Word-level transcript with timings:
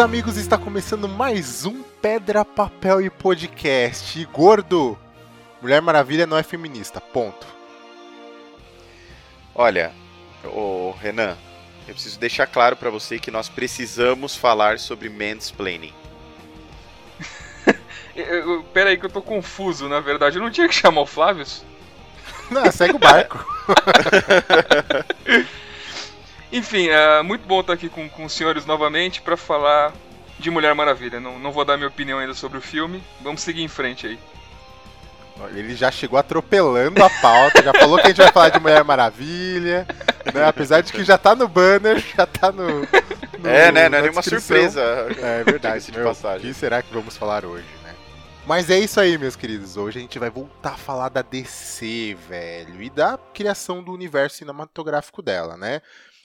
Amigos, 0.00 0.38
está 0.38 0.56
começando 0.56 1.06
mais 1.06 1.66
um 1.66 1.82
Pedra, 1.82 2.42
Papel 2.42 3.02
e 3.02 3.10
Podcast. 3.10 4.18
E 4.18 4.24
gordo, 4.24 4.98
Mulher 5.60 5.82
Maravilha 5.82 6.26
não 6.26 6.38
é 6.38 6.42
feminista, 6.42 7.02
ponto. 7.02 7.46
Olha, 9.54 9.92
o 10.42 10.94
Renan, 10.98 11.36
eu 11.86 11.92
preciso 11.92 12.18
deixar 12.18 12.46
claro 12.46 12.76
para 12.76 12.88
você 12.88 13.18
que 13.18 13.30
nós 13.30 13.50
precisamos 13.50 14.34
falar 14.34 14.78
sobre 14.78 15.10
mansplaining. 15.10 15.92
Pera 18.72 18.88
aí 18.88 18.96
que 18.96 19.04
eu 19.04 19.10
tô 19.10 19.20
confuso, 19.20 19.86
na 19.86 20.00
verdade. 20.00 20.38
Eu 20.38 20.42
não 20.42 20.50
tinha 20.50 20.66
que 20.66 20.74
chamar 20.74 21.02
o 21.02 21.06
Flávio? 21.06 21.44
Não, 22.50 22.72
segue 22.72 22.94
o 22.94 22.98
barco. 22.98 23.44
Enfim, 26.52 26.88
é 26.88 27.22
muito 27.22 27.46
bom 27.46 27.60
estar 27.60 27.74
aqui 27.74 27.88
com, 27.88 28.08
com 28.08 28.24
os 28.24 28.32
senhores 28.32 28.66
novamente 28.66 29.22
para 29.22 29.36
falar 29.36 29.92
de 30.38 30.50
Mulher 30.50 30.74
Maravilha. 30.74 31.20
Não, 31.20 31.38
não 31.38 31.52
vou 31.52 31.64
dar 31.64 31.76
minha 31.76 31.88
opinião 31.88 32.18
ainda 32.18 32.34
sobre 32.34 32.58
o 32.58 32.62
filme. 32.62 33.02
Vamos 33.20 33.42
seguir 33.42 33.62
em 33.62 33.68
frente 33.68 34.06
aí. 34.06 34.18
Ele 35.54 35.74
já 35.74 35.90
chegou 35.90 36.18
atropelando 36.18 37.02
a 37.02 37.08
pauta, 37.08 37.62
já 37.62 37.72
falou 37.72 37.96
que 37.96 38.06
a 38.06 38.08
gente 38.08 38.18
vai 38.18 38.32
falar 38.32 38.48
de 38.50 38.60
Mulher 38.60 38.84
Maravilha, 38.84 39.86
né? 40.34 40.44
Apesar 40.44 40.82
de 40.82 40.92
que 40.92 41.02
já 41.02 41.16
tá 41.16 41.34
no 41.34 41.48
banner, 41.48 41.98
já 42.16 42.26
tá 42.26 42.52
no. 42.52 42.80
no 43.38 43.48
é, 43.48 43.72
né? 43.72 43.88
Não 43.88 43.98
é 43.98 44.02
nenhuma 44.02 44.22
surpresa. 44.22 44.82
É 45.18 45.42
verdade. 45.42 45.90
Meu, 45.92 46.10
o 46.10 46.40
que 46.40 46.52
será 46.52 46.82
que 46.82 46.92
vamos 46.92 47.16
falar 47.16 47.46
hoje, 47.46 47.64
né? 47.82 47.94
Mas 48.46 48.68
é 48.68 48.78
isso 48.78 49.00
aí, 49.00 49.16
meus 49.16 49.34
queridos. 49.34 49.78
Hoje 49.78 49.98
a 49.98 50.02
gente 50.02 50.18
vai 50.18 50.28
voltar 50.28 50.72
a 50.72 50.76
falar 50.76 51.08
da 51.08 51.22
DC, 51.22 52.16
velho, 52.28 52.82
e 52.82 52.90
da 52.90 53.18
criação 53.32 53.82
do 53.82 53.92
universo 53.92 54.38
cinematográfico 54.38 55.22
dela, 55.22 55.56
né? 55.56 55.80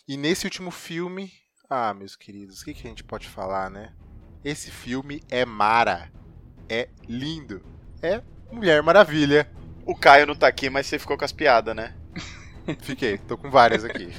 E 0.08 0.18
nesse 0.18 0.46
último 0.46 0.70
filme, 0.70 1.34
ah, 1.68 1.92
meus 1.92 2.16
queridos, 2.16 2.62
o 2.62 2.66
que, 2.66 2.76
que 2.76 2.86
a 2.86 2.90
gente 2.90 3.04
pode 3.04 3.28
falar, 3.28 3.72
né? 3.72 3.92
Esse 4.44 4.70
filme 4.70 5.24
é 5.32 5.44
mara. 5.44 6.12
É 6.70 6.90
lindo. 7.08 7.64
É 8.04 8.22
Mulher 8.52 8.84
Maravilha. 8.84 9.50
O 9.84 9.96
Caio 9.96 10.28
não 10.28 10.36
tá 10.36 10.48
aqui, 10.48 10.70
mas 10.70 10.86
você 10.86 11.00
ficou 11.00 11.18
com 11.18 11.26
as 11.26 11.32
piadas, 11.32 11.76
né? 11.76 11.96
Fiquei, 12.82 13.18
tô 13.18 13.36
com 13.36 13.50
várias 13.50 13.84
aqui. 13.84 14.14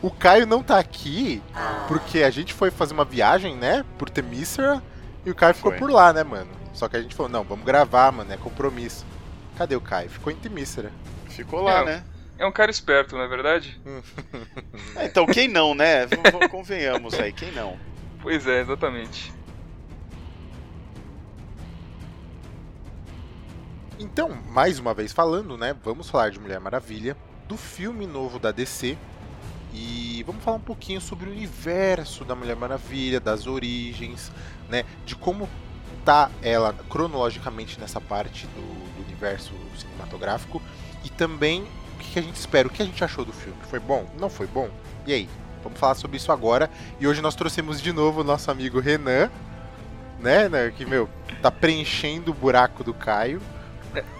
O 0.00 0.10
Caio 0.10 0.46
não 0.46 0.62
tá 0.62 0.78
aqui 0.78 1.42
porque 1.86 2.22
a 2.22 2.30
gente 2.30 2.54
foi 2.54 2.70
fazer 2.70 2.94
uma 2.94 3.04
viagem, 3.04 3.54
né? 3.54 3.84
Por 3.98 4.08
Temícera. 4.08 4.82
E 5.26 5.30
o 5.30 5.34
Caio 5.34 5.54
ficou 5.54 5.72
foi. 5.72 5.78
por 5.78 5.90
lá, 5.90 6.12
né, 6.12 6.24
mano? 6.24 6.50
Só 6.72 6.88
que 6.88 6.96
a 6.96 7.02
gente 7.02 7.14
falou, 7.14 7.30
não, 7.30 7.44
vamos 7.44 7.66
gravar, 7.66 8.10
mano, 8.10 8.32
é 8.32 8.36
compromisso. 8.38 9.04
Cadê 9.58 9.76
o 9.76 9.80
Caio? 9.80 10.08
Ficou 10.08 10.32
em 10.32 10.36
Temícera. 10.36 10.90
Ficou 11.28 11.60
lá, 11.60 11.80
é, 11.80 11.84
né? 11.84 12.04
É 12.42 12.46
um 12.46 12.50
cara 12.50 12.72
esperto, 12.72 13.14
não 13.14 13.22
é 13.22 13.28
verdade? 13.28 13.80
é, 14.98 15.06
então, 15.06 15.24
quem 15.26 15.46
não, 15.46 15.76
né? 15.76 16.08
Convenhamos 16.50 17.14
aí, 17.14 17.32
quem 17.32 17.52
não? 17.52 17.78
Pois 18.20 18.48
é, 18.48 18.60
exatamente. 18.60 19.32
Então, 23.96 24.36
mais 24.48 24.80
uma 24.80 24.92
vez 24.92 25.12
falando, 25.12 25.56
né? 25.56 25.72
Vamos 25.84 26.10
falar 26.10 26.32
de 26.32 26.40
Mulher 26.40 26.58
Maravilha, 26.58 27.16
do 27.46 27.56
filme 27.56 28.08
novo 28.08 28.40
da 28.40 28.50
DC. 28.50 28.98
E 29.72 30.24
vamos 30.26 30.42
falar 30.42 30.56
um 30.56 30.62
pouquinho 30.62 31.00
sobre 31.00 31.28
o 31.28 31.32
universo 31.32 32.24
da 32.24 32.34
Mulher 32.34 32.56
Maravilha, 32.56 33.20
das 33.20 33.46
origens, 33.46 34.32
né? 34.68 34.84
De 35.06 35.14
como 35.14 35.48
tá 36.04 36.28
ela 36.42 36.74
cronologicamente 36.90 37.78
nessa 37.78 38.00
parte 38.00 38.48
do, 38.48 38.96
do 38.96 39.06
universo 39.06 39.54
cinematográfico. 39.78 40.60
E 41.04 41.08
também 41.08 41.68
que 42.02 42.18
a 42.18 42.22
gente 42.22 42.36
espera? 42.36 42.68
O 42.68 42.70
que 42.70 42.82
a 42.82 42.84
gente 42.84 43.02
achou 43.02 43.24
do 43.24 43.32
filme? 43.32 43.58
Foi 43.68 43.78
bom? 43.78 44.08
Não 44.18 44.28
foi 44.28 44.46
bom? 44.46 44.68
E 45.06 45.12
aí? 45.12 45.28
Vamos 45.62 45.78
falar 45.78 45.94
sobre 45.94 46.16
isso 46.16 46.32
agora. 46.32 46.68
E 46.98 47.06
hoje 47.06 47.22
nós 47.22 47.34
trouxemos 47.34 47.80
de 47.80 47.92
novo 47.92 48.20
o 48.20 48.24
nosso 48.24 48.50
amigo 48.50 48.80
Renan, 48.80 49.30
né? 50.18 50.48
né 50.48 50.72
que, 50.76 50.84
meu, 50.84 51.08
tá 51.40 51.50
preenchendo 51.50 52.32
o 52.32 52.34
buraco 52.34 52.82
do 52.82 52.92
Caio. 52.92 53.40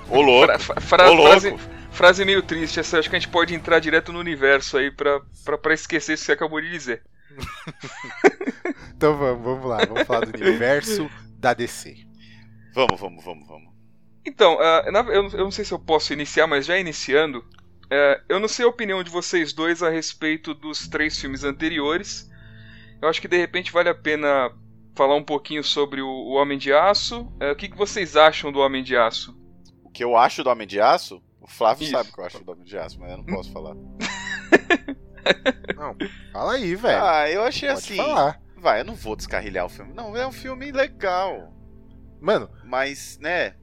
Ô 0.08 0.20
louco! 0.20 0.58
Fra 0.58 0.80
fra 0.80 1.10
Ô, 1.10 1.14
louco. 1.14 1.30
Frase, 1.30 1.56
frase 1.90 2.24
meio 2.24 2.42
triste, 2.42 2.78
essa 2.78 2.98
acho 2.98 3.08
que 3.10 3.16
a 3.16 3.18
gente 3.18 3.30
pode 3.30 3.54
entrar 3.54 3.80
direto 3.80 4.12
no 4.12 4.18
universo 4.18 4.76
aí 4.76 4.90
pra, 4.90 5.20
pra, 5.44 5.58
pra 5.58 5.74
esquecer 5.74 6.14
isso 6.14 6.22
que 6.22 6.26
você 6.26 6.32
acabou 6.32 6.60
de 6.60 6.70
dizer. 6.70 7.02
então 8.94 9.16
vamos, 9.16 9.42
vamos 9.42 9.64
lá, 9.64 9.78
vamos 9.86 10.02
falar 10.04 10.26
do 10.26 10.38
universo 10.38 11.10
da 11.38 11.54
DC. 11.54 11.96
Vamos, 12.74 13.00
vamos, 13.00 13.24
vamos, 13.24 13.46
vamos. 13.48 13.72
Então, 14.24 14.56
uh, 14.56 15.10
eu, 15.10 15.28
eu 15.30 15.44
não 15.44 15.50
sei 15.50 15.64
se 15.64 15.72
eu 15.72 15.78
posso 15.78 16.12
iniciar, 16.12 16.46
mas 16.46 16.64
já 16.64 16.78
iniciando, 16.78 17.44
é, 17.94 18.22
eu 18.26 18.40
não 18.40 18.48
sei 18.48 18.64
a 18.64 18.68
opinião 18.68 19.02
de 19.04 19.10
vocês 19.10 19.52
dois 19.52 19.82
a 19.82 19.90
respeito 19.90 20.54
dos 20.54 20.88
três 20.88 21.20
filmes 21.20 21.44
anteriores. 21.44 22.26
Eu 23.02 23.06
acho 23.06 23.20
que 23.20 23.28
de 23.28 23.36
repente 23.36 23.70
vale 23.70 23.90
a 23.90 23.94
pena 23.94 24.50
falar 24.94 25.14
um 25.14 25.22
pouquinho 25.22 25.62
sobre 25.62 26.00
o, 26.00 26.08
o 26.08 26.32
Homem 26.32 26.56
de 26.56 26.72
Aço. 26.72 27.30
É, 27.38 27.52
o 27.52 27.56
que, 27.56 27.68
que, 27.68 27.76
vocês 27.76 28.16
acham 28.16 28.50
do 28.50 28.60
Homem 28.60 28.82
de 28.82 28.96
Aço? 28.96 29.38
O 29.84 29.90
que 29.90 30.02
eu 30.02 30.16
acho 30.16 30.42
do 30.42 30.48
Homem 30.48 30.66
de 30.66 30.80
Aço? 30.80 31.22
O 31.38 31.46
Flávio 31.46 31.82
Isso. 31.82 31.92
sabe 31.92 32.08
o 32.08 32.14
que 32.14 32.20
eu 32.20 32.24
acho 32.24 32.42
do 32.42 32.50
Homem 32.50 32.64
de 32.64 32.78
Aço, 32.78 32.98
mas 32.98 33.10
eu 33.10 33.18
não 33.18 33.26
posso 33.26 33.52
falar. 33.52 33.74
não, 35.76 35.94
fala 36.32 36.54
aí, 36.54 36.74
velho. 36.74 37.04
Ah, 37.04 37.28
eu 37.28 37.42
achei 37.42 37.68
Pode 37.68 37.78
assim. 37.78 37.96
Falar. 37.96 38.40
Vai, 38.56 38.80
eu 38.80 38.86
não 38.86 38.94
vou 38.94 39.16
descarrilhar 39.16 39.66
o 39.66 39.68
filme. 39.68 39.92
Não, 39.92 40.16
é 40.16 40.26
um 40.26 40.32
filme 40.32 40.72
legal. 40.72 41.52
Mano. 42.22 42.48
Mas, 42.64 43.18
né? 43.20 43.54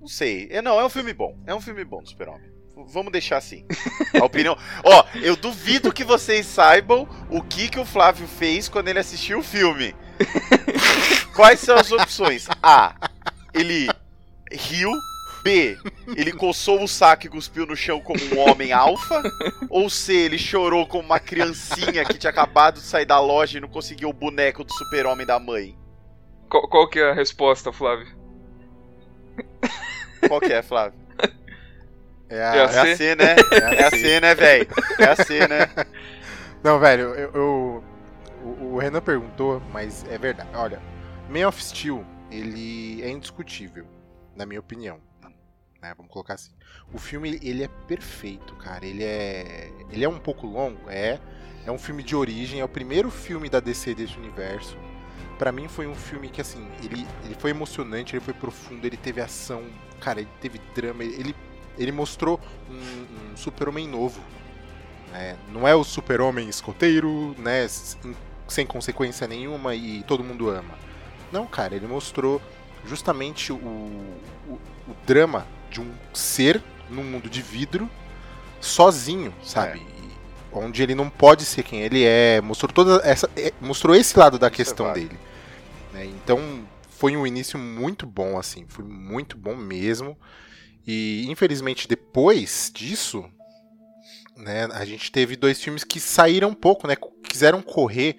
Não 0.00 0.08
sei. 0.08 0.48
É, 0.50 0.62
não, 0.62 0.80
é 0.80 0.86
um 0.86 0.88
filme 0.88 1.12
bom. 1.12 1.38
É 1.46 1.54
um 1.54 1.60
filme 1.60 1.84
bom 1.84 2.02
do 2.02 2.08
Super-Homem. 2.08 2.51
Vamos 2.76 3.12
deixar 3.12 3.36
assim. 3.36 3.64
A 4.20 4.24
opinião. 4.24 4.56
Ó, 4.84 5.04
eu 5.14 5.36
duvido 5.36 5.92
que 5.92 6.04
vocês 6.04 6.46
saibam 6.46 7.08
o 7.30 7.42
que, 7.42 7.68
que 7.68 7.78
o 7.78 7.84
Flávio 7.84 8.26
fez 8.26 8.68
quando 8.68 8.88
ele 8.88 8.98
assistiu 8.98 9.40
o 9.40 9.42
filme. 9.42 9.94
Quais 11.34 11.60
são 11.60 11.76
as 11.76 11.90
opções? 11.92 12.46
A. 12.62 12.94
Ele 13.54 13.88
riu. 14.50 14.90
B. 15.42 15.76
Ele 16.16 16.30
coçou 16.30 16.82
o 16.82 16.86
saco 16.86 17.26
e 17.26 17.28
cuspiu 17.28 17.66
no 17.66 17.74
chão 17.74 18.00
como 18.00 18.20
um 18.32 18.38
homem 18.48 18.72
alfa. 18.72 19.22
Ou 19.68 19.90
C. 19.90 20.14
Ele 20.14 20.38
chorou 20.38 20.86
como 20.86 21.02
uma 21.02 21.18
criancinha 21.18 22.04
que 22.04 22.16
tinha 22.16 22.30
acabado 22.30 22.74
de 22.74 22.86
sair 22.86 23.06
da 23.06 23.18
loja 23.18 23.58
e 23.58 23.60
não 23.60 23.68
conseguiu 23.68 24.08
o 24.08 24.12
boneco 24.12 24.62
do 24.62 24.72
super-homem 24.72 25.26
da 25.26 25.40
mãe. 25.40 25.76
Qual, 26.48 26.68
qual 26.68 26.88
que 26.88 27.00
é 27.00 27.10
a 27.10 27.14
resposta, 27.14 27.72
Flávio? 27.72 28.06
Qual 30.28 30.40
que 30.40 30.52
é, 30.52 30.62
Flávio? 30.62 31.01
É 32.32 32.42
a, 32.42 32.54
é 32.54 32.62
a, 32.62 32.68
C? 32.68 32.78
É 32.78 32.80
a 32.80 32.96
C, 32.96 33.14
né? 33.14 33.36
É 33.50 33.84
a 33.84 33.90
C, 33.90 34.20
né, 34.20 34.34
velho? 34.34 34.68
É 34.98 35.04
a 35.04 35.16
C, 35.16 35.46
né? 35.46 35.68
Não, 36.64 36.78
velho, 36.78 37.14
eu, 37.14 37.30
eu 37.32 37.84
o, 38.42 38.74
o, 38.74 38.78
Renan 38.78 39.02
perguntou, 39.02 39.60
mas 39.70 40.02
é 40.08 40.16
verdade. 40.16 40.48
Olha, 40.54 40.80
Man 41.28 41.46
of 41.46 41.62
Steel, 41.62 42.04
ele 42.30 43.02
é 43.02 43.10
indiscutível, 43.10 43.86
na 44.34 44.46
minha 44.46 44.60
opinião. 44.60 44.98
Né? 45.82 45.92
Vamos 45.94 46.10
colocar 46.10 46.34
assim. 46.34 46.52
O 46.90 46.98
filme, 46.98 47.38
ele 47.42 47.64
é 47.64 47.68
perfeito, 47.86 48.54
cara. 48.56 48.86
Ele 48.86 49.04
é, 49.04 49.70
ele 49.90 50.02
é 50.02 50.08
um 50.08 50.18
pouco 50.18 50.46
longo, 50.46 50.88
é. 50.88 51.20
É 51.66 51.70
um 51.70 51.78
filme 51.78 52.02
de 52.02 52.16
origem, 52.16 52.60
é 52.60 52.64
o 52.64 52.68
primeiro 52.68 53.10
filme 53.10 53.50
da 53.50 53.60
DC 53.60 53.94
desse 53.94 54.16
universo. 54.16 54.76
Para 55.38 55.52
mim 55.52 55.68
foi 55.68 55.86
um 55.86 55.94
filme 55.94 56.30
que 56.30 56.40
assim, 56.40 56.66
ele, 56.82 57.06
ele 57.24 57.34
foi 57.34 57.50
emocionante, 57.50 58.16
ele 58.16 58.24
foi 58.24 58.34
profundo, 58.34 58.86
ele 58.86 58.96
teve 58.96 59.20
ação, 59.20 59.64
cara, 60.00 60.20
ele 60.20 60.30
teve 60.40 60.60
drama, 60.74 61.04
ele 61.04 61.14
ele 61.20 61.34
mostrou 61.92 62.40
um, 62.70 63.32
um 63.32 63.36
super-homem 63.36 63.88
novo. 63.88 64.20
Né? 65.10 65.36
Não 65.52 65.66
é 65.66 65.74
o 65.74 65.84
super-homem 65.84 66.48
escoteiro, 66.48 67.34
né? 67.38 67.66
sem 68.48 68.66
consequência 68.66 69.26
nenhuma 69.26 69.74
e 69.74 70.02
todo 70.02 70.24
mundo 70.24 70.48
ama. 70.48 70.74
Não, 71.30 71.46
cara, 71.46 71.74
ele 71.74 71.86
mostrou 71.86 72.40
justamente 72.84 73.52
o, 73.52 73.56
o, 73.56 74.60
o 74.88 74.96
drama 75.06 75.46
de 75.70 75.80
um 75.80 75.90
ser 76.12 76.62
num 76.90 77.02
mundo 77.02 77.30
de 77.30 77.40
vidro 77.40 77.88
sozinho, 78.60 79.34
sabe? 79.42 79.80
É. 79.80 80.02
Onde 80.52 80.82
ele 80.82 80.94
não 80.94 81.08
pode 81.08 81.44
ser 81.44 81.62
quem 81.62 81.80
ele 81.80 82.04
é. 82.04 82.40
Mostrou 82.40 82.70
toda 82.72 83.00
essa, 83.04 83.28
é, 83.36 83.52
mostrou 83.60 83.96
esse 83.96 84.18
lado 84.18 84.38
da 84.38 84.48
Isso 84.48 84.56
questão 84.56 84.90
é 84.90 84.92
dele. 84.92 85.18
Né? 85.92 86.04
Então 86.06 86.62
foi 86.90 87.16
um 87.16 87.26
início 87.26 87.58
muito 87.58 88.06
bom, 88.06 88.38
assim, 88.38 88.66
foi 88.68 88.84
muito 88.84 89.36
bom 89.36 89.56
mesmo. 89.56 90.16
E 90.86 91.26
infelizmente 91.28 91.86
depois 91.86 92.70
disso, 92.74 93.24
né, 94.36 94.64
a 94.72 94.84
gente 94.84 95.12
teve 95.12 95.36
dois 95.36 95.62
filmes 95.62 95.84
que 95.84 96.00
saíram 96.00 96.50
um 96.50 96.54
pouco, 96.54 96.86
né, 96.86 96.96
quiseram 97.22 97.62
correr 97.62 98.16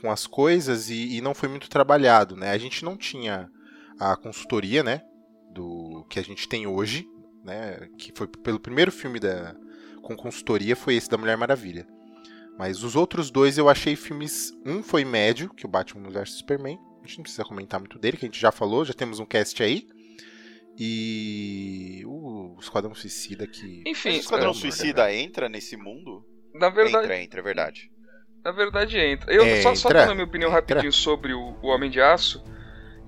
com 0.00 0.10
as 0.10 0.26
coisas 0.26 0.90
e, 0.90 1.16
e, 1.16 1.20
não 1.20 1.34
foi 1.34 1.48
muito 1.48 1.68
trabalhado, 1.68 2.36
né? 2.36 2.50
A 2.50 2.58
gente 2.58 2.84
não 2.84 2.96
tinha 2.96 3.50
a 3.98 4.14
consultoria, 4.16 4.82
né, 4.82 5.02
do 5.50 6.04
que 6.10 6.18
a 6.18 6.22
gente 6.22 6.48
tem 6.48 6.66
hoje, 6.66 7.08
né, 7.42 7.88
que 7.98 8.12
foi 8.14 8.26
pelo 8.26 8.60
primeiro 8.60 8.92
filme 8.92 9.18
da 9.18 9.54
com 10.02 10.14
consultoria 10.14 10.76
foi 10.76 10.96
esse 10.96 11.08
da 11.08 11.16
Mulher 11.16 11.36
Maravilha. 11.36 11.86
Mas 12.58 12.84
os 12.84 12.94
outros 12.94 13.30
dois 13.30 13.58
eu 13.58 13.68
achei 13.68 13.96
filmes, 13.96 14.52
um 14.64 14.82
foi 14.82 15.04
médio, 15.04 15.52
que 15.54 15.64
é 15.64 15.68
o 15.68 15.70
Batman 15.70 16.10
vs 16.10 16.34
Superman, 16.34 16.78
a 17.02 17.06
gente 17.06 17.18
não 17.18 17.22
precisa 17.22 17.44
comentar 17.44 17.80
muito 17.80 17.98
dele, 17.98 18.16
que 18.16 18.24
a 18.24 18.28
gente 18.28 18.40
já 18.40 18.52
falou, 18.52 18.84
já 18.84 18.94
temos 18.94 19.18
um 19.18 19.26
cast 19.26 19.62
aí. 19.62 19.86
E 20.78 22.02
o 22.06 22.56
Esquadrão 22.60 22.94
Suicida 22.94 23.46
que. 23.46 23.82
Enfim, 23.86 24.10
o 24.10 24.20
Esquadrão 24.20 24.54
Suicida 24.54 25.12
entra 25.12 25.48
nesse 25.48 25.76
mundo? 25.76 26.24
Na 26.54 26.68
verdade. 26.68 27.04
Entra, 27.04 27.22
entra, 27.22 27.40
é 27.40 27.42
verdade. 27.42 27.90
Na 28.44 28.52
verdade 28.52 28.98
entra. 28.98 29.32
Eu, 29.32 29.44
É, 29.44 29.62
só, 29.62 29.74
só 29.74 29.88
dando 29.88 30.12
a 30.12 30.14
minha 30.14 30.26
opinião 30.26 30.50
Entra. 30.50 30.60
rapidinho 30.60 30.92
sobre 30.92 31.32
o, 31.32 31.56
o 31.62 31.68
Homem 31.68 31.90
de 31.90 32.00
Aço, 32.00 32.44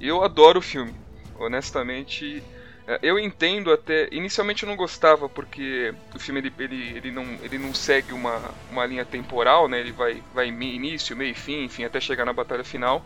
eu 0.01 0.23
adoro 0.23 0.61
o 0.61 0.63
filme. 0.63 0.95
Honestamente, 1.39 2.43
é, 2.87 2.99
eu 3.03 3.19
entendo 3.19 3.71
até. 3.73 4.09
Inicialmente 4.13 4.63
eu 4.63 4.69
não 4.69 4.77
gostava, 4.77 5.29
porque 5.29 5.93
o 6.15 6.19
filme 6.19 6.41
ele, 6.41 6.53
ele, 6.59 6.97
ele, 6.97 7.11
não, 7.11 7.25
ele 7.43 7.59
não 7.59 7.75
segue 7.75 8.15
uma, 8.15 8.41
uma 8.71 8.87
linha 8.87 9.05
temporal, 9.05 9.69
né? 9.69 9.81
Ele 9.81 9.93
vai, 9.93 10.23
vai 10.33 10.49
início, 10.49 11.17
meio 11.17 11.33
e 11.33 11.35
fim, 11.35 11.65
enfim, 11.65 11.85
até 11.85 12.01
chegar 12.01 12.25
na 12.25 12.33
batalha 12.33 12.65
final. 12.65 13.05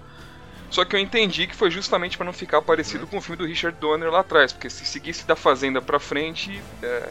Só 0.71 0.85
que 0.85 0.95
eu 0.95 1.01
entendi 1.01 1.49
que 1.49 1.57
foi 1.57 1.71
justamente 1.71 2.17
para 2.17 2.25
não 2.25 2.33
ficar 2.33 2.63
parecido 2.63 3.07
com 3.07 3.19
o 3.19 3.21
filme 3.21 3.37
do 3.37 3.45
Richard 3.45 3.77
Donner 3.79 4.11
lá 4.11 4.21
atrás, 4.21 4.53
porque 4.53 4.71
se 4.71 4.85
seguisse 4.87 5.27
da 5.27 5.35
Fazenda 5.35 5.83
pra 5.83 5.99
frente, 5.99 6.63
é, 6.81 7.09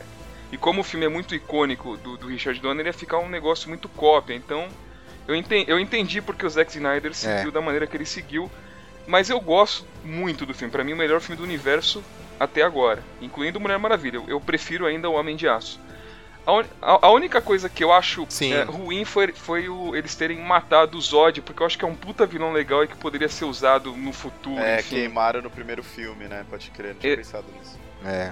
e 0.51 0.57
como 0.57 0.81
o 0.81 0.83
filme 0.83 1.05
é 1.05 1.09
muito 1.09 1.35
icônico 1.35 1.97
do, 1.97 2.17
do 2.17 2.27
Richard 2.27 2.59
Donner, 2.61 2.85
ia 2.85 2.93
ficar 2.93 3.19
um 3.19 3.27
negócio 3.27 3.67
muito 3.67 3.89
cópia. 3.89 4.33
Então, 4.33 4.67
eu 5.27 5.35
entendi, 5.35 5.69
eu 5.69 5.79
entendi 5.79 6.21
porque 6.21 6.45
o 6.45 6.49
Zack 6.49 6.71
Snyder 6.71 7.13
seguiu 7.13 7.51
da 7.51 7.61
maneira 7.61 7.85
que 7.85 7.97
ele 7.97 8.05
seguiu, 8.05 8.49
mas 9.05 9.29
eu 9.29 9.39
gosto 9.41 9.85
muito 10.03 10.45
do 10.45 10.53
filme. 10.53 10.71
Pra 10.71 10.83
mim, 10.83 10.93
o 10.93 10.97
melhor 10.97 11.19
filme 11.19 11.37
do 11.37 11.43
universo 11.43 12.03
até 12.39 12.61
agora, 12.61 13.03
incluindo 13.21 13.59
Mulher 13.59 13.77
Maravilha. 13.77 14.17
Eu, 14.17 14.25
eu 14.29 14.39
prefiro 14.39 14.85
ainda 14.85 15.09
o 15.09 15.13
Homem 15.13 15.35
de 15.35 15.47
Aço. 15.47 15.79
A, 16.45 16.53
un- 16.53 16.65
a- 16.81 16.99
a 17.07 17.11
única 17.11 17.41
coisa 17.41 17.69
que 17.69 17.83
eu 17.83 17.91
acho 17.93 18.25
Sim. 18.29 18.53
é, 18.53 18.63
ruim 18.63 19.05
foi, 19.05 19.31
foi 19.33 19.69
o- 19.69 19.95
eles 19.95 20.15
terem 20.15 20.39
matado 20.39 20.97
o 20.97 21.01
Zod, 21.01 21.41
porque 21.41 21.61
eu 21.61 21.67
acho 21.67 21.77
que 21.77 21.85
é 21.85 21.87
um 21.87 21.95
puta 21.95 22.25
vilão 22.25 22.51
legal 22.51 22.83
e 22.83 22.87
que 22.87 22.95
poderia 22.97 23.29
ser 23.29 23.45
usado 23.45 23.91
no 23.93 24.11
futuro. 24.11 24.59
É, 24.59 24.79
enfim. 24.79 24.95
queimaram 24.95 25.41
no 25.41 25.49
primeiro 25.49 25.83
filme, 25.83 26.25
né? 26.25 26.43
Pode 26.49 26.71
crer, 26.71 26.93
não 26.93 26.99
tinha 27.01 27.13
É- 27.13 27.17
pensado 27.17 27.45
nisso. 27.57 27.77
É. 28.05 28.31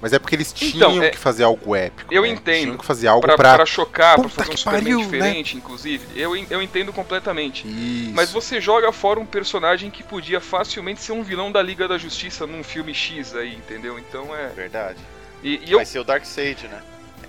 Mas 0.00 0.12
é 0.12 0.18
porque 0.18 0.34
eles 0.34 0.52
tinham 0.52 0.90
Então, 0.94 1.02
é- 1.02 1.10
que 1.10 1.18
fazer 1.18 1.44
algo 1.44 1.76
épico. 1.76 2.12
Eu 2.12 2.22
né? 2.22 2.28
entendo. 2.28 2.62
Tinham 2.62 2.76
que 2.78 2.84
fazer 2.84 3.06
algo 3.06 3.24
Pra, 3.24 3.36
pra. 3.36 3.54
pra 3.54 3.66
chocar, 3.66 4.14
pra 4.14 4.24
Puta 4.24 4.34
fazer 4.42 4.52
um 4.52 4.56
Superman 4.56 4.82
pariu, 4.82 4.98
né? 4.98 5.04
diferente, 5.04 5.56
inclusive. 5.56 6.20
Eu, 6.20 6.34
eu 6.34 6.60
entendo 6.62 6.92
completamente. 6.92 7.68
Isso. 7.68 8.12
Mas 8.14 8.32
você 8.32 8.60
joga 8.60 8.90
fora 8.90 9.20
um 9.20 9.26
personagem 9.26 9.90
que 9.92 10.02
podia 10.02 10.40
facilmente 10.40 11.00
ser 11.02 11.12
um 11.12 11.22
vilão 11.22 11.52
da 11.52 11.62
Liga 11.62 11.86
da 11.86 11.98
Justiça 11.98 12.46
num 12.48 12.64
filme 12.64 12.92
X 12.94 13.34
aí, 13.36 13.54
entendeu? 13.54 13.96
Então 13.98 14.34
é. 14.34 14.48
Verdade. 14.48 14.98
E, 15.40 15.60
e 15.66 15.70
eu. 15.72 15.78
Vai 15.78 15.86
ser 15.86 16.00
o 16.00 16.04
Darkseid, 16.04 16.66
né? 16.66 16.80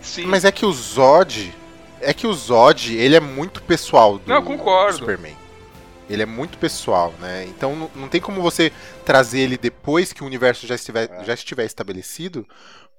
Sim. 0.03 0.25
Mas 0.25 0.45
é 0.45 0.51
que 0.51 0.65
o 0.65 0.71
Zod. 0.71 1.53
É 2.01 2.13
que 2.13 2.27
o 2.27 2.33
Zod, 2.33 2.93
ele 2.95 3.15
é 3.15 3.19
muito 3.19 3.63
pessoal 3.63 4.19
do, 4.19 4.29
Não, 4.29 4.43
concordo. 4.43 4.91
do 4.93 4.99
Superman. 4.99 5.35
Ele 6.09 6.21
é 6.21 6.25
muito 6.25 6.57
pessoal, 6.57 7.13
né? 7.19 7.45
Então 7.47 7.75
não, 7.75 7.89
não 7.95 8.07
tem 8.09 8.19
como 8.19 8.41
você 8.41 8.71
trazer 9.05 9.39
ele 9.39 9.57
depois 9.57 10.11
que 10.11 10.21
o 10.21 10.25
universo 10.27 10.67
já 10.67 10.75
estiver, 10.75 11.09
É. 11.09 11.23
já 11.23 11.33
estiver 11.33 11.65
estabelecido, 11.65 12.45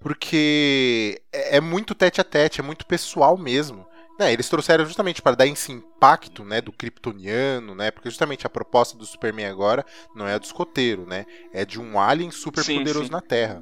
porque 0.01 1.21
é, 1.33 1.57
é 1.57 1.61
muito 1.61 1.95
tete 1.95 2.21
a 2.21 2.25
tete, 2.25 2.61
é 2.61 2.63
muito 2.63 2.87
pessoal 2.87 3.37
mesmo. 3.37 3.87
Né, 4.19 4.33
eles 4.33 4.49
trouxeram 4.49 4.87
justamente 4.87 5.21
para 5.21 5.35
dar 5.35 5.45
esse 5.45 5.73
impacto 5.73 6.45
né, 6.45 6.61
do 6.61 6.71
kryptoniano, 6.71 7.75
né? 7.75 7.91
Porque 7.91 8.09
justamente 8.09 8.47
a 8.47 8.51
proposta 8.51 8.97
do 8.97 9.05
Superman 9.05 9.47
agora 9.47 9.85
não 10.15 10.29
é 10.29 10.35
a 10.35 10.39
do 10.39 10.45
escoteiro, 10.45 11.05
né? 11.05 11.27
É 11.53 11.65
de 11.65 11.81
um 11.81 11.99
alien 11.99 12.31
super 12.31 12.63
Sim, 12.63 12.79
poderoso 12.79 13.07
sim. 13.07 13.11
na 13.11 13.21
Terra. 13.21 13.61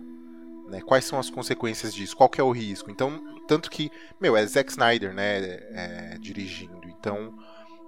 Né? 0.73 0.81
Quais 0.81 1.05
são 1.05 1.19
as 1.21 1.29
consequências 1.29 1.95
disso? 1.95 2.17
Qual 2.17 2.31
que 2.31 2.41
é 2.41 2.45
o 2.45 2.51
risco? 2.51 2.91
Então, 2.91 3.23
tanto 3.47 3.71
que, 3.71 3.91
meu, 4.19 4.35
é 4.37 4.45
Zack 4.47 4.71
Snyder, 4.71 5.13
né, 5.13 5.39
é, 5.71 6.17
dirigindo. 6.19 6.81
Então, 6.89 7.35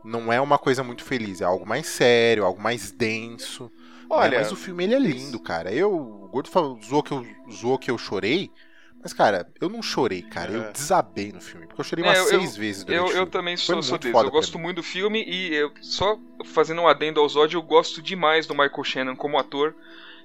não 0.04 0.30
é 0.30 0.38
uma 0.38 0.58
coisa 0.58 0.84
muito 0.84 1.02
feliz, 1.02 1.40
é 1.40 1.44
algo 1.44 1.66
mais 1.66 1.86
sério, 1.86 2.44
algo 2.44 2.60
mais 2.60 2.90
denso. 2.92 3.64
né? 3.64 3.70
Olha, 4.10 4.38
Mas 4.38 4.52
o 4.52 4.56
filme 4.56 4.84
ele 4.84 4.94
é 4.94 4.98
lindo, 4.98 5.40
cara. 5.40 5.72
Eu, 5.72 5.90
o 5.96 6.28
Gordo 6.28 6.50
falou, 6.50 6.78
zoou 6.84 7.02
que 7.02 7.12
eu, 7.12 7.26
zoou 7.50 7.78
que 7.78 7.90
eu 7.90 7.96
chorei, 7.96 8.50
mas, 9.02 9.14
cara, 9.14 9.50
eu 9.60 9.68
não 9.70 9.82
chorei, 9.82 10.20
cara. 10.22 10.52
Eu 10.52 10.62
É. 10.64 10.72
desabei 10.72 11.32
no 11.32 11.40
filme, 11.40 11.66
porque 11.66 11.80
eu 11.80 11.84
chorei 11.84 12.04
É, 12.04 12.08
umas 12.08 12.18
eu- 12.18 12.26
seis 12.26 12.54
vezes 12.56 12.84
durante 12.84 12.98
Eu, 13.00 13.04
o 13.04 13.08
eu 13.08 13.12
filme. 13.14 13.30
também 13.30 13.56
Foi 13.56 13.64
sou, 13.76 13.82
sou 13.82 13.98
foda 14.12 14.28
Eu 14.28 14.30
gosto 14.30 14.58
muito 14.58 14.76
do 14.76 14.82
filme 14.82 15.24
e 15.26 15.54
eu, 15.54 15.72
só 15.80 16.18
fazendo 16.44 16.82
um 16.82 16.86
adendo 16.88 17.18
ao 17.20 17.28
Zod, 17.28 17.54
eu 17.54 17.62
gosto 17.62 18.02
demais 18.02 18.46
do 18.46 18.54
Michael 18.54 18.84
Shannon 18.84 19.16
como 19.16 19.38
ator 19.38 19.74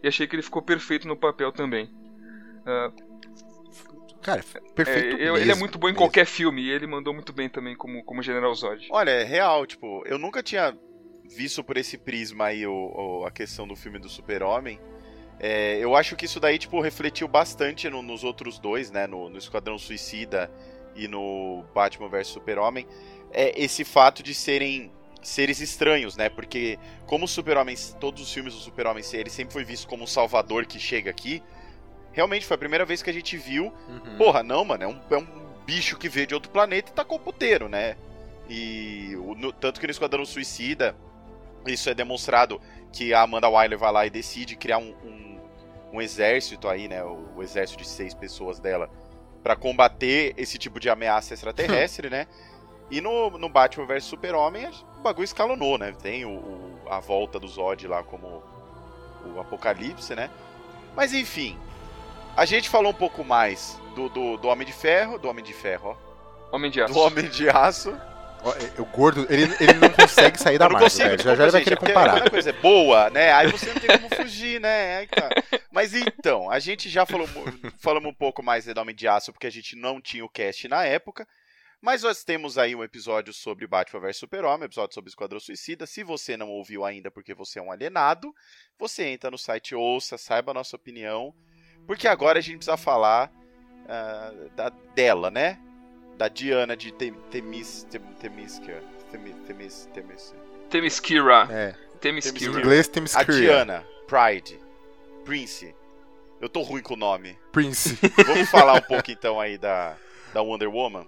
e 0.04 0.08
achei 0.10 0.28
que 0.28 0.36
ele 0.36 0.44
ficou 0.44 0.62
perfeito 0.62 1.08
no 1.08 1.16
papel 1.16 1.52
também. 1.54 1.90
Ah, 2.66 2.92
Cara, 4.22 4.42
é, 4.42 4.74
perfeito 4.74 5.18
eu- 5.18 5.36
ele 5.36 5.44
é 5.44 5.48
mesmo, 5.48 5.60
muito 5.62 5.78
bom 5.80 5.88
em 5.88 5.92
mesmo. 5.92 6.04
qualquer 6.06 6.26
filme 6.26 6.62
e 6.62 6.70
ele 6.70 6.86
mandou 6.86 7.14
muito 7.14 7.32
bem 7.32 7.48
também 7.50 7.76
como, 7.76 8.04
como 8.04 8.22
General 8.22 8.54
Zod. 8.54 8.88
Olha, 8.92 9.12
é 9.12 9.24
real, 9.24 9.66
tipo, 9.66 10.04
eu 10.06 10.18
nunca 10.20 10.44
tinha 10.44 10.78
visto 11.24 11.64
por 11.64 11.78
esse 11.78 11.98
prisma 11.98 12.46
aí 12.46 12.66
o, 12.68 12.74
o- 13.22 13.26
a 13.26 13.32
questão 13.32 13.68
do 13.68 13.76
filme 13.76 13.98
do 13.98 14.10
Super-Homem. 14.10 14.80
É, 15.40 15.78
eu 15.78 15.96
acho 15.96 16.18
que 16.18 16.26
isso 16.26 16.40
daí, 16.40 16.58
tipo, 16.60 16.82
refletiu 16.82 17.28
bastante 17.28 17.90
no- 17.90 18.02
nos 18.02 18.24
outros 18.26 18.60
dois, 18.60 18.92
né? 18.92 19.08
No, 19.08 19.30
no 19.30 19.38
Esquadrão 19.38 19.78
Suicida 19.78 20.52
e 20.96 21.08
no 21.08 21.64
Batman 21.74 22.10
vs 22.10 22.28
Super-Homem. 22.28 22.86
É 23.32 23.54
esse 23.62 23.86
fato 23.86 24.22
de 24.22 24.34
serem 24.36 24.92
seres 25.22 25.62
estranhos, 25.62 26.18
né? 26.18 26.28
Porque 26.30 26.78
como 27.06 27.24
o 27.24 27.28
Super-Homem, 27.28 27.76
todos 28.02 28.22
os 28.22 28.34
filmes 28.34 28.54
do 28.54 28.60
Super-Homem, 28.60 29.04
ele 29.14 29.30
sempre 29.30 29.54
foi 29.54 29.64
visto 29.64 29.88
como 29.88 30.04
um 30.04 30.08
salvador 30.08 30.66
que 30.66 30.78
chega 30.80 31.10
aqui. 31.10 31.42
Realmente 32.12 32.46
foi 32.46 32.56
a 32.56 32.58
primeira 32.58 32.86
vez 32.86 33.02
que 33.02 33.10
a 33.10 33.14
gente 33.14 33.38
viu 33.38 33.74
Uhum. 33.88 34.18
Porra, 34.18 34.42
não, 34.44 34.66
mano, 34.66 34.84
é 34.84 34.88
um, 34.88 35.00
é 35.12 35.18
um 35.18 35.28
bicho 35.66 35.98
que 35.98 36.10
veio 36.10 36.28
de 36.28 36.34
outro 36.34 36.52
planeta 36.52 36.92
e 36.92 36.94
tacou 36.94 37.18
o 37.18 37.22
puteiro, 37.22 37.70
né? 37.70 37.96
E 38.50 39.16
o- 39.18 39.36
no- 39.36 39.54
tanto 39.54 39.80
que 39.80 39.86
no 39.86 39.92
Esquadrão 39.92 40.26
Suicida, 40.26 40.96
isso 41.68 41.90
é 41.90 41.94
demonstrado 41.94 42.60
que 42.92 43.14
a 43.14 43.22
Amanda 43.22 43.48
Wyler 43.48 43.78
vai 43.78 43.92
lá 43.92 44.06
e 44.06 44.10
decide 44.10 44.56
criar 44.56 44.80
um, 44.80 44.94
um, 45.04 45.40
um 45.94 46.02
exército 46.02 46.68
aí, 46.68 46.88
né? 46.88 47.04
O, 47.04 47.30
o 47.38 47.44
exército 47.44 47.82
de 47.84 47.88
seis 47.88 48.14
pessoas 48.16 48.60
dela, 48.60 48.90
pra 49.44 49.56
combater 49.56 50.34
esse 50.36 50.58
tipo 50.58 50.80
de 50.80 50.90
ameaça 50.90 51.34
extraterrestre, 51.36 52.10
né? 52.12 52.26
E 52.90 53.00
no, 53.02 53.30
no 53.38 53.48
Batman 53.48 53.86
vs 53.86 54.04
Super-Homem, 54.06 54.68
o 54.98 55.02
bagulho 55.02 55.24
escalonou, 55.26 55.78
né? 55.78 55.94
Tem 56.02 56.26
o, 56.26 56.32
o- 56.32 56.80
a 56.90 57.00
volta 57.00 57.40
do 57.40 57.48
Zod 57.48 57.88
lá 57.88 58.02
como 58.04 58.42
o 59.36 59.40
Apocalipse, 59.40 60.16
né? 60.16 60.32
Mas 60.96 61.14
enfim, 61.14 61.56
a 62.40 62.46
gente 62.46 62.70
falou 62.70 62.92
um 62.92 62.96
pouco 62.96 63.22
mais 63.24 63.78
do, 63.96 64.08
do, 64.08 64.38
do 64.38 64.48
Homem 64.48 64.66
de 64.66 64.72
Ferro, 64.74 65.20
do 65.20 65.28
Homem 65.28 65.44
de 65.44 65.54
Ferro, 65.54 65.98
ó, 66.50 66.56
Homem 66.56 66.72
de 66.72 66.82
Aço. 66.82 66.94
do 66.94 67.00
Homem 67.02 67.28
de 67.28 67.50
Aço. 67.50 67.90
É, 68.78 68.82
O 68.82 68.86
gordo, 68.86 69.28
ele, 69.30 69.44
ele 69.60 69.74
não 69.74 69.90
consegue 69.90 70.40
sair 70.40 70.58
da 70.58 70.66
Eu 70.66 70.70
não 70.70 70.80
Marvel, 70.80 70.90
consigo. 70.90 71.22
Já 71.22 71.36
já 71.36 71.44
ele 71.44 71.52
vai 71.52 71.62
querer 71.62 71.74
é 71.74 71.78
porque 71.78 71.94
comparar. 71.94 72.14
Quando 72.14 72.28
a 72.28 72.30
coisa 72.30 72.50
é 72.52 72.54
boa, 72.54 73.10
né? 73.10 73.34
Aí 73.34 73.52
você 73.52 73.74
não 73.74 73.82
tem 73.82 74.00
como 74.00 74.16
fugir, 74.16 74.62
né? 74.62 75.00
Aí, 75.00 75.08
cara. 75.08 75.44
Mas 75.70 75.94
então, 75.94 76.50
a 76.50 76.58
gente 76.60 76.88
já 76.88 77.06
falou, 77.06 77.28
falamos 77.78 78.10
um 78.10 78.14
pouco 78.14 78.42
mais 78.42 78.64
do 78.64 78.80
Homem 78.80 78.96
de 78.96 79.06
Aço, 79.06 79.34
porque 79.34 79.48
a 79.48 79.52
gente 79.52 79.76
não 79.76 80.00
tinha 80.00 80.24
o 80.24 80.30
cast 80.30 80.66
na 80.70 80.86
época. 80.86 81.28
Mas 81.82 82.04
nós 82.04 82.24
temos 82.24 82.58
aí 82.58 82.74
um 82.74 82.84
episódio 82.84 83.34
sobre 83.34 83.68
Batman 83.68 84.00
vs 84.02 84.18
Super-Homem, 84.18 84.62
um 84.62 84.66
episódio 84.66 84.94
sobre 84.94 85.10
Esquadrão 85.10 85.40
Suicida. 85.42 85.86
Se 85.86 86.04
você 86.04 86.38
não 86.38 86.50
ouviu 86.50 86.86
ainda 86.86 87.12
porque 87.12 87.34
você 87.34 87.60
é 87.60 87.62
um 87.62 87.72
alienado, 87.72 88.34
você 88.78 89.04
entra 89.04 89.30
no 89.30 89.38
site 89.38 89.76
ouça, 89.76 90.18
saiba 90.18 90.52
a 90.52 90.54
nossa 90.54 90.78
opinião. 90.78 91.34
Porque 91.90 92.08
agora 92.08 92.38
a 92.38 92.42
gente 92.42 92.58
precisa 92.58 92.78
falar 92.78 93.32
ah, 93.88 94.32
da, 94.56 94.70
dela, 94.94 95.32
né? 95.32 95.58
Da 96.20 96.28
Diana 96.28 96.78
de 96.78 96.94
Tem- 96.94 97.16
Temis... 97.32 97.88
Tem- 97.90 98.00
Temisca. 98.22 98.84
Temi- 99.10 99.34
Temis... 99.48 99.90
Temis... 99.92 100.36
Themyscira. 100.70 101.48
É. 101.50 101.76
Temos 102.00 102.28
Em 102.28 102.46
inglês 102.46 102.88
temos 102.88 103.16
A. 103.16 103.24
Diana, 103.24 103.84
Pride, 104.06 104.60
Prince. 105.26 105.74
Eu 106.40 106.48
tô 106.48 106.62
ruim 106.62 106.84
com 106.84 106.94
o 106.94 106.98
nome. 106.98 107.36
Prince. 107.52 107.98
Vamos 108.24 108.52
falar 108.52 108.76
um 108.76 108.82
pouco 108.82 109.10
então 109.10 109.40
aí 109.40 109.58
da, 109.58 109.96
da 110.32 110.44
Wonder 110.44 110.70
Woman? 110.70 111.08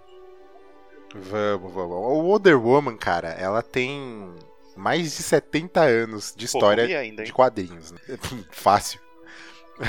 Vamos, 1.14 1.72
vamos. 1.72 1.96
O 1.96 2.24
Wonder 2.24 2.60
Woman, 2.60 2.98
cara, 2.98 3.30
ela 3.30 3.62
tem 3.62 4.34
mais 4.76 5.16
de 5.16 5.22
70 5.22 5.80
anos 5.80 6.34
de 6.36 6.48
Pô, 6.48 6.58
história 6.58 6.86
comi 6.86 6.96
ainda, 6.96 7.24
de 7.24 7.32
quadrinhos. 7.32 7.92
Né? 7.92 8.00
Fácil. 8.50 9.00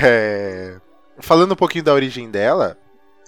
É, 0.01 0.77
Falando 1.19 1.51
um 1.51 1.55
pouquinho 1.55 1.83
da 1.83 1.93
origem 1.93 2.29
dela, 2.31 2.77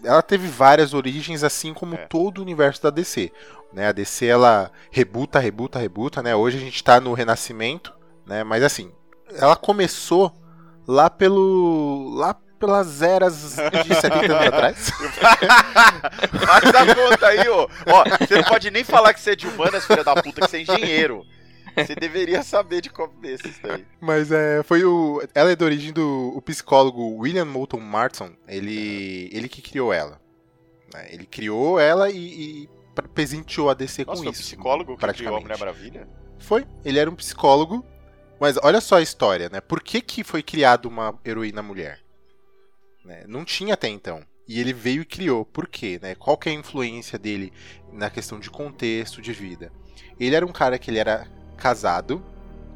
ela 0.04 0.22
teve 0.22 0.48
várias 0.48 0.94
origens, 0.94 1.44
assim 1.44 1.74
como 1.74 1.96
É. 1.96 2.08
todo 2.08 2.40
o 2.40 2.42
universo 2.42 2.82
da 2.82 2.90
DC. 2.90 3.32
Né? 3.72 3.88
A 3.88 3.92
DC, 3.92 4.26
ela 4.26 4.72
rebuta, 4.92 5.40
rebuta, 5.40 5.78
rebuta, 5.80 6.24
né? 6.24 6.36
Hoje 6.36 6.58
a 6.58 6.60
gente 6.62 6.84
tá 6.84 7.00
no 7.00 7.14
Renascimento, 7.14 7.94
né? 8.26 8.44
Mas 8.44 8.64
assim, 8.64 8.92
ela 9.38 9.56
começou 9.56 10.32
lá 10.88 11.10
pelo... 11.10 12.14
lá 12.16 12.36
pelas 12.58 13.02
eras 13.02 13.58
de 13.86 13.94
70 14.00 14.34
anos 14.34 14.48
atrás. 14.48 14.90
Faz 16.46 16.76
a 16.76 16.96
conta 16.96 17.28
aí, 17.28 17.48
ó. 17.50 17.68
Ó, 17.88 18.04
você 18.20 18.36
não 18.36 18.44
pode 18.44 18.72
nem 18.72 18.84
falar 18.84 19.14
que 19.14 19.20
você 19.20 19.32
é 19.32 19.36
de 19.36 19.48
humanas, 19.48 19.86
filha 19.86 20.04
da 20.04 20.16
puta, 20.16 20.42
que 20.42 20.48
você 20.50 20.58
é 20.58 20.62
engenheiro. 20.62 21.24
Você 21.76 21.96
deveria 21.96 22.42
saber 22.44 22.82
de 22.82 22.90
começo 22.90 23.48
isso 23.48 23.60
daí. 23.62 23.86
Mas 24.00 24.32
é, 24.32 24.64
foi 24.64 24.84
o. 24.86 25.22
Ela 25.34 25.52
é 25.52 25.56
da 25.56 25.66
origem 25.66 25.92
do 25.94 26.34
o 26.36 26.42
psicólogo 26.42 27.18
William 27.18 27.46
Moulton 27.46 27.80
Marston. 27.80 28.32
Ele, 28.48 29.30
ele 29.34 29.50
que 29.50 29.62
criou 29.62 29.92
ela. 29.94 30.20
né? 30.94 31.08
Ele 31.12 31.26
criou 31.26 31.80
ela 31.80 32.10
e, 32.10 32.64
e 32.64 32.70
pre- 32.94 33.08
presenteou 33.08 33.70
a 33.70 33.74
DC 33.74 34.06
Nossa, 34.06 34.18
com 34.20 34.24
foi 34.24 34.32
isso. 34.34 34.42
psicólogo 34.44 34.98
que 34.98 35.08
criou 35.14 35.36
a. 35.38 35.42
Mulher 35.42 35.58
Maravilha? 35.58 36.08
Foi. 36.40 36.66
Ele 36.84 37.00
era 37.00 37.10
um 37.10 37.16
psicólogo. 37.16 37.86
Mas 38.40 38.58
olha 38.62 38.82
só 38.82 38.98
a 38.98 39.02
história, 39.02 39.48
né? 39.50 39.62
Por 39.62 39.82
que, 39.82 40.02
que 40.02 40.22
foi 40.24 40.44
criada 40.44 40.88
uma 40.90 41.18
heroína 41.26 41.62
mulher? 41.62 42.00
Né? 43.04 43.24
Não 43.28 43.46
tinha 43.46 43.76
até 43.76 43.88
então. 43.88 44.24
E 44.48 44.60
ele 44.60 44.74
veio 44.74 45.02
e 45.02 45.06
criou. 45.06 45.46
Por 45.46 45.68
quê? 45.68 45.98
Né? 46.02 46.16
Qual 46.16 46.38
que 46.38 46.50
é 46.50 46.52
a 46.52 46.56
influência 46.56 47.18
dele 47.18 47.54
na 47.94 48.10
questão 48.10 48.40
de 48.40 48.50
contexto, 48.52 49.22
de 49.22 49.32
vida? 49.32 49.72
Ele 50.20 50.36
era 50.36 50.46
um 50.46 50.52
cara 50.52 50.78
que 50.78 50.92
ele 50.92 51.00
era 51.00 51.28
casado 51.56 52.24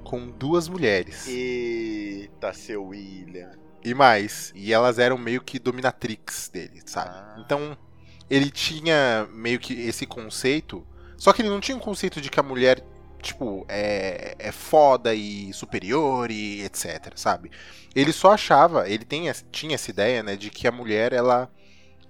com 0.03 0.27
duas 0.27 0.67
mulheres. 0.67 1.27
Eita, 1.27 2.51
seu 2.53 2.83
William. 2.85 3.51
E 3.83 3.93
mais. 3.93 4.51
E 4.55 4.73
elas 4.73 4.97
eram 4.97 5.17
meio 5.17 5.41
que 5.41 5.59
dominatrix 5.59 6.49
dele, 6.49 6.81
sabe? 6.85 7.11
Ah. 7.13 7.35
Então, 7.45 7.77
ele 8.29 8.49
tinha 8.49 9.27
meio 9.31 9.59
que 9.59 9.73
esse 9.73 10.05
conceito. 10.05 10.85
Só 11.15 11.31
que 11.31 11.41
ele 11.41 11.49
não 11.49 11.59
tinha 11.59 11.77
um 11.77 11.81
conceito 11.81 12.19
de 12.19 12.29
que 12.29 12.39
a 12.39 12.43
mulher, 12.43 12.83
tipo, 13.21 13.65
é, 13.67 14.35
é 14.39 14.51
foda 14.51 15.13
e 15.13 15.53
superior 15.53 16.31
e 16.31 16.63
etc, 16.63 17.13
sabe? 17.15 17.51
Ele 17.93 18.13
só 18.13 18.33
achava, 18.33 18.89
ele 18.89 19.03
tem, 19.05 19.31
tinha 19.51 19.75
essa 19.75 19.91
ideia, 19.91 20.23
né, 20.23 20.35
de 20.35 20.49
que 20.49 20.67
a 20.67 20.71
mulher, 20.71 21.11
ela, 21.11 21.51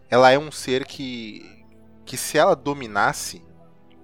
ela 0.09 0.29
é 0.31 0.37
um 0.37 0.51
ser 0.51 0.85
que, 0.85 1.65
que 2.05 2.15
se 2.15 2.37
ela 2.37 2.55
dominasse 2.55 3.41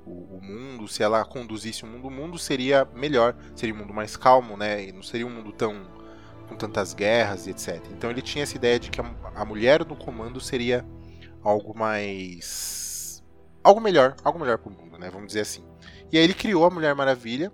o, 0.05 0.38
o 0.38 0.41
mundo, 0.43 0.88
se 0.88 1.03
ela 1.03 1.24
conduzisse 1.25 1.83
o 1.83 1.88
mundo, 1.88 2.07
o 2.07 2.12
mundo 2.12 2.38
seria 2.38 2.85
melhor, 2.93 3.35
seria 3.55 3.74
um 3.75 3.77
mundo 3.79 3.93
mais 3.93 4.15
calmo, 4.17 4.55
né, 4.57 4.85
e 4.85 4.91
não 4.91 5.03
seria 5.03 5.25
um 5.27 5.29
mundo 5.31 5.51
tão 5.51 5.85
com 6.47 6.55
tantas 6.55 6.93
guerras 6.93 7.47
e 7.47 7.51
etc. 7.51 7.83
Então 7.91 8.09
ele 8.09 8.21
tinha 8.21 8.43
essa 8.43 8.55
ideia 8.55 8.79
de 8.79 8.89
que 8.91 9.01
a, 9.01 9.15
a 9.35 9.45
mulher 9.45 9.85
no 9.85 9.95
comando 9.95 10.39
seria 10.39 10.85
algo 11.43 11.77
mais. 11.77 13.24
algo 13.63 13.81
melhor, 13.81 14.15
algo 14.24 14.39
melhor 14.39 14.57
pro 14.59 14.71
mundo, 14.71 14.97
né? 14.97 15.09
Vamos 15.09 15.27
dizer 15.27 15.41
assim. 15.41 15.63
E 16.12 16.17
aí 16.17 16.24
ele 16.24 16.33
criou 16.33 16.65
a 16.65 16.69
Mulher 16.69 16.93
Maravilha 16.95 17.51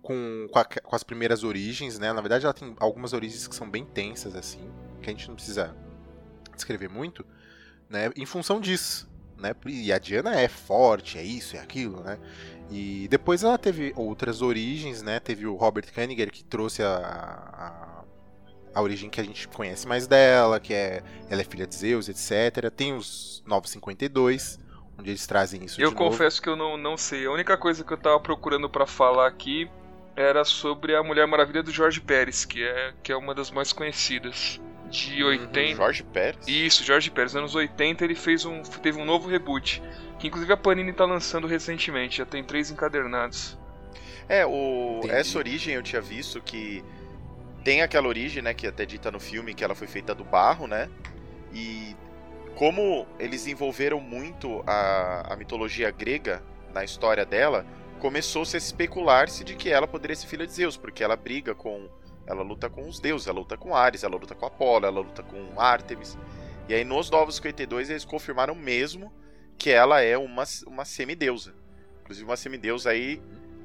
com, 0.00 0.48
com, 0.50 0.58
a- 0.58 0.64
com 0.64 0.96
as 0.96 1.02
primeiras 1.02 1.44
origens, 1.44 1.98
né? 1.98 2.12
Na 2.12 2.20
verdade, 2.20 2.44
ela 2.44 2.54
tem 2.54 2.74
algumas 2.78 3.12
origens 3.12 3.46
que 3.46 3.54
são 3.54 3.70
bem 3.70 3.84
tensas, 3.84 4.34
assim, 4.34 4.60
que 5.00 5.08
a 5.08 5.12
gente 5.12 5.28
não 5.28 5.34
precisa 5.34 5.74
descrever 6.54 6.88
muito, 6.88 7.26
né? 7.90 8.10
Em 8.16 8.26
função 8.26 8.60
disso, 8.60 9.10
né? 9.42 9.54
E 9.66 9.92
a 9.92 9.98
Diana 9.98 10.40
é 10.40 10.48
forte, 10.48 11.18
é 11.18 11.22
isso, 11.22 11.56
é 11.56 11.60
aquilo, 11.60 12.00
né? 12.02 12.18
E 12.70 13.06
depois 13.10 13.44
ela 13.44 13.58
teve 13.58 13.92
outras 13.96 14.40
origens, 14.40 15.02
né? 15.02 15.20
Teve 15.20 15.46
o 15.46 15.56
Robert 15.56 15.92
Kaniger 15.92 16.30
que 16.30 16.42
trouxe 16.42 16.82
a, 16.82 16.96
a, 16.96 18.04
a 18.74 18.82
origem 18.82 19.10
que 19.10 19.20
a 19.20 19.24
gente 19.24 19.46
conhece 19.48 19.86
mais 19.86 20.06
dela, 20.06 20.58
que 20.58 20.72
é 20.72 21.02
ela 21.28 21.42
é 21.42 21.44
filha 21.44 21.66
de 21.66 21.74
Zeus, 21.74 22.08
etc. 22.08 22.70
Tem 22.74 22.94
os 22.94 23.42
952, 23.46 24.58
onde 24.98 25.10
eles 25.10 25.26
trazem 25.26 25.64
isso 25.64 25.80
Eu 25.80 25.90
de 25.90 25.94
novo. 25.94 26.10
confesso 26.10 26.40
que 26.40 26.48
eu 26.48 26.56
não, 26.56 26.78
não 26.78 26.96
sei. 26.96 27.26
A 27.26 27.30
única 27.32 27.58
coisa 27.58 27.84
que 27.84 27.92
eu 27.92 27.98
tava 27.98 28.18
procurando 28.20 28.70
pra 28.70 28.86
falar 28.86 29.26
aqui 29.26 29.70
era 30.16 30.44
sobre 30.44 30.94
a 30.94 31.02
Mulher 31.02 31.26
Maravilha 31.26 31.62
do 31.62 31.70
Jorge 31.70 32.00
Pérez, 32.00 32.44
que 32.44 32.62
é, 32.62 32.94
que 33.02 33.12
é 33.12 33.16
uma 33.16 33.34
das 33.34 33.50
mais 33.50 33.72
conhecidas. 33.72 34.60
De 34.92 35.24
80. 35.24 35.76
Jorge 35.76 36.02
Pérez? 36.02 36.46
Isso, 36.46 36.84
Jorge 36.84 37.10
Pérez. 37.10 37.32
Nos 37.32 37.40
anos 37.40 37.54
80 37.54 38.04
ele 38.04 38.14
fez 38.14 38.44
um, 38.44 38.62
teve 38.62 39.00
um 39.00 39.04
novo 39.04 39.28
reboot. 39.28 39.82
Que 40.18 40.28
inclusive 40.28 40.52
a 40.52 40.56
Panini 40.56 40.92
tá 40.92 41.06
lançando 41.06 41.46
recentemente. 41.46 42.18
Já 42.18 42.26
tem 42.26 42.44
três 42.44 42.70
encadernados. 42.70 43.58
É, 44.28 44.44
o... 44.46 44.98
Entendi. 44.98 45.14
essa 45.14 45.38
origem 45.38 45.74
eu 45.74 45.82
tinha 45.82 46.00
visto 46.00 46.40
que 46.40 46.84
tem 47.64 47.82
aquela 47.82 48.06
origem, 48.06 48.42
né, 48.42 48.52
que 48.52 48.66
é 48.66 48.68
até 48.68 48.84
dita 48.84 49.10
no 49.10 49.18
filme, 49.18 49.54
que 49.54 49.64
ela 49.64 49.74
foi 49.74 49.86
feita 49.86 50.14
do 50.14 50.24
barro, 50.24 50.66
né? 50.66 50.90
E 51.52 51.96
como 52.54 53.06
eles 53.18 53.46
envolveram 53.46 53.98
muito 54.00 54.62
a, 54.66 55.32
a 55.32 55.36
mitologia 55.36 55.90
grega 55.90 56.42
na 56.72 56.84
história 56.84 57.24
dela, 57.24 57.66
começou-se 57.98 58.56
a 58.56 58.58
especular-se 58.58 59.44
de 59.44 59.54
que 59.54 59.70
ela 59.70 59.86
poderia 59.86 60.16
ser 60.16 60.26
filha 60.26 60.46
de 60.46 60.52
Zeus, 60.52 60.76
porque 60.76 61.02
ela 61.02 61.16
briga 61.16 61.54
com. 61.54 61.88
Ela 62.26 62.42
luta 62.42 62.70
com 62.70 62.88
os 62.88 63.00
deuses, 63.00 63.26
ela 63.26 63.38
luta 63.38 63.56
com 63.56 63.74
Ares, 63.74 64.04
ela 64.04 64.16
luta 64.16 64.34
com 64.34 64.46
Apolo, 64.46 64.86
ela 64.86 65.00
luta 65.00 65.22
com 65.22 65.60
Artemis. 65.60 66.16
E 66.68 66.74
aí 66.74 66.84
nos 66.84 67.10
Novos 67.10 67.36
52 67.36 67.90
eles 67.90 68.04
confirmaram 68.04 68.54
mesmo 68.54 69.12
que 69.58 69.70
ela 69.70 70.00
é 70.00 70.16
uma, 70.16 70.44
uma 70.66 70.84
semideusa. 70.84 71.54
Inclusive 72.02 72.24
uma 72.28 72.36
semideusa 72.36 72.90
aí 72.90 73.20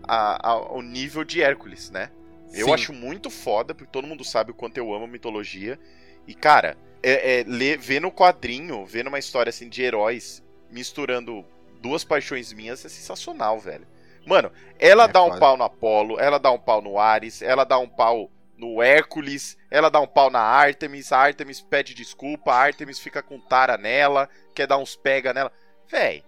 a- 0.08 0.36
a- 0.48 0.52
ao 0.52 0.82
nível 0.82 1.24
de 1.24 1.42
Hércules, 1.42 1.90
né? 1.92 2.10
Eu 2.54 2.68
Sim. 2.68 2.74
acho 2.74 2.94
muito 2.94 3.30
foda, 3.30 3.76
porque 3.76 3.92
todo 3.92 4.08
mundo 4.08 4.24
sabe 4.24 4.52
o 4.52 4.54
quanto 4.56 4.78
eu 4.78 4.94
amo 4.94 5.06
mitologia. 5.08 5.78
E, 6.26 6.34
cara, 6.34 6.78
é, 7.04 7.42
é, 7.42 7.44
ler, 7.46 7.78
ver 7.78 8.02
no 8.02 8.12
quadrinho, 8.12 8.86
ver 8.86 9.04
numa 9.04 9.20
história 9.20 9.50
assim 9.50 9.70
de 9.70 9.82
heróis 9.84 10.44
misturando 10.72 11.46
duas 11.82 12.04
paixões 12.04 12.52
minhas 12.54 12.84
é 12.86 12.90
sensacional, 12.90 13.60
velho. 13.60 13.88
Mano, 14.26 14.52
ela 14.80 15.06
É 15.06 15.08
dá 15.08 15.24
um 15.24 15.28
foda. 15.30 15.40
pau 15.40 15.58
no 15.58 15.64
Apolo, 15.64 16.20
ela 16.20 16.38
dá 16.38 16.52
um 16.52 16.60
pau 16.60 16.82
no 16.82 17.00
Ares, 17.00 17.42
ela 17.42 17.64
dá 17.64 17.78
um 17.80 17.88
pau 17.88 18.30
no 18.58 18.82
Hércules, 18.82 19.58
ela 19.70 19.90
dá 19.90 20.00
um 20.00 20.08
pau 20.08 20.30
na 20.30 20.40
Artemis, 20.40 21.12
a 21.12 21.20
Artemis 21.20 21.62
pede 21.62 21.94
desculpa, 21.94 22.52
a 22.52 22.64
Artemis 22.64 23.00
fica 23.00 23.22
com 23.22 23.40
tara 23.40 23.78
nela, 23.78 24.28
quer 24.56 24.68
dar 24.68 24.78
uns 24.78 24.96
pega 24.96 25.34
nela. 25.34 25.52
Véi, 25.90 26.24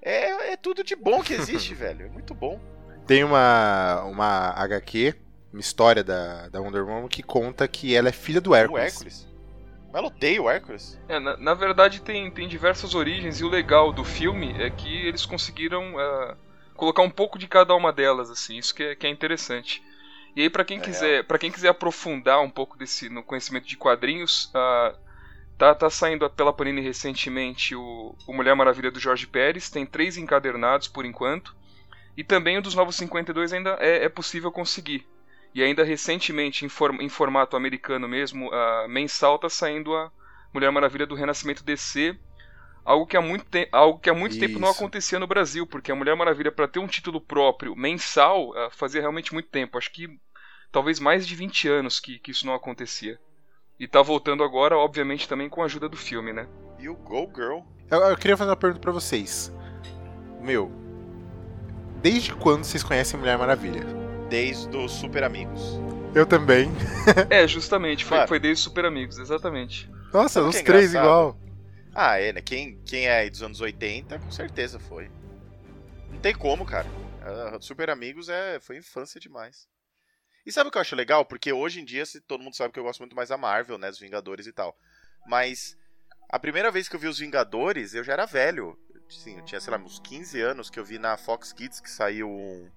é, 0.00 0.52
é 0.52 0.56
tudo 0.56 0.82
de 0.82 0.96
bom 0.96 1.22
que 1.22 1.34
existe, 1.34 1.74
velho. 1.76 2.06
É 2.06 2.08
muito 2.08 2.34
bom. 2.34 2.60
Tem 3.06 3.22
uma, 3.22 4.02
uma 4.04 4.50
HQ, 4.56 5.14
uma 5.52 5.60
história 5.60 6.02
da, 6.02 6.48
da 6.48 6.60
Wonder 6.60 6.84
Woman 6.84 7.08
que 7.08 7.22
conta 7.22 7.68
que 7.68 7.94
ela 7.94 8.08
é 8.08 8.12
filha 8.12 8.40
do 8.40 8.50
O 8.50 8.54
Hércules. 8.54 8.94
Hércules. 8.94 9.28
Mas 9.92 9.94
ela 9.94 10.06
odeia 10.08 10.42
o 10.42 10.50
Hércules. 10.50 10.98
É, 11.08 11.20
na, 11.20 11.36
na 11.36 11.54
verdade 11.54 12.00
tem, 12.00 12.30
tem 12.30 12.48
diversas 12.48 12.94
origens 12.94 13.40
e 13.40 13.44
o 13.44 13.48
legal 13.48 13.92
do 13.92 14.02
filme 14.02 14.54
é 14.60 14.70
que 14.70 15.06
eles 15.06 15.24
conseguiram 15.24 15.98
ah, 15.98 16.36
colocar 16.74 17.02
um 17.02 17.10
pouco 17.10 17.38
de 17.38 17.46
cada 17.46 17.74
uma 17.74 17.92
delas, 17.92 18.30
assim, 18.30 18.56
isso 18.56 18.74
que 18.74 18.82
é, 18.82 18.94
que 18.94 19.06
é 19.06 19.10
interessante. 19.10 19.82
E 20.36 20.42
aí 20.42 20.50
pra 20.50 20.64
quem 20.64 20.78
É 20.78 20.82
quiser, 20.82 21.24
para 21.26 21.38
quem 21.38 21.50
quiser 21.50 21.68
aprofundar 21.70 22.40
um 22.42 22.50
pouco 22.50 22.78
desse 22.78 23.08
no 23.08 23.24
conhecimento 23.24 23.66
de 23.66 23.76
quadrinhos, 23.76 24.50
ah, 24.54 24.94
tá, 25.58 25.74
tá 25.74 25.90
saindo 25.90 26.28
pela 26.30 26.52
Panini 26.52 26.80
recentemente 26.82 27.74
o, 27.76 28.16
o 28.26 28.34
Mulher 28.34 28.54
Maravilha 28.56 28.90
do 28.90 29.00
Jorge 29.00 29.26
Pérez, 29.26 29.70
tem 29.70 29.86
três 29.86 30.16
encadernados 30.18 30.88
por 30.88 31.04
enquanto, 31.06 31.54
e 32.16 32.24
também 32.24 32.58
o 32.58 32.62
dos 32.62 32.74
Novos 32.74 32.96
52 32.96 33.52
ainda 33.52 33.76
é, 33.80 34.04
é 34.04 34.08
possível 34.08 34.52
conseguir. 34.52 35.06
E 35.54 35.62
ainda 35.62 35.84
recentemente, 35.84 36.64
em, 36.64 36.68
form- 36.68 37.00
em 37.00 37.08
formato 37.08 37.56
americano 37.56 38.08
mesmo, 38.08 38.50
ah, 38.52 38.86
mensal, 38.88 39.38
tá 39.38 39.48
saindo 39.48 39.94
a 39.96 40.10
Mulher 40.52 40.70
Maravilha 40.72 41.06
do 41.06 41.14
Renascimento 41.14 41.64
DC. 41.64 42.18
Algo 42.84 43.06
que 43.06 43.16
há 43.16 43.20
muito, 43.22 43.46
te- 43.50 43.68
algo 43.72 43.98
que 44.00 44.10
há 44.10 44.14
muito 44.14 44.38
tempo 44.38 44.58
não 44.60 44.68
acontecia 44.68 45.18
no 45.18 45.26
Brasil, 45.26 45.66
porque 45.66 45.90
a 45.92 45.94
Mulher 45.96 46.16
Maravilha, 46.16 46.52
para 46.52 46.68
ter 46.68 46.78
um 46.78 46.86
título 46.86 47.20
próprio 47.20 47.74
mensal, 47.76 48.52
ah, 48.56 48.70
fazia 48.70 49.00
realmente 49.00 49.32
muito 49.34 49.48
tempo. 49.50 49.78
Acho 49.78 49.92
que 49.92 50.08
talvez 50.70 51.00
mais 51.00 51.26
de 51.26 51.34
20 51.34 51.68
anos 51.68 52.00
que, 52.00 52.18
que 52.18 52.30
isso 52.30 52.46
não 52.46 52.54
acontecia. 52.54 53.18
E 53.78 53.86
tá 53.86 54.00
voltando 54.00 54.42
agora, 54.42 54.76
obviamente, 54.76 55.28
também 55.28 55.48
com 55.48 55.62
a 55.62 55.66
ajuda 55.66 55.88
do 55.88 55.96
filme, 55.96 56.32
né? 56.32 56.48
E 56.78 56.88
o 56.88 56.94
Go 56.94 57.30
Girl. 57.34 57.60
Eu, 57.90 57.98
eu 58.00 58.16
queria 58.16 58.36
fazer 58.36 58.50
uma 58.50 58.56
pergunta 58.56 58.80
pra 58.80 58.92
vocês. 58.92 59.52
Meu, 60.40 60.70
desde 62.00 62.34
quando 62.34 62.64
vocês 62.64 62.82
conhecem 62.82 63.18
Mulher 63.18 63.36
Maravilha? 63.36 63.84
Desde 64.28 64.74
os 64.76 64.92
Super 64.92 65.24
Amigos. 65.24 65.60
Eu 66.14 66.26
também. 66.26 66.70
É, 67.30 67.46
justamente, 67.46 68.04
foi, 68.04 68.26
foi 68.26 68.40
desde 68.40 68.64
Super 68.64 68.84
Amigos, 68.86 69.18
exatamente. 69.18 69.88
Nossa, 70.12 70.40
Sabe 70.40 70.48
os 70.48 70.56
é 70.56 70.62
três 70.62 70.90
engraçado? 70.90 71.04
igual. 71.04 71.38
Ah, 71.94 72.18
é, 72.18 72.32
né? 72.32 72.40
Quem, 72.40 72.78
quem 72.84 73.06
é 73.06 73.28
dos 73.30 73.42
anos 73.42 73.60
80, 73.60 74.18
com 74.18 74.30
certeza 74.30 74.78
foi. 74.78 75.10
Não 76.10 76.18
tem 76.18 76.34
como, 76.34 76.64
cara. 76.64 76.86
Ah, 77.22 77.58
Super 77.60 77.90
Amigos 77.90 78.28
é, 78.28 78.58
foi 78.60 78.78
infância 78.78 79.20
demais. 79.20 79.68
E 80.46 80.52
sabe 80.52 80.68
o 80.68 80.70
que 80.72 80.78
eu 80.78 80.82
acho 80.82 80.94
legal? 80.94 81.24
Porque 81.24 81.52
hoje 81.52 81.80
em 81.80 81.84
dia 81.84 82.06
se- 82.06 82.20
todo 82.20 82.42
mundo 82.42 82.54
sabe 82.54 82.72
que 82.72 82.78
eu 82.78 82.84
gosto 82.84 83.00
muito 83.00 83.16
mais 83.16 83.28
da 83.30 83.36
Marvel, 83.36 83.76
né? 83.78 83.90
Dos 83.90 83.98
Vingadores 83.98 84.46
e 84.46 84.52
tal. 84.52 84.76
Mas 85.26 85.76
a 86.30 86.38
primeira 86.38 86.70
vez 86.70 86.88
que 86.88 86.94
eu 86.94 87.00
vi 87.00 87.08
os 87.08 87.18
Vingadores, 87.18 87.94
eu 87.94 88.04
já 88.04 88.12
era 88.12 88.26
velho. 88.26 88.78
Sim, 89.08 89.36
eu 89.38 89.44
tinha, 89.44 89.60
sei 89.60 89.72
lá, 89.72 89.78
uns 89.78 89.98
15 89.98 90.40
anos 90.40 90.70
que 90.70 90.78
eu 90.78 90.84
vi 90.84 90.98
na 90.98 91.16
Fox 91.16 91.52
Kids 91.52 91.80
que 91.80 91.90
saiu 91.90 92.28
um- 92.28 92.70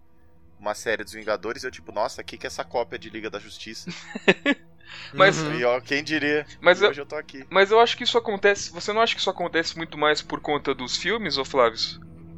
uma 0.59 0.73
série 0.73 1.03
dos 1.03 1.13
Vingadores. 1.13 1.63
Eu, 1.63 1.71
tipo, 1.71 1.91
nossa, 1.91 2.21
o 2.21 2.25
que, 2.25 2.37
que 2.37 2.45
é 2.45 2.49
essa 2.49 2.63
cópia 2.63 2.97
de 2.99 3.09
Liga 3.09 3.29
da 3.29 3.39
Justiça? 3.39 3.89
Mas-. 5.13 5.37
E 5.37 5.63
ó, 5.63 5.79
quem 5.79 6.03
diria? 6.03 6.45
Mas 6.59 6.81
eu- 6.81 6.89
hoje 6.89 7.01
eu 7.01 7.05
tô 7.05 7.15
aqui. 7.15 7.45
Mas 7.49 7.69
eu 7.71 7.79
acho 7.79 7.95
que 7.95 8.03
isso 8.03 8.17
acontece. 8.17 8.71
Você 8.71 8.91
não 8.91 9.01
acha 9.01 9.13
que 9.13 9.21
isso 9.21 9.29
acontece 9.29 9.77
muito 9.77 9.97
mais 9.97 10.21
por 10.21 10.41
conta 10.41 10.73
dos 10.73 10.97
filmes, 10.97 11.37
ô 11.37 11.45
Flávio? 11.45 11.77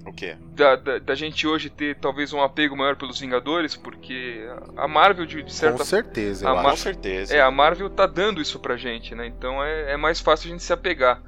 O 0.06 0.12
quê? 0.12 0.36
Da, 0.56 0.76
da, 0.76 1.00
da 1.00 1.16
gente 1.16 1.46
hoje 1.48 1.70
ter 1.70 1.96
talvez 2.00 2.34
um 2.34 2.42
apego 2.42 2.76
maior 2.76 2.96
pelos 2.96 3.20
Vingadores, 3.20 3.76
porque 3.76 4.46
a 4.76 4.88
Marvel, 4.88 5.26
de, 5.26 5.38
de 5.38 5.44
Com 5.44 5.50
certa 5.50 5.86
certeza, 5.86 6.48
a 6.48 6.52
eu 6.52 6.56
Ma- 6.56 6.72
Com 6.72 6.76
certeza. 6.78 7.36
É, 7.36 7.42
a 7.42 7.52
Marvel 7.52 7.90
tá 7.90 8.06
dando 8.08 8.42
isso 8.42 8.60
pra 8.60 8.78
gente, 8.78 9.14
né? 9.14 9.28
Então 9.28 9.64
é, 9.64 9.94
é 9.94 9.98
mais 9.98 10.20
fácil 10.20 10.48
a 10.50 10.52
gente 10.52 10.64
se 10.64 10.74
apegar. 10.74 11.22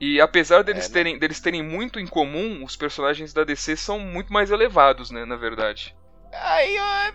E 0.00 0.20
apesar 0.20 0.62
deles, 0.62 0.86
É, 0.86 0.88
né? 0.88 0.92
terem, 0.92 1.18
deles 1.18 1.40
terem 1.40 1.62
muito 1.62 1.98
em 1.98 2.06
comum, 2.06 2.62
os 2.64 2.76
personagens 2.76 3.32
da 3.32 3.44
DC 3.44 3.76
são 3.76 3.98
muito 3.98 4.32
mais 4.32 4.50
elevados, 4.50 5.10
né? 5.10 5.24
Na 5.24 5.36
verdade. 5.36 5.94
Aí, 6.42 6.76
é, 6.76 7.12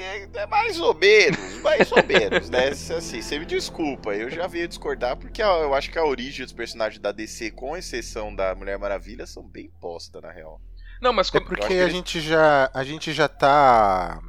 é- 0.00 0.28
é 0.34 0.46
mais 0.46 0.78
ou 0.80 0.94
menos, 0.94 1.60
mais 1.62 1.90
ou 1.92 2.02
menos, 2.04 2.50
né? 2.50 2.68
Assim, 2.68 3.20
você 3.22 3.38
me 3.38 3.44
desculpa, 3.46 4.14
eu 4.14 4.30
já 4.30 4.46
veio 4.46 4.68
discordar 4.68 5.16
porque 5.16 5.42
eu 5.42 5.74
acho 5.74 5.90
que 5.90 5.98
a 5.98 6.04
origem 6.04 6.44
dos 6.44 6.52
personagens 6.52 7.00
da 7.00 7.12
DC, 7.12 7.50
com 7.52 7.76
exceção 7.76 8.34
da 8.34 8.54
Mulher 8.54 8.78
Maravilha, 8.78 9.26
são 9.26 9.42
bem 9.42 9.70
posta, 9.80 10.20
na 10.20 10.30
real. 10.30 10.60
Não, 11.00 11.12
mas 11.12 11.28
É 11.28 11.32
quando- 11.32 11.42
Eu 11.44 11.48
porque 11.48 11.72
a 11.74 11.76
eles- 11.82 11.92
gente 11.92 12.20
já 12.20 12.70
a 12.72 12.84
gente 12.84 13.12
já 13.12 13.28
tá 13.28 14.20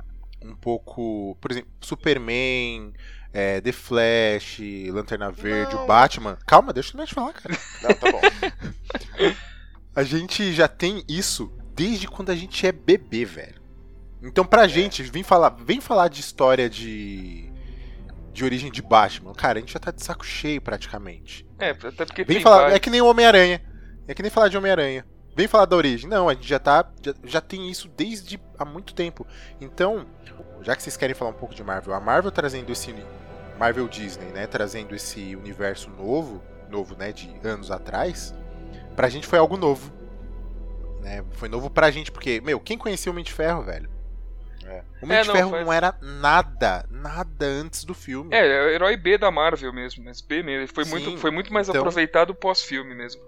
um 0.44 0.56
pouco, 0.56 1.38
por 1.42 1.52
exemplo, 1.52 1.70
Superman, 1.82 2.94
é, 3.34 3.60
The 3.62 3.72
Flash, 3.72 4.60
Lanterna 4.92 5.32
Verde, 5.32 5.76
Não. 5.76 5.84
o 5.84 5.88
Batman. 5.88 6.38
Calma, 6.48 6.72
deixa 6.74 6.98
eu 6.98 7.06
te 7.06 7.14
falar, 7.14 7.34
cara. 7.34 7.58
Não, 7.84 7.94
tá 7.96 8.12
bom. 8.12 8.22
A 9.96 10.04
gente 10.04 10.54
já 10.54 10.68
tem 10.68 11.04
isso 11.10 11.52
desde 11.74 12.08
quando 12.08 12.30
a 12.32 12.36
gente 12.36 12.66
é 12.68 12.72
bebê, 12.72 13.26
velho. 13.26 13.57
Então 14.22 14.46
pra 14.46 14.68
gente, 14.68 15.04
vem 15.04 15.24
falar, 15.24 15.50
vem 15.50 15.80
falar 15.80 16.08
de 16.08 16.20
história 16.20 16.70
de 16.70 17.52
de 18.34 18.46
origem 18.46 18.72
de 18.72 18.84
Batman. 18.84 19.34
Cara, 19.34 19.58
a 19.58 19.62
gente 19.62 19.74
já 19.74 19.80
tá 19.80 19.90
de 19.90 20.04
saco 20.04 20.24
cheio 20.24 20.62
praticamente. 20.62 21.44
É, 21.58 21.72
até 21.72 22.06
porque 22.06 22.24
Vem 22.24 22.36
tem 22.36 22.44
falar, 22.44 22.58
vários. 22.58 22.76
é 22.76 22.80
que 22.80 22.90
nem 22.92 23.02
o 23.02 23.08
Homem-Aranha. 23.08 23.60
É 24.08 24.14
que 24.14 24.22
nem 24.22 24.30
falar 24.30 24.48
de 24.48 24.56
Homem-Aranha. 24.58 25.04
Vem 25.36 25.48
falar 25.48 25.66
da 25.66 25.76
origem. 25.76 26.08
Não, 26.08 26.30
a 26.30 26.36
gente 26.36 26.48
já 26.48 26.60
tá 26.60 26.88
já, 27.02 27.14
já 27.24 27.42
tem 27.42 27.70
isso 27.70 27.90
desde 27.98 28.40
há 28.58 28.64
muito 28.64 28.94
tempo. 28.94 29.26
Então, 29.60 30.06
já 30.62 30.76
que 30.76 30.84
vocês 30.84 30.96
querem 30.96 31.16
falar 31.16 31.32
um 31.32 31.36
pouco 31.36 31.56
de 31.56 31.64
Marvel, 31.64 31.96
a 31.96 32.00
Marvel 32.00 32.32
trazendo 32.32 32.72
esse 32.72 32.94
Marvel 33.58 33.88
Disney, 33.88 34.28
né, 34.28 34.46
trazendo 34.46 34.94
esse 34.96 35.36
universo 35.36 35.90
novo, 35.90 36.44
novo, 36.70 36.96
né, 36.96 37.12
de 37.12 37.34
anos 37.44 37.72
atrás, 37.72 38.36
pra 38.96 39.10
gente 39.10 39.26
foi 39.26 39.40
algo 39.40 39.58
novo. 39.58 39.92
Né? 41.02 41.24
Foi 41.32 41.50
novo 41.50 41.72
pra 41.72 41.90
gente 41.90 42.12
porque, 42.12 42.40
meu, 42.42 42.60
quem 42.60 42.78
conhecia 42.78 43.10
o 43.12 43.14
Homem 43.14 43.24
de 43.24 43.34
Ferro, 43.34 43.64
velho? 43.64 43.90
É. 44.68 44.84
O 45.02 45.06
Homem 45.06 45.18
É, 45.18 45.22
de 45.22 45.28
não, 45.30 45.36
Ferro 45.36 45.50
faz- 45.52 45.66
não 45.66 45.74
era 45.74 45.96
nada, 46.02 46.86
nada 46.92 47.46
antes 47.46 47.84
do 47.84 47.94
filme. 47.94 48.36
É, 48.36 48.40
é 48.46 48.66
o 48.66 48.70
herói 48.70 48.98
B 48.98 49.18
da 49.18 49.32
Marvel 49.32 49.72
mesmo, 49.74 50.04
mas 50.04 50.20
B 50.22 50.44
mesmo. 50.44 50.62
Ele 50.62 50.68
foi, 50.68 50.84
Sim, 50.86 50.92
muito, 50.92 51.18
foi 51.18 51.32
muito 51.32 51.54
mais 51.54 51.70
então- 51.70 51.82
aproveitado 51.82 52.36
pós-filme 52.36 52.94
mesmo. 52.94 53.22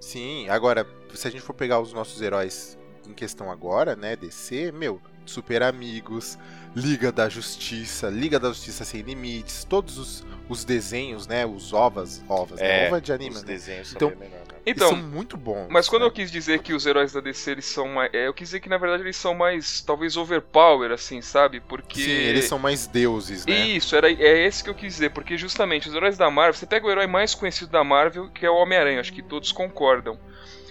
Sim, 0.00 0.48
agora, 0.48 0.86
se 1.14 1.26
a 1.26 1.30
gente 1.30 1.42
for 1.42 1.54
pegar 1.54 1.80
os 1.80 1.92
nossos 1.92 2.20
heróis 2.20 2.76
em 3.08 3.12
questão 3.14 3.50
agora, 3.50 3.94
né, 3.96 4.16
DC, 4.16 4.72
meu, 4.72 5.00
Super 5.24 5.62
Amigos, 5.62 6.36
Liga 6.74 7.12
da 7.12 7.28
Justiça, 7.28 8.08
Liga 8.08 8.38
da 8.40 8.48
Justiça 8.48 8.84
Sem 8.84 9.02
Limites, 9.02 9.64
todos 9.64 9.98
os, 9.98 10.26
os 10.48 10.64
desenhos, 10.64 11.26
né, 11.28 11.46
os 11.46 11.72
ovas, 11.72 12.22
ovas, 12.28 12.60
né, 12.60 12.84
É, 12.84 12.88
ova 12.88 13.00
de 13.00 13.12
anime, 13.12 13.36
Os 13.36 13.42
né, 13.42 13.46
desenhos 13.46 13.88
são 13.88 13.96
Então- 13.96 14.10
bem 14.10 14.28
melhor, 14.28 14.42
né? 14.64 14.72
eles 14.72 14.82
Então, 14.82 14.88
são 14.88 14.96
muito 14.96 15.36
bons. 15.36 15.68
Mas 15.70 15.88
quando 15.88 16.02
né? 16.02 16.08
eu 16.08 16.12
quis 16.12 16.30
dizer 16.30 16.60
que 16.60 16.72
os 16.72 16.86
heróis 16.86 17.12
da 17.12 17.20
DC 17.20 17.50
eles 17.50 17.64
são 17.66 17.88
mais. 17.88 18.12
é, 18.14 18.26
eu 18.28 18.34
quis 18.34 18.48
dizer 18.48 18.60
que 18.60 18.68
na 18.68 18.78
verdade 18.78 19.02
eles 19.02 19.16
são 19.16 19.34
mais. 19.34 19.80
talvez 19.80 20.16
overpower, 20.16 20.90
assim, 20.92 21.20
sabe? 21.20 21.60
Porque. 21.60 22.00
Sim, 22.00 22.10
eles 22.10 22.44
são 22.46 22.58
mais 22.58 22.86
deuses, 22.86 23.44
né? 23.46 23.54
Isso, 23.54 23.94
era, 23.96 24.10
é 24.10 24.46
esse 24.46 24.62
que 24.62 24.70
eu 24.70 24.74
quis 24.74 24.94
dizer, 24.94 25.10
porque 25.10 25.36
justamente 25.36 25.88
os 25.88 25.94
heróis 25.94 26.16
da 26.16 26.30
Marvel, 26.30 26.54
você 26.54 26.66
pega 26.66 26.86
o 26.86 26.90
herói 26.90 27.06
mais 27.06 27.34
conhecido 27.34 27.70
da 27.70 27.84
Marvel, 27.84 28.30
que 28.30 28.46
é 28.46 28.50
o 28.50 28.56
Homem-Aranha, 28.56 29.00
acho 29.00 29.12
que 29.12 29.22
todos 29.22 29.52
concordam. 29.52 30.18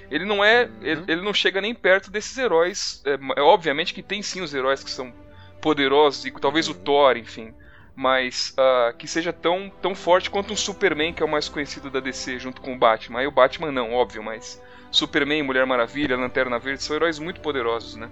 Ele 0.09 0.25
não 0.25 0.43
é. 0.43 0.65
Uhum. 0.65 0.71
Ele, 0.81 1.03
ele 1.07 1.21
não 1.21 1.33
chega 1.33 1.61
nem 1.61 1.73
perto 1.73 2.11
desses 2.11 2.37
heróis. 2.37 3.01
É, 3.05 3.17
é, 3.39 3.41
obviamente 3.41 3.93
que 3.93 4.03
tem 4.03 4.21
sim 4.21 4.41
os 4.41 4.53
heróis 4.53 4.83
que 4.83 4.91
são 4.91 5.13
poderosos, 5.61 6.25
e 6.25 6.31
talvez 6.31 6.67
o 6.67 6.73
Uhum. 6.73 6.79
Thor, 6.79 7.17
enfim. 7.17 7.53
Mas 8.01 8.53
ah, 8.57 8.93
que 8.97 9.07
seja 9.07 9.31
tão, 9.31 9.71
tão 9.81 9.93
forte 9.93 10.29
quanto 10.29 10.51
um 10.51 10.55
Superman, 10.55 11.13
que 11.13 11.21
é 11.21 11.25
o 11.25 11.29
mais 11.29 11.47
conhecido 11.47 11.89
da 11.91 11.99
DC, 11.99 12.39
junto 12.39 12.59
com 12.59 12.73
o 12.73 12.77
Batman. 12.77 13.19
Aí 13.19 13.27
o 13.27 13.31
Batman 13.31 13.71
não, 13.71 13.93
óbvio, 13.93 14.23
mas 14.23 14.59
Superman, 14.89 15.43
Mulher 15.43 15.67
Maravilha, 15.67 16.17
Lanterna 16.17 16.57
Verde 16.57 16.81
são 16.81 16.95
heróis 16.95 17.19
muito 17.19 17.41
poderosos, 17.41 17.95
né? 17.95 18.09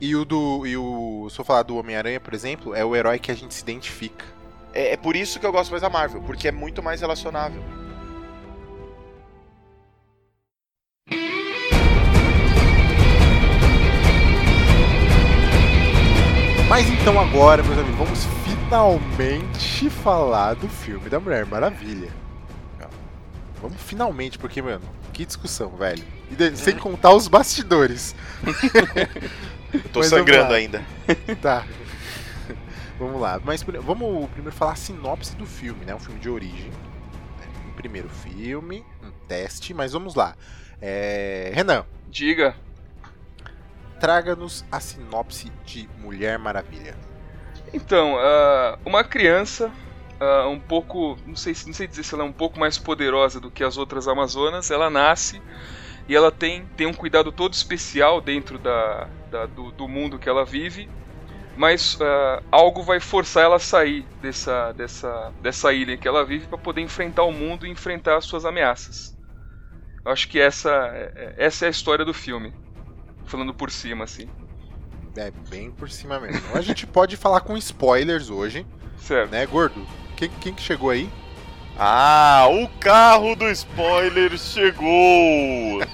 E 0.00 0.16
o 0.16 0.24
do. 0.24 0.66
E 0.66 0.76
o. 0.78 1.28
Se 1.30 1.38
eu 1.38 1.44
falar 1.44 1.62
do 1.62 1.76
Homem-Aranha, 1.76 2.18
por 2.18 2.32
exemplo, 2.32 2.74
é 2.74 2.82
o 2.82 2.96
herói 2.96 3.18
que 3.18 3.30
a 3.30 3.34
gente 3.34 3.52
se 3.52 3.62
identifica. 3.62 4.24
É, 4.72 4.94
é 4.94 4.96
por 4.96 5.14
isso 5.14 5.38
que 5.38 5.44
eu 5.44 5.52
gosto 5.52 5.70
mais 5.70 5.82
da 5.82 5.90
Marvel, 5.90 6.22
porque 6.22 6.48
é 6.48 6.52
muito 6.52 6.82
mais 6.82 7.02
relacionável. 7.02 7.62
Mas 16.66 16.88
então 16.88 17.20
agora, 17.20 17.62
meus 17.62 17.78
amigos, 17.78 17.98
vamos 17.98 18.39
finalmente 18.70 19.90
falar 19.90 20.54
do 20.54 20.68
filme 20.68 21.08
da 21.10 21.18
Mulher 21.18 21.44
Maravilha. 21.44 22.08
Vamos 23.60 23.82
finalmente, 23.82 24.38
porque, 24.38 24.62
mano, 24.62 24.80
que 25.12 25.26
discussão, 25.26 25.70
velho. 25.76 26.02
E 26.30 26.36
de- 26.36 26.56
sem 26.56 26.78
contar 26.78 27.12
os 27.12 27.26
bastidores. 27.26 28.14
Eu 29.74 29.80
tô 29.92 29.98
Mas 29.98 30.08
sangrando 30.08 30.54
ainda. 30.54 30.82
Tá. 31.42 31.66
Vamos 32.96 33.20
lá. 33.20 33.40
Mas 33.44 33.62
vamos 33.64 34.30
primeiro 34.30 34.56
falar 34.56 34.72
a 34.72 34.76
sinopse 34.76 35.34
do 35.34 35.44
filme, 35.46 35.84
né? 35.84 35.92
Um 35.94 35.98
filme 35.98 36.20
de 36.20 36.30
origem. 36.30 36.70
Um 37.68 37.72
primeiro 37.72 38.08
filme, 38.08 38.84
um 39.02 39.10
teste, 39.26 39.74
mas 39.74 39.92
vamos 39.92 40.14
lá. 40.14 40.36
É, 40.80 41.50
Renan, 41.54 41.84
Diga. 42.08 42.54
traga-nos 43.98 44.64
a 44.70 44.78
sinopse 44.78 45.50
de 45.66 45.88
Mulher 45.98 46.38
Maravilha. 46.38 46.94
Então, 47.72 48.18
ah, 48.18 48.78
uma 48.84 49.04
criança 49.04 49.72
ah, 50.20 50.48
um 50.48 50.60
pouco, 50.60 51.16
não 51.24 51.36
sei, 51.36 51.54
se- 51.54 51.66
não 51.66 51.74
sei 51.74 51.86
dizer 51.86 52.02
se 52.04 52.14
ela 52.14 52.24
é 52.24 52.26
um 52.26 52.32
pouco 52.32 52.58
mais 52.58 52.78
poderosa 52.78 53.40
do 53.40 53.50
que 53.50 53.62
as 53.64 53.76
outras 53.76 54.08
Amazonas, 54.08 54.70
ela 54.70 54.90
nasce 54.90 55.42
e 56.08 56.16
ela 56.16 56.32
tem, 56.32 56.68
tem 56.76 56.86
um 56.86 56.94
cuidado 56.94 57.32
todo 57.32 57.54
especial 57.54 58.20
dentro 58.20 58.58
da, 58.58 59.12
da- 59.30 59.46
do, 59.46 59.72
do 59.72 59.88
mundo 59.88 60.18
que 60.18 60.28
ela 60.28 60.44
vive, 60.46 60.92
mas 61.54 61.96
ah, 62.00 62.42
algo 62.52 62.82
vai 62.84 63.00
forçar 63.00 63.44
ela 63.44 63.56
a 63.56 63.60
sair 63.60 64.10
dessa, 64.20 64.72
dessa, 64.74 65.34
dessa 65.40 65.72
ilha 65.74 65.98
que 65.98 66.08
ela 66.08 66.24
vive 66.26 66.48
para 66.48 66.58
poder 66.58 66.82
enfrentar 66.82 67.24
o 67.24 67.32
mundo 67.32 67.66
e 67.66 67.70
enfrentar 67.70 68.16
as 68.18 68.26
suas 68.26 68.44
ameaças. 68.46 69.16
Eu 70.04 70.12
acho 70.12 70.28
que 70.28 70.40
essa, 70.40 70.70
é- 70.94 71.12
é- 71.16 71.46
essa 71.46 71.66
é 71.66 71.68
a 71.68 71.70
história 71.70 72.04
do 72.04 72.14
filme, 72.14 72.54
falando 73.24 73.54
por 73.54 73.70
cima 73.70 74.04
assim. 74.04 74.30
É 75.16 75.30
bem 75.48 75.70
por 75.70 75.90
cima 75.90 76.18
mesmo. 76.20 76.56
A 76.56 76.60
gente 76.60 76.86
pode 76.88 77.16
falar 77.16 77.40
com 77.40 77.56
spoilers 77.56 78.30
hoje, 78.30 78.66
Certo. 79.00 79.30
né, 79.30 79.44
gordo? 79.46 79.86
Quem, 80.16 80.30
quem 80.40 80.54
que 80.54 80.62
chegou 80.62 80.90
aí? 80.90 81.08
Ah, 81.78 82.46
o 82.50 82.68
carro 82.78 83.34
do 83.34 83.48
spoiler 83.50 84.36
chegou! 84.38 85.80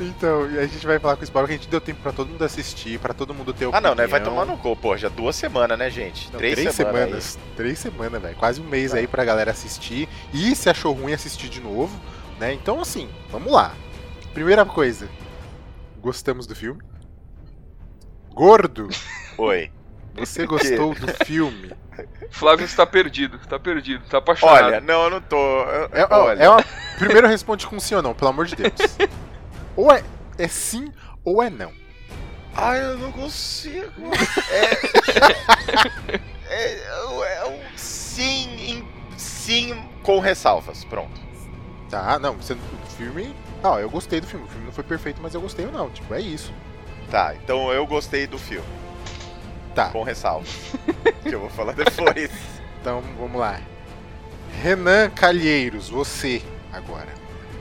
Então, 0.00 0.44
a 0.44 0.64
gente 0.64 0.86
vai 0.86 0.96
falar 1.00 1.16
com 1.16 1.24
spoiler, 1.24 1.48
que 1.48 1.54
a 1.54 1.56
gente 1.58 1.68
deu 1.68 1.80
tempo 1.80 2.00
pra 2.00 2.12
todo 2.12 2.28
mundo 2.28 2.44
assistir, 2.44 3.00
pra 3.00 3.12
todo 3.12 3.34
mundo 3.34 3.52
ter 3.52 3.64
Ah, 3.64 3.68
opinião. 3.70 3.90
não, 3.90 3.96
né? 3.96 4.06
Vai 4.06 4.22
tomar 4.22 4.44
no 4.44 4.56
cu, 4.56 4.76
pô. 4.76 4.96
Já 4.96 5.08
duas 5.08 5.34
semanas, 5.34 5.76
né, 5.76 5.90
gente? 5.90 6.30
Não, 6.30 6.38
três, 6.38 6.54
três, 6.54 6.72
semanas. 6.74 7.00
semanas. 7.24 7.38
Três 7.56 7.78
semanas, 7.80 8.22
velho. 8.22 8.36
Quase 8.36 8.60
um 8.60 8.64
mês 8.64 8.92
Tá. 8.92 8.98
aí 8.98 9.08
pra 9.08 9.24
galera 9.24 9.50
assistir. 9.50 10.08
E 10.32 10.54
se 10.54 10.70
achou 10.70 10.92
ruim, 10.92 11.12
assistir 11.12 11.48
de 11.48 11.60
novo, 11.60 11.98
né? 12.38 12.52
Então, 12.52 12.80
assim, 12.80 13.08
vamos 13.28 13.52
lá. 13.52 13.74
Primeira 14.32 14.64
coisa. 14.64 15.08
Gostamos 16.00 16.46
do 16.46 16.54
filme? 16.54 16.80
Gordo. 18.38 18.88
Oi. 19.36 19.68
você 20.14 20.46
gostou 20.46 20.94
do 20.94 21.08
filme? 21.24 21.72
Flávio 22.30 22.64
está 22.64 22.86
perdido, 22.86 23.36
está 23.36 23.58
perdido, 23.58 24.04
está 24.04 24.18
apaixonado. 24.18 24.64
Olha, 24.64 24.80
não, 24.80 25.02
eu 25.04 25.10
não 25.10 25.20
tô. 25.20 25.36
eu- 25.36 25.88
É, 25.92 26.06
olha, 26.08 26.40
é 26.44 26.48
uma... 26.48 26.64
Primeiro 26.98 27.26
responde 27.26 27.66
com 27.66 27.80
sim 27.80 27.96
ou 27.96 28.02
não, 28.02 28.14
pelo 28.14 28.30
amor 28.30 28.46
de 28.46 28.54
Deus. 28.54 28.72
Ou 29.74 29.90
é, 29.92 30.04
é 30.38 30.46
sim 30.46 30.92
ou 31.24 31.42
é 31.42 31.50
não. 31.50 31.72
Ai, 32.54 32.80
eu 32.80 32.96
não 32.98 33.10
consigo. 33.10 33.90
É. 34.50 34.70
é, 36.48 37.38
é 37.38 37.44
um 37.46 37.76
sim, 37.76 38.48
em- 38.56 38.88
sim 39.16 39.82
com 40.04 40.20
ressalvas. 40.20 40.84
Pronto. 40.84 41.20
Tá, 41.90 42.18
não, 42.20 42.34
você, 42.34 42.54
o 42.54 42.58
filme. 42.96 43.34
Ó, 43.64 43.78
eu 43.80 43.90
gostei 43.90 44.20
do 44.20 44.26
filme. 44.28 44.46
O 44.46 44.48
filme 44.48 44.66
não 44.66 44.72
foi 44.72 44.84
perfeito, 44.84 45.20
mas 45.22 45.34
eu 45.34 45.40
gostei 45.40 45.66
ou 45.66 45.72
não. 45.72 45.90
Tipo, 45.90 46.14
é 46.14 46.20
isso. 46.20 46.52
Tá, 47.10 47.34
então 47.34 47.72
eu 47.72 47.86
gostei 47.86 48.26
do 48.26 48.38
filme. 48.38 48.66
Tá. 49.74 49.90
Com 49.90 50.02
ressalvas. 50.02 50.48
que 51.22 51.30
eu 51.34 51.40
vou 51.40 51.50
falar 51.50 51.72
depois. 51.72 52.30
Então 52.80 53.02
vamos 53.18 53.38
lá. 53.40 53.60
Renan 54.62 55.10
Calheiros, 55.10 55.88
você 55.90 56.40
agora. 56.72 57.08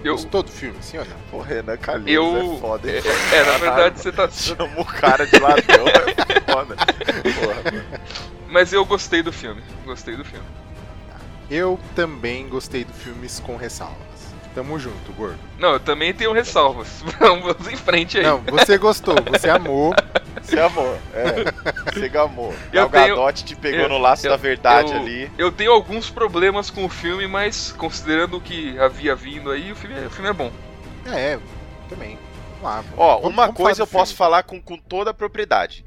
Eu, 0.03 0.13
Gostou 0.13 0.43
do 0.43 0.51
filme, 0.51 0.77
sim 0.79 0.99
ou 0.99 1.05
não? 1.05 1.17
Pô, 1.31 1.41
Renan 1.41 1.75
Calheiros 1.75 2.13
Eu- 2.35 2.55
é 2.55 2.59
foda, 2.59 2.89
hein? 2.91 3.01
é, 3.33 3.43
na 3.43 3.57
verdade 3.57 3.99
você 3.99 4.11
tá. 4.11 4.29
Chama 4.31 4.69
o 4.79 4.85
cara 4.85 5.25
de 5.25 5.39
ladrão, 5.39 5.87
é 5.87 6.51
foda. 6.51 6.75
Porra, 6.75 7.71
mano. 7.71 7.83
Mas 8.47 8.71
eu 8.71 8.85
gostei 8.85 9.23
do 9.23 9.33
filme. 9.33 9.61
Gostei 9.85 10.15
do 10.15 10.23
filme. 10.23 10.45
Eu 11.49 11.79
também 11.95 12.47
gostei 12.47 12.83
do 12.85 12.93
filmes 12.93 13.39
com 13.39 13.57
ressalvas. 13.57 13.97
Tamo 14.57 14.79
junto, 14.79 15.13
gordo. 15.13 15.37
Não, 15.59 15.73
eu 15.73 15.79
também 15.79 16.11
tenho 16.15 16.33
ressalvas. 16.33 17.03
Vamos 17.19 17.67
em 17.71 17.75
frente 17.75 18.17
aí. 18.17 18.23
Não, 18.23 18.39
você 18.41 18.75
gostou, 18.79 19.13
você 19.29 19.47
amou. 19.51 19.93
Você 20.41 20.59
amou, 20.59 20.97
é. 21.13 21.91
Você 21.91 22.07
gamou. 22.07 22.53
Eu 22.71 22.85
o 22.85 22.89
tenho- 22.89 23.15
Gadote 23.17 23.43
te 23.43 23.53
pegou 23.55 23.81
eu- 23.81 23.89
no 23.89 23.97
laço 23.97 24.25
eu- 24.25 24.31
da 24.31 24.37
verdade 24.37 24.93
eu- 24.93 24.97
ali. 24.97 25.31
Eu 25.37 25.51
tenho 25.51 25.71
alguns 25.73 26.09
problemas 26.09 26.69
com 26.69 26.85
o 26.85 26.89
filme, 26.89 27.27
mas 27.27 27.73
considerando 27.73 28.37
o 28.37 28.41
que 28.41 28.79
havia 28.79 29.13
vindo 29.13 29.51
aí, 29.51 29.71
o 29.71 29.75
filme, 29.75 30.05
o 30.05 30.09
filme 30.09 30.29
é 30.29 30.33
bom. 30.33 30.49
É, 31.05 31.33
eu 31.35 31.41
também. 31.89 32.17
Vamos 32.61 32.63
lá. 32.63 32.83
Ó, 32.95 33.15
vamos- 33.17 33.29
uma 33.33 33.41
vamos 33.47 33.57
coisa 33.61 33.81
eu 33.81 33.87
posso 33.87 34.15
falar 34.15 34.43
com, 34.43 34.61
com 34.61 34.77
toda 34.77 35.11
a 35.11 35.13
propriedade. 35.13 35.83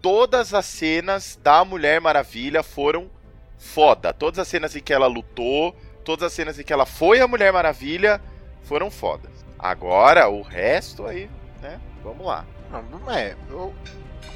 Todas 0.00 0.54
as 0.54 0.66
cenas 0.66 1.36
da 1.42 1.64
Mulher 1.64 2.00
Maravilha 2.00 2.62
foram 2.62 3.10
foda. 3.58 4.12
Todas 4.12 4.38
as 4.38 4.46
cenas 4.46 4.76
em 4.76 4.80
que 4.80 4.92
ela 4.92 5.06
lutou, 5.08 5.74
todas 6.06 6.22
as 6.28 6.32
cenas 6.32 6.58
em 6.58 6.62
que 6.62 6.72
ela 6.72 6.86
foi 6.86 7.20
a 7.20 7.26
Mulher 7.28 7.52
Maravilha 7.52 8.20
foram 8.62 8.90
fodas. 8.90 9.30
Agora, 9.58 10.28
o 10.28 10.40
resto 10.40 11.04
aí, 11.04 11.28
né? 11.60 11.78
Vamos 12.02 12.24
lá. 12.26 12.44
Não, 12.70 13.10
é, 13.10 13.34
eu- 13.50 13.74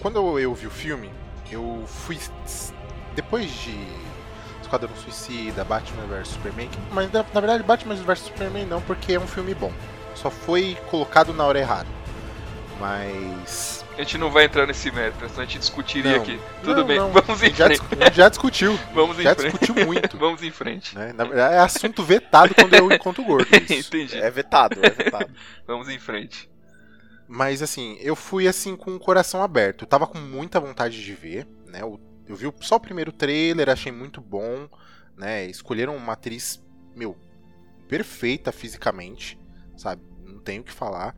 quando 0.00 0.38
eu, 0.38 0.52
vi 0.54 0.66
o 0.66 0.70
filme, 0.70 1.10
eu 1.50 1.84
fui. 1.86 2.18
Depois 3.14 3.50
de 3.50 3.76
Esquadrão 4.62 4.94
Suicida, 4.96 5.64
Batman 5.64 6.06
vs 6.06 6.28
Superman, 6.28 6.68
que- 6.68 6.78
mas 6.92 7.10
na, 7.12 7.24
na 7.32 7.40
verdade 7.40 7.62
Batman 7.62 7.94
vs 7.94 8.18
Superman 8.20 8.66
não, 8.66 8.80
porque 8.82 9.12
é 9.14 9.18
um 9.20 9.26
filme 9.26 9.54
bom. 9.54 9.72
só 10.14 10.30
foi 10.30 10.76
colocado 10.90 11.32
na 11.32 11.44
hora 11.44 11.58
errada. 11.58 11.88
Mas. 12.78 13.84
A 14.00 14.02
gente 14.02 14.16
não 14.16 14.30
vai 14.30 14.44
entrar 14.46 14.66
nesse 14.66 14.90
mérito, 14.90 15.18
senão 15.28 15.42
a 15.42 15.44
gente 15.44 15.58
discutiria 15.58 16.16
Não. 16.16 16.22
aqui. 16.22 16.40
Tudo 16.64 16.80
Não, 16.80 16.86
bem, 16.86 16.98
não. 16.98 17.10
vamos 17.12 17.42
em 17.42 17.52
Já, 17.52 17.66
frente. 17.66 17.80
dis- 17.82 18.00
a 18.00 18.04
gente 18.06 18.16
já 18.16 18.28
discutiu. 18.30 18.76
Vamos 18.94 19.18
em 19.18 19.22
Já 19.22 19.34
frente. 19.34 19.58
discutiu 19.58 19.86
muito. 19.86 20.16
Vamos 20.18 20.42
em 20.42 20.50
frente. 20.50 20.94
né? 20.94 21.12
Na 21.12 21.24
verdade, 21.24 21.54
é 21.56 21.58
assunto 21.58 22.02
vetado 22.02 22.54
quando 22.54 22.72
eu 22.74 22.90
encontro 22.90 23.22
o 23.22 23.26
gordo. 23.26 23.46
isso. 23.54 23.88
Entendi. 23.94 24.16
É 24.16 24.30
vetado, 24.30 24.78
é 24.82 24.88
vetado. 24.88 25.30
Vamos 25.66 25.88
em 25.90 25.98
frente. 25.98 26.50
Mas 27.28 27.60
assim, 27.62 27.98
eu 28.00 28.16
fui 28.16 28.48
assim 28.48 28.74
com 28.74 28.94
o 28.94 28.98
coração 28.98 29.42
aberto. 29.42 29.82
Eu 29.82 29.86
tava 29.88 30.06
com 30.06 30.18
muita 30.18 30.58
vontade 30.58 31.02
de 31.04 31.12
ver, 31.14 31.46
né? 31.66 31.82
Eu, 31.82 32.00
eu 32.26 32.34
vi 32.34 32.50
só 32.62 32.76
o 32.76 32.80
primeiro 32.80 33.12
trailer, 33.12 33.68
achei 33.68 33.92
muito 33.92 34.20
bom, 34.22 34.66
né? 35.14 35.44
Escolheram 35.44 35.94
uma 35.94 36.14
atriz, 36.14 36.58
meu, 36.96 37.16
perfeita 37.86 38.50
fisicamente, 38.50 39.38
sabe? 39.76 40.00
Não 40.24 40.40
tenho 40.40 40.62
o 40.62 40.64
que 40.64 40.72
falar. 40.72 41.14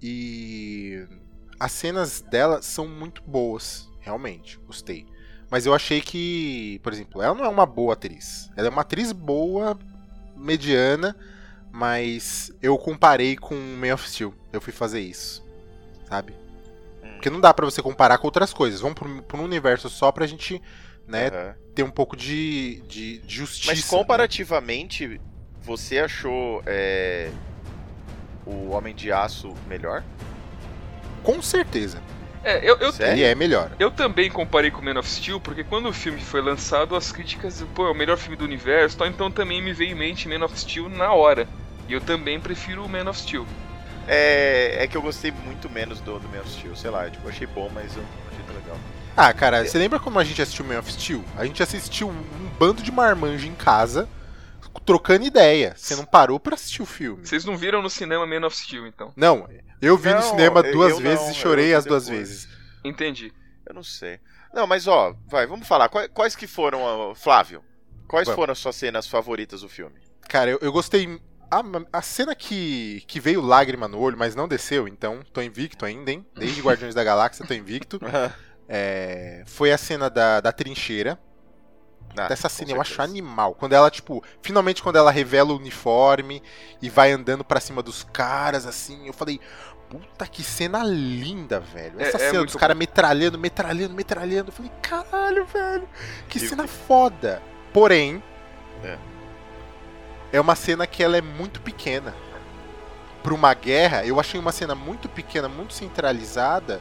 E 0.00 1.06
as 1.58 1.72
cenas 1.72 2.20
dela 2.20 2.62
são 2.62 2.86
muito 2.86 3.22
boas, 3.22 3.88
realmente, 4.00 4.58
gostei. 4.66 5.06
Mas 5.50 5.66
eu 5.66 5.74
achei 5.74 6.00
que, 6.00 6.80
por 6.82 6.92
exemplo, 6.92 7.22
ela 7.22 7.34
não 7.34 7.44
é 7.44 7.48
uma 7.48 7.66
boa 7.66 7.92
atriz. 7.92 8.50
Ela 8.56 8.68
é 8.68 8.70
uma 8.70 8.82
atriz 8.82 9.12
boa, 9.12 9.78
mediana, 10.36 11.16
mas 11.70 12.52
eu 12.60 12.76
comparei 12.78 13.36
com 13.36 13.54
Man 13.54 13.94
of 13.94 14.08
Steel. 14.08 14.34
Eu 14.52 14.60
fui 14.60 14.72
fazer 14.72 15.00
isso, 15.00 15.44
sabe? 16.08 16.34
Hum. 17.02 17.12
Porque 17.14 17.30
não 17.30 17.40
dá 17.40 17.52
pra 17.52 17.64
você 17.64 17.82
comparar 17.82 18.18
com 18.18 18.26
outras 18.26 18.52
coisas. 18.52 18.80
Vamos 18.80 18.98
pra 19.26 19.38
um 19.38 19.44
universo 19.44 19.88
só 19.88 20.10
pra 20.10 20.26
gente, 20.26 20.60
né, 21.06 21.28
Aham. 21.28 21.54
ter 21.74 21.82
um 21.82 21.90
pouco 21.90 22.16
de, 22.16 22.82
de, 22.88 23.18
de 23.18 23.36
justiça. 23.36 23.72
Mas 23.72 23.84
comparativamente, 23.84 25.20
você 25.60 25.98
achou 25.98 26.62
é, 26.66 27.30
o 28.46 28.70
Homem 28.70 28.94
de 28.94 29.12
Aço 29.12 29.54
melhor? 29.68 30.02
Com 31.24 31.42
certeza. 31.42 32.00
É, 32.44 32.58
eu, 32.58 32.76
eu, 32.76 32.92
Sério? 32.92 33.14
Ele 33.14 33.22
é 33.22 33.34
melhor. 33.34 33.70
eu 33.78 33.90
também 33.90 34.30
comparei 34.30 34.70
com 34.70 34.82
Man 34.82 34.98
of 34.98 35.10
Steel, 35.10 35.40
porque 35.40 35.64
quando 35.64 35.88
o 35.88 35.92
filme 35.92 36.20
foi 36.20 36.42
lançado, 36.42 36.94
as 36.94 37.10
críticas, 37.10 37.64
pô, 37.74 37.86
é 37.86 37.90
o 37.90 37.94
melhor 37.94 38.18
filme 38.18 38.36
do 38.36 38.44
universo, 38.44 38.98
tal, 38.98 39.06
então 39.06 39.30
também 39.30 39.62
me 39.62 39.72
veio 39.72 39.92
em 39.92 39.94
mente 39.94 40.28
Man 40.28 40.44
of 40.44 40.56
Steel 40.60 40.90
na 40.90 41.10
hora. 41.12 41.48
E 41.88 41.94
eu 41.94 42.02
também 42.02 42.38
prefiro 42.38 42.84
o 42.84 42.88
Man 42.88 43.08
of 43.08 43.18
Steel. 43.18 43.46
É, 44.06 44.76
é 44.84 44.86
que 44.86 44.94
eu 44.94 45.00
gostei 45.00 45.32
muito 45.32 45.70
menos 45.70 46.00
do, 46.00 46.18
do 46.18 46.28
Man 46.28 46.42
of 46.42 46.50
Steel, 46.50 46.76
sei 46.76 46.90
lá, 46.90 47.08
tipo, 47.08 47.26
eu 47.26 47.30
achei 47.30 47.46
bom, 47.46 47.70
mas 47.74 47.96
eu 47.96 48.02
não 48.02 48.08
achei 48.30 48.44
tão 48.46 48.54
legal. 48.54 48.76
Ah, 49.16 49.32
cara, 49.32 49.64
você 49.64 49.78
lembra 49.78 49.98
como 49.98 50.18
a 50.18 50.24
gente 50.24 50.42
assistiu 50.42 50.66
Man 50.66 50.78
of 50.80 50.92
Steel? 50.92 51.24
A 51.38 51.46
gente 51.46 51.62
assistiu 51.62 52.08
um 52.10 52.48
bando 52.58 52.82
de 52.82 52.92
marmanjo 52.92 53.46
em 53.46 53.54
casa, 53.54 54.06
trocando 54.80 55.24
ideia. 55.24 55.74
Você 55.76 55.94
não 55.96 56.04
parou 56.04 56.38
pra 56.40 56.54
assistir 56.54 56.82
o 56.82 56.86
filme. 56.86 57.26
Vocês 57.26 57.44
não 57.44 57.56
viram 57.56 57.82
no 57.82 57.90
cinema 57.90 58.26
Man 58.26 58.46
of 58.46 58.56
Steel, 58.56 58.86
então? 58.86 59.12
Não, 59.16 59.48
eu 59.80 59.96
vi 59.96 60.10
no 60.10 60.16
Não, 60.16 60.22
cinema 60.22 60.60
eu- 60.60 60.72
duas 60.72 60.90
eu 60.92 60.98
vezes 60.98 61.24
não, 61.24 61.30
e 61.30 61.34
chorei 61.34 61.74
as 61.74 61.84
duas 61.84 62.06
depois. 62.06 62.28
vezes. 62.28 62.48
Entendi. 62.84 63.32
Eu 63.66 63.74
não 63.74 63.82
sei. 63.82 64.20
Não, 64.52 64.66
mas 64.66 64.86
ó, 64.86 65.14
vai, 65.26 65.46
vamos 65.46 65.66
falar. 65.66 65.88
Quais, 65.88 66.08
quais 66.12 66.36
que 66.36 66.46
foram, 66.46 66.80
ó, 66.82 67.14
Flávio? 67.14 67.62
Quais 68.06 68.26
Vamos. 68.26 68.36
foram 68.36 68.52
as 68.52 68.58
suas 68.58 68.76
cenas 68.76 69.06
favoritas 69.08 69.62
do 69.62 69.68
filme? 69.68 69.96
Cara, 70.28 70.50
eu, 70.50 70.58
eu 70.60 70.70
gostei. 70.70 71.20
A, 71.50 71.62
a 71.98 72.02
cena 72.02 72.34
que, 72.34 73.02
que 73.06 73.20
veio 73.20 73.40
lágrima 73.40 73.86
no 73.88 73.98
olho, 73.98 74.16
mas 74.18 74.34
não 74.34 74.46
desceu, 74.48 74.86
então 74.88 75.20
tô 75.32 75.40
invicto 75.40 75.84
ainda, 75.86 76.10
hein? 76.10 76.26
Desde 76.36 76.60
Guardiões 76.60 76.94
da 76.94 77.02
Galáxia 77.04 77.46
tô 77.46 77.54
invicto. 77.54 77.98
É, 78.66 79.42
foi 79.46 79.72
a 79.72 79.76
cena 79.76 80.08
da, 80.08 80.40
da 80.40 80.50
trincheira. 80.50 81.18
Ah, 82.16 82.28
Dessa 82.28 82.48
cena 82.48 82.70
eu 82.72 82.80
acho 82.80 83.02
animal. 83.02 83.54
Quando 83.54 83.72
ela, 83.72 83.90
tipo, 83.90 84.22
finalmente 84.40 84.82
quando 84.82 84.96
ela 84.96 85.10
revela 85.10 85.52
o 85.52 85.56
uniforme 85.56 86.42
e 86.80 86.88
vai 86.88 87.10
andando 87.10 87.42
pra 87.44 87.60
cima 87.60 87.82
dos 87.82 88.04
caras, 88.12 88.66
assim, 88.66 89.06
eu 89.08 89.12
falei, 89.12 89.40
puta 89.88 90.26
que 90.26 90.42
cena 90.44 90.82
linda, 90.84 91.58
velho. 91.58 92.00
É- 92.00 92.04
Essa 92.04 92.16
é 92.16 92.20
cena 92.20 92.32
muito 92.38 92.52
dos 92.52 92.56
caras 92.56 92.76
metralhando, 92.76 93.36
metralhando, 93.38 93.94
metralhando. 93.94 94.48
Eu 94.50 94.52
falei, 94.52 94.70
caralho, 94.80 95.44
velho, 95.46 95.88
que 96.28 96.38
E- 96.38 96.48
cena 96.48 96.68
foda. 96.68 97.42
Porém, 97.72 98.22
É. 98.84 98.96
é 100.34 100.40
uma 100.40 100.54
cena 100.54 100.86
que 100.86 101.02
ela 101.02 101.16
é 101.16 101.20
muito 101.20 101.60
pequena. 101.60 102.14
Pra 103.24 103.34
uma 103.34 103.54
guerra, 103.54 104.04
eu 104.04 104.20
achei 104.20 104.38
uma 104.38 104.52
cena 104.52 104.74
muito 104.74 105.08
pequena, 105.08 105.48
muito 105.48 105.72
centralizada, 105.74 106.80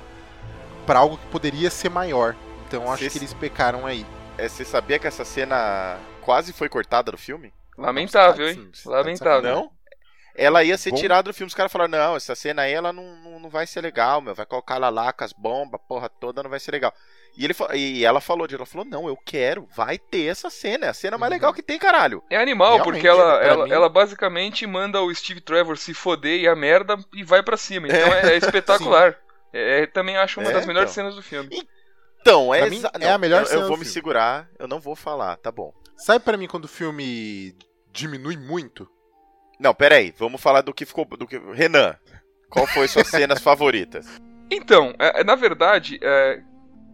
pra 0.85 0.99
algo 0.99 1.17
que 1.17 1.25
poderia 1.27 1.71
ser 1.71 1.89
maior. 1.89 2.35
Então 2.67 2.83
eu 2.83 2.91
acho 2.91 3.09
que 3.09 3.17
eles 3.17 3.33
pecaram 3.33 3.85
aí. 3.85 4.05
É, 4.37 4.47
você 4.47 4.65
sabia 4.65 4.97
que 4.99 5.07
essa 5.07 5.23
cena 5.25 5.99
quase 6.21 6.53
foi 6.53 6.67
cortada 6.69 7.11
do 7.11 7.17
filme? 7.17 7.53
Lamentável, 7.77 8.47
hein? 8.49 8.71
tá 8.71 8.83
tá 8.83 8.89
Lamentável. 8.89 9.55
Não? 9.55 9.71
Ela 10.35 10.63
ia 10.63 10.77
ser 10.77 10.89
Bom. 10.91 10.97
tirada 10.97 11.29
do 11.29 11.33
filme. 11.33 11.47
Os 11.47 11.53
caras 11.53 11.71
falaram: 11.71 11.91
não, 11.91 12.15
essa 12.15 12.33
cena 12.35 12.63
aí 12.63 12.73
ela 12.73 12.91
não, 12.91 13.15
não, 13.17 13.39
não 13.39 13.49
vai 13.49 13.67
ser 13.67 13.81
legal, 13.81 14.19
meu. 14.21 14.33
Vai 14.33 14.45
colocar 14.45 14.75
ela 14.75 14.89
lá 14.89 15.13
com 15.13 15.23
as 15.23 15.31
bombas, 15.33 15.79
porra 15.87 16.09
toda, 16.09 16.41
não 16.41 16.49
vai 16.49 16.59
ser 16.59 16.71
legal. 16.71 16.93
E, 17.37 17.45
ele, 17.45 17.55
e 17.75 18.03
ela 18.05 18.19
falou 18.19 18.47
de 18.47 18.55
ela 18.55 18.65
falou: 18.65 18.85
não, 18.85 19.07
eu 19.07 19.15
quero, 19.15 19.67
vai 19.75 19.99
ter 19.99 20.25
essa 20.25 20.49
cena. 20.49 20.87
É 20.87 20.89
a 20.89 20.93
cena 20.93 21.17
mais 21.19 21.29
Uhum. 21.29 21.35
legal 21.35 21.53
que 21.53 21.61
tem, 21.61 21.77
caralho. 21.77 22.23
É 22.31 22.37
animal, 22.37 22.79
Realmente, 22.79 22.85
porque 22.85 23.07
ela, 23.07 23.43
ela, 23.43 23.65
mim- 23.65 23.71
ela 23.71 23.89
basicamente 23.89 24.65
manda 24.65 24.99
o 25.01 25.13
Steve 25.13 25.41
Trevor 25.41 25.77
se 25.77 25.93
foder 25.93 26.39
e 26.41 26.47
a 26.47 26.55
merda 26.55 26.97
e 27.13 27.23
vai 27.23 27.43
pra 27.43 27.57
cima. 27.57 27.87
Então 27.87 28.11
é, 28.13 28.33
é 28.33 28.37
espetacular. 28.37 29.15
É, 29.51 29.85
também 29.85 30.17
acho 30.17 30.39
uma 30.39 30.49
É, 30.49 30.53
das 30.53 30.65
melhores 30.65 30.91
então. 30.91 31.03
cenas 31.03 31.15
do 31.15 31.21
filme. 31.21 31.67
Então, 32.23 32.53
é, 32.55 32.69
mim, 32.69 32.81
é 33.01 33.11
a 33.11 33.17
melhor 33.17 33.41
eu, 33.41 33.45
cena 33.47 33.61
eu 33.63 33.67
vou 33.67 33.75
me 33.77 33.83
segurar, 33.83 34.47
eu 34.57 34.65
não 34.65 34.79
vou 34.79 34.95
falar, 34.95 35.35
tá 35.35 35.51
bom. 35.51 35.73
Sabe 35.97 36.23
pra 36.23 36.37
mim 36.37 36.47
quando 36.47 36.63
o 36.65 36.69
filme 36.69 37.53
diminui 37.91 38.37
muito? 38.37 38.89
Não, 39.59 39.73
pera 39.75 39.95
aí, 39.95 40.13
vamos 40.17 40.41
falar 40.41 40.61
do 40.61 40.73
que 40.73 40.85
ficou. 40.85 41.05
Do 41.05 41.27
que... 41.27 41.37
Renan, 41.53 41.95
qual 42.49 42.65
foi 42.65 42.87
suas 42.87 43.07
cenas 43.11 43.41
favoritas? 43.41 44.07
Então, 44.49 44.93
é- 44.97 45.19
é, 45.19 45.23
na 45.25 45.35
verdade, 45.35 45.99
é, 46.01 46.41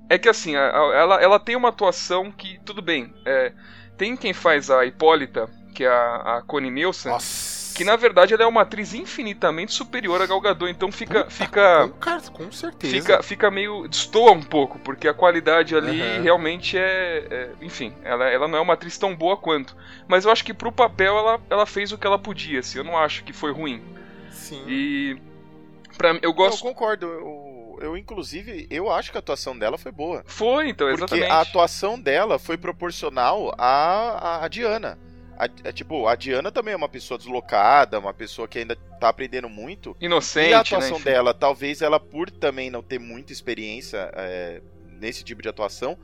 é 0.09 0.17
que 0.17 0.27
assim, 0.27 0.55
a- 0.55 0.71
a- 0.71 0.95
ela, 0.95 1.21
ela 1.21 1.39
tem 1.39 1.55
uma 1.55 1.69
atuação 1.69 2.31
que, 2.31 2.59
tudo 2.65 2.81
bem, 2.81 3.13
é, 3.25 3.53
tem 3.97 4.17
quem 4.17 4.33
faz 4.33 4.71
a 4.71 4.83
Hipólita, 4.83 5.47
que 5.75 5.83
é 5.83 5.89
a, 5.89 6.37
a 6.37 6.41
Connie 6.41 6.71
Nielsen, 6.71 7.11
Nossa. 7.11 7.58
Que 7.75 7.83
na 7.83 7.95
verdade 7.95 8.33
ela 8.33 8.43
é 8.43 8.45
uma 8.47 8.61
atriz 8.61 8.93
infinitamente 8.93 9.71
superior 9.73 10.21
a 10.21 10.25
Gal 10.25 10.41
Gadot, 10.41 10.69
então 10.71 10.91
fica, 10.91 11.29
fica, 11.29 11.87
Com, 11.87 11.93
cara, 11.99 12.21
com 12.31 12.51
certeza. 12.51 12.93
fica, 12.93 13.23
fica 13.23 13.51
meio. 13.51 13.87
destoa 13.87 14.31
um 14.31 14.41
pouco, 14.43 14.79
porque 14.79 15.07
a 15.07 15.13
qualidade 15.13 15.75
ali 15.75 16.01
Aham. 16.01 16.21
realmente 16.21 16.77
é, 16.77 17.27
é- 17.29 17.49
Enfim, 17.61 17.93
ela, 18.03 18.25
ela 18.29 18.47
não 18.47 18.57
é 18.57 18.61
uma 18.61 18.73
atriz 18.73 18.97
tão 18.97 19.15
boa 19.15 19.37
quanto. 19.37 19.75
Mas 20.07 20.25
eu 20.25 20.31
acho 20.31 20.43
que 20.43 20.53
pro 20.53 20.71
papel 20.71 21.17
ela, 21.17 21.41
ela 21.49 21.65
fez 21.65 21.91
o 21.91 21.97
que 21.97 22.05
ela 22.07 22.19
podia, 22.19 22.59
assim, 22.59 22.77
eu 22.79 22.83
não 22.83 22.97
acho 22.97 23.23
que 23.23 23.31
foi 23.33 23.51
ruim. 23.51 23.81
Sim. 24.31 24.63
E. 24.67 25.17
Pra, 25.97 26.13
mim- 26.13 26.19
eu 26.21 26.29
Eu 26.29 26.33
gosto. 26.33 26.61
concordo, 26.61 27.05
eu, 27.05 27.77
eu, 27.81 27.97
inclusive, 27.97 28.67
eu 28.69 28.91
acho 28.91 29.11
que 29.11 29.17
a 29.17 29.19
atuação 29.19 29.57
dela 29.57 29.77
foi 29.77 29.91
boa. 29.91 30.23
Foi, 30.25 30.69
então, 30.69 30.87
Porque 30.87 31.03
exatamente. 31.03 31.31
a 31.31 31.41
atuação 31.41 31.99
dela 31.99 32.39
foi 32.39 32.57
proporcional 32.57 33.53
à, 33.57 34.43
à 34.43 34.47
Diana. 34.47 34.97
A, 35.39 35.47
é, 35.63 35.71
tipo, 35.71 36.05
a 36.05 36.15
Diana 36.17 36.51
também 36.51 36.73
é 36.73 36.77
uma 36.77 36.89
pessoa 36.89 37.17
deslocada, 37.17 37.97
uma 37.97 38.13
pessoa 38.13 38.45
que 38.45 38.59
ainda 38.59 38.75
tá 38.75 39.07
aprendendo 39.07 39.47
muito. 39.47 39.95
Inocente, 40.01 40.49
e 40.49 40.53
a 40.53 40.57
né? 40.57 40.61
atuação 40.61 40.97
enfim. 40.97 41.05
dela, 41.05 41.33
talvez 41.33 41.81
ela, 41.81 41.97
por 41.97 42.29
também 42.29 42.69
não 42.69 42.83
ter 42.83 42.99
muita 42.99 43.31
experiência 43.31 44.11
é, 44.15 44.61
nesse 44.99 45.23
tipo 45.23 45.41
de 45.41 45.47
atuação, 45.47 45.97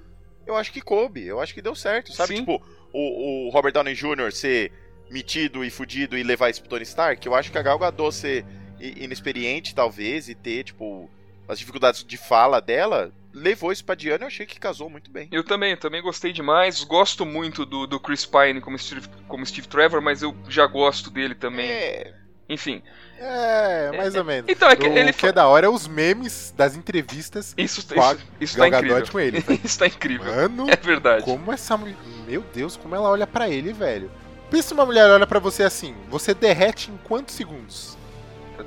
eu 0.47 0.55
acho 0.55 0.71
que 0.71 0.79
coube, 0.79 1.25
eu 1.25 1.41
acho 1.41 1.53
que 1.53 1.61
deu 1.61 1.75
certo, 1.75 2.13
sabe? 2.13 2.35
Sim. 2.35 2.39
Tipo, 2.39 2.63
o, 2.93 3.47
o 3.47 3.49
Robert 3.49 3.73
Downey 3.73 3.93
Jr. 3.93 4.31
ser 4.31 4.71
metido 5.09 5.65
e 5.65 5.69
fudido 5.69 6.17
e 6.17 6.23
levar 6.23 6.49
isso 6.49 6.61
pro 6.61 6.69
Tony 6.69 6.83
Stark, 6.83 7.25
eu 7.27 7.35
acho 7.35 7.51
que 7.51 7.57
a 7.57 7.61
Gal 7.61 7.77
Gadot 7.77 8.15
ser 8.15 8.45
inexperiente, 8.79 9.75
talvez, 9.75 10.29
e 10.29 10.35
ter, 10.35 10.63
tipo, 10.63 11.09
as 11.45 11.59
dificuldades 11.59 12.05
de 12.05 12.17
fala 12.17 12.61
dela, 12.61 13.11
levou 13.35 13.71
isso 13.71 13.83
pra 13.83 13.93
Diana 13.95 14.23
e 14.23 14.23
eu 14.23 14.27
achei 14.27 14.45
que 14.45 14.59
casou 14.59 14.89
muito 14.89 15.11
bem. 15.11 15.27
Eu 15.31 15.43
também, 15.43 15.71
eu 15.71 15.77
também 15.77 16.01
gostei 16.01 16.31
demais. 16.31 16.83
Gosto 16.83 17.25
muito 17.25 17.65
do, 17.65 17.85
do 17.85 17.99
Chris 17.99 18.25
Pine 18.25 18.61
como 18.61 18.79
Steve, 18.79 19.07
como 19.27 19.45
Steve 19.45 19.67
Trevor, 19.67 20.01
mas 20.01 20.21
eu 20.21 20.35
já 20.47 20.65
gosto 20.65 21.11
dele 21.11 21.35
também. 21.35 21.69
É, 21.69 22.13
Enfim. 22.49 22.81
É, 23.17 23.91
mais 23.95 24.15
ou 24.15 24.23
menos. 24.23 24.49
Então, 24.49 24.69
é 24.69 24.75
que 24.75 24.87
o 24.87 24.97
ele 24.97 25.13
que 25.13 25.27
é 25.27 25.31
da 25.31 25.47
hora 25.47 25.67
é 25.67 25.69
os 25.69 25.87
memes 25.87 26.53
das 26.55 26.75
entrevistas 26.75 27.53
Isso, 27.57 27.85
com 27.87 28.01
a 28.01 28.13
isso, 28.13 28.23
isso 28.39 28.57
tá 28.57 28.67
incrível. 28.67 29.07
Com 29.11 29.19
ele. 29.19 29.43
isso 29.63 29.79
tá 29.79 29.87
incrível. 29.87 30.33
Mano, 30.33 30.69
É 30.69 30.75
verdade. 30.75 31.23
como 31.23 31.51
essa 31.51 31.77
mulher... 31.77 31.95
Meu 32.27 32.43
Deus, 32.53 32.75
como 32.75 32.95
ela 32.95 33.09
olha 33.09 33.27
pra 33.27 33.49
ele, 33.49 33.71
velho. 33.73 34.11
Pensa 34.49 34.73
uma 34.73 34.85
mulher 34.85 35.09
olha 35.09 35.25
pra 35.25 35.39
você 35.39 35.63
assim, 35.63 35.95
você 36.09 36.33
derrete 36.33 36.91
em 36.91 36.97
quantos 36.97 37.35
segundos? 37.35 37.94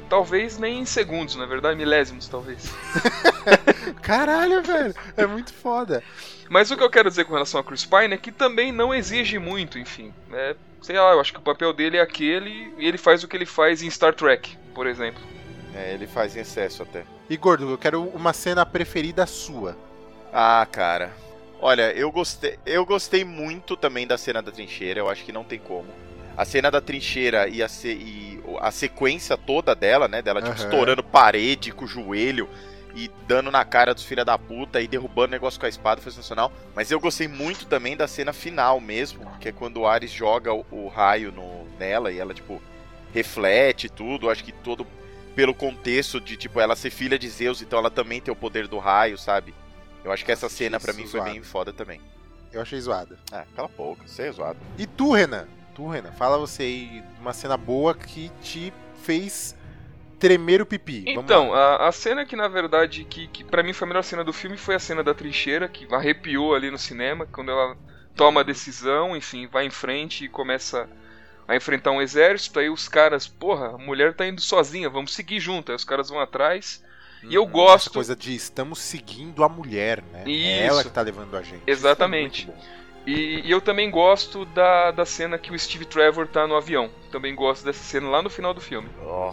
Talvez 0.09 0.59
nem 0.59 0.81
em 0.81 0.85
segundos, 0.87 1.37
na 1.37 1.46
verdade, 1.46 1.77
milésimos, 1.77 2.29
talvez. 2.29 2.72
Caralho, 4.03 4.62
velho. 4.62 4.94
É 5.16 5.27
muito 5.27 5.53
foda. 5.53 6.03
Mas 6.48 6.70
o 6.70 6.77
que 6.77 6.83
eu 6.83 6.90
quero 6.90 7.11
dizer 7.11 7.24
com 7.24 7.33
relação 7.35 7.61
a 7.61 7.64
Chris 7.64 7.85
Pine 7.85 8.14
é 8.14 8.16
que 8.16 8.33
também 8.33 8.72
não 8.72 8.94
exige 8.94 9.38
muito, 9.38 9.79
enfim. 9.79 10.12
É, 10.33 10.57
sei 10.81 10.98
lá, 10.98 11.12
eu 11.12 11.20
acho 11.20 11.33
que 11.33 11.38
o 11.38 11.42
papel 11.42 11.72
dele 11.72 11.98
é 11.98 12.01
aquele 12.01 12.72
e 12.79 12.87
ele 12.87 12.98
faz 12.98 13.22
o 13.22 13.29
que 13.29 13.37
ele 13.37 13.46
faz 13.46 13.83
em 13.83 13.90
Star 13.90 14.14
Trek, 14.14 14.57
por 14.74 14.87
exemplo. 14.87 15.22
é, 15.74 15.92
ele 15.92 16.07
faz 16.07 16.37
em 16.37 16.40
excesso 16.40 16.83
até. 16.83 17.05
E 17.29 17.37
gordo, 17.37 17.68
eu 17.70 17.77
quero 17.79 18.03
uma 18.03 18.33
cena 18.33 18.64
preferida 18.64 19.27
sua. 19.27 19.77
Ah, 20.33 20.66
cara. 20.70 21.12
Olha, 21.61 21.92
eu 21.92 22.11
gostei, 22.12 22.59
eu 22.64 22.87
gostei 22.87 23.24
muito 23.24 23.77
também 23.77 24.07
da 24.07 24.16
cena 24.16 24.40
da 24.40 24.51
trincheira, 24.53 25.01
eu 25.01 25.11
acho 25.11 25.24
que 25.24 25.33
não 25.33 25.44
tem 25.44 25.59
como. 25.59 25.88
A 26.38 26.44
cena 26.44 26.70
da 26.70 26.81
trincheira 26.81 27.48
e, 27.48 27.62
a 27.62 27.68
ce- 27.68 27.88
e 27.88 28.40
a 28.61 28.70
sequência 28.70 29.37
toda 29.37 29.74
dela, 29.74 30.07
né? 30.07 30.22
Dela, 30.22 30.40
tipo, 30.40 30.55
Aham. 30.55 30.64
estourando 30.64 31.03
parede 31.03 31.72
com 31.72 31.85
o 31.85 31.88
joelho 31.88 32.48
e 32.94 33.11
dando 33.27 33.51
na 33.51 33.64
cara 33.64 33.92
dos 33.92 34.05
filha 34.05 34.24
da 34.24 34.38
puta 34.38 34.81
e 34.81 34.87
derrubando 34.87 35.29
o 35.29 35.31
negócio 35.33 35.59
com 35.59 35.66
a 35.66 35.68
espada, 35.68 36.01
foi 36.01 36.12
sensacional. 36.12 36.53
Mas 36.77 36.90
eu 36.92 37.01
gostei 37.01 37.27
muito 37.27 37.66
também 37.66 37.96
da 37.96 38.07
cena 38.07 38.33
final 38.33 38.81
mesmo, 38.81 39.29
que 39.40 39.48
é 39.48 39.53
quando 39.53 39.79
o 39.79 39.87
Ares 39.87 40.12
joga 40.12 40.55
o, 40.55 40.64
o 40.70 40.87
raio 40.87 41.33
no, 41.33 41.66
nela 41.77 42.12
e 42.12 42.18
ela, 42.20 42.33
tipo, 42.33 42.62
reflete 43.12 43.88
tudo. 43.88 44.31
Acho 44.31 44.44
que 44.44 44.53
todo 44.53 44.87
pelo 45.35 45.53
contexto 45.55 46.20
de, 46.20 46.37
tipo, 46.37 46.61
ela 46.61 46.74
ser 46.77 46.90
filha 46.90 47.18
de 47.18 47.29
Zeus, 47.29 47.61
então 47.62 47.79
ela 47.81 47.90
também 47.90 48.20
tem 48.20 48.33
o 48.33 48.37
poder 48.37 48.66
do 48.68 48.79
raio, 48.79 49.18
sabe? 49.18 49.53
Eu 50.05 50.12
acho 50.12 50.24
que 50.24 50.33
essa 50.33 50.48
cena 50.48 50.79
pra 50.81 50.90
Isso, 50.92 51.01
mim 51.01 51.07
foi 51.07 51.20
zoado. 51.20 51.33
bem 51.33 51.42
foda 51.42 51.72
também. 51.72 52.01
Eu 52.53 52.62
achei 52.62 52.81
zoada. 52.81 53.18
Ah, 53.31 53.44
cala 53.55 53.68
a 53.72 53.77
boca, 53.77 54.03
você 54.07 54.22
é 54.22 54.33
zoado. 54.33 54.59
E 54.79 54.87
tu, 54.87 55.12
Renan? 55.12 55.46
Tu, 55.78 55.86
Renan, 55.86 56.10
fala 56.10 56.36
você 56.36 56.64
aí 56.64 57.04
uma 57.20 57.32
cena 57.32 57.56
boa 57.56 57.94
que 57.94 58.32
te 58.42 58.72
fez 59.04 59.54
tremer 60.18 60.60
o 60.60 60.66
pipi. 60.66 61.04
Então, 61.06 61.54
a, 61.54 61.86
a 61.86 61.92
cena 61.92 62.26
que 62.26 62.34
na 62.34 62.48
verdade, 62.48 63.04
que, 63.04 63.28
que 63.28 63.44
para 63.44 63.62
mim 63.62 63.72
foi 63.72 63.86
a 63.86 63.88
melhor 63.88 64.02
cena 64.02 64.24
do 64.24 64.32
filme 64.32 64.56
foi 64.56 64.74
a 64.74 64.80
cena 64.80 65.04
da 65.04 65.14
trincheira, 65.14 65.68
que 65.68 65.86
arrepiou 65.94 66.52
ali 66.52 66.68
no 66.68 66.78
cinema, 66.78 67.26
quando 67.26 67.52
ela 67.52 67.76
toma 68.16 68.40
a 68.40 68.42
decisão, 68.42 69.16
enfim, 69.16 69.46
vai 69.46 69.66
em 69.66 69.70
frente 69.70 70.24
e 70.24 70.28
começa 70.28 70.88
a 71.46 71.54
enfrentar 71.54 71.92
um 71.92 72.02
exército, 72.02 72.58
aí 72.58 72.68
os 72.68 72.88
caras, 72.88 73.28
porra, 73.28 73.76
a 73.76 73.78
mulher 73.78 74.14
tá 74.14 74.26
indo 74.26 74.40
sozinha, 74.40 74.90
vamos 74.90 75.14
seguir 75.14 75.38
junto, 75.38 75.70
aí 75.70 75.76
os 75.76 75.84
caras 75.84 76.08
vão 76.08 76.18
atrás. 76.18 76.82
E 77.22 77.36
eu 77.36 77.44
Hum, 77.44 77.50
gosto. 77.50 77.86
Essa 77.86 77.94
coisa 77.94 78.16
de 78.16 78.34
estamos 78.34 78.80
seguindo 78.80 79.44
a 79.44 79.48
mulher, 79.48 80.02
né? 80.12 80.24
É 80.24 80.28
Isso. 80.30 80.66
ela 80.66 80.82
que 80.82 80.90
tá 80.90 81.02
levando 81.02 81.36
a 81.36 81.42
gente. 81.42 81.62
Exatamente. 81.68 82.42
Isso 82.42 82.50
é 82.50 82.54
muito 82.54 82.66
bom. 82.66 82.77
E, 83.09 83.40
e 83.42 83.51
eu 83.51 83.59
também 83.59 83.90
gosto 83.90 84.44
da, 84.44 84.90
da 84.90 85.07
cena 85.07 85.38
que 85.38 85.51
o 85.51 85.59
Steve 85.59 85.87
Trevor 85.87 86.27
tá 86.29 86.47
no 86.47 86.55
avião. 86.55 86.90
Também 87.11 87.35
gosto 87.35 87.64
dessa 87.64 87.83
cena 87.83 88.07
lá 88.07 88.23
no 88.23 88.29
final 88.29 88.53
do 88.53 88.61
filme. 88.61 88.87
Oh. 89.03 89.33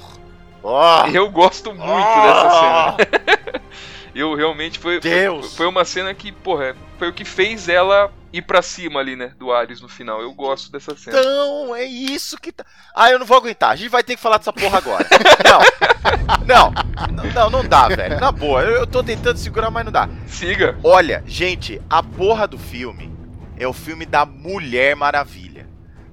Oh. 0.63 1.05
Eu 1.13 1.29
gosto 1.29 1.75
muito 1.75 1.85
dessa 1.85 2.49
cena. 2.51 3.61
Eu 4.15 4.33
realmente 4.33 4.79
foi, 4.79 5.01
foi, 5.01 5.11
Deus! 5.11 5.57
foi 5.57 5.67
uma 5.67 5.83
cena 5.83 6.13
que, 6.13 6.31
porra, 6.31 6.73
foi 6.97 7.09
o 7.09 7.13
que 7.13 7.25
fez 7.25 7.67
ela 7.67 8.09
ir 8.31 8.43
pra 8.43 8.61
cima 8.61 9.01
ali, 9.01 9.13
né? 9.13 9.33
Do 9.37 9.51
Ares 9.51 9.81
no 9.81 9.89
final. 9.89 10.21
Eu 10.21 10.31
gosto 10.31 10.71
dessa 10.71 10.95
cena. 10.95 11.19
Então, 11.19 11.75
é 11.75 11.83
isso 11.83 12.37
que 12.37 12.53
tá. 12.53 12.65
Ah, 12.95 13.11
eu 13.11 13.19
não 13.19 13.25
vou 13.25 13.35
aguentar. 13.35 13.71
A 13.71 13.75
gente 13.75 13.89
vai 13.89 14.05
ter 14.05 14.15
que 14.15 14.21
falar 14.21 14.37
dessa 14.37 14.53
porra 14.53 14.77
agora. 14.77 15.05
Não. 16.47 16.71
Não, 17.11 17.31
não, 17.33 17.49
não 17.49 17.67
dá, 17.67 17.87
velho. 17.87 18.19
Na 18.19 18.31
boa, 18.31 18.61
eu, 18.61 18.77
eu 18.77 18.87
tô 18.87 19.03
tentando 19.03 19.37
segurar, 19.37 19.71
mas 19.71 19.83
não 19.83 19.91
dá. 19.91 20.07
Siga. 20.27 20.77
Olha, 20.83 21.23
gente, 21.25 21.81
a 21.89 22.03
porra 22.03 22.47
do 22.47 22.57
filme 22.57 23.14
é 23.57 23.67
o 23.67 23.73
filme 23.73 24.05
da 24.05 24.25
Mulher 24.25 24.95
Maravilha. 24.95 25.67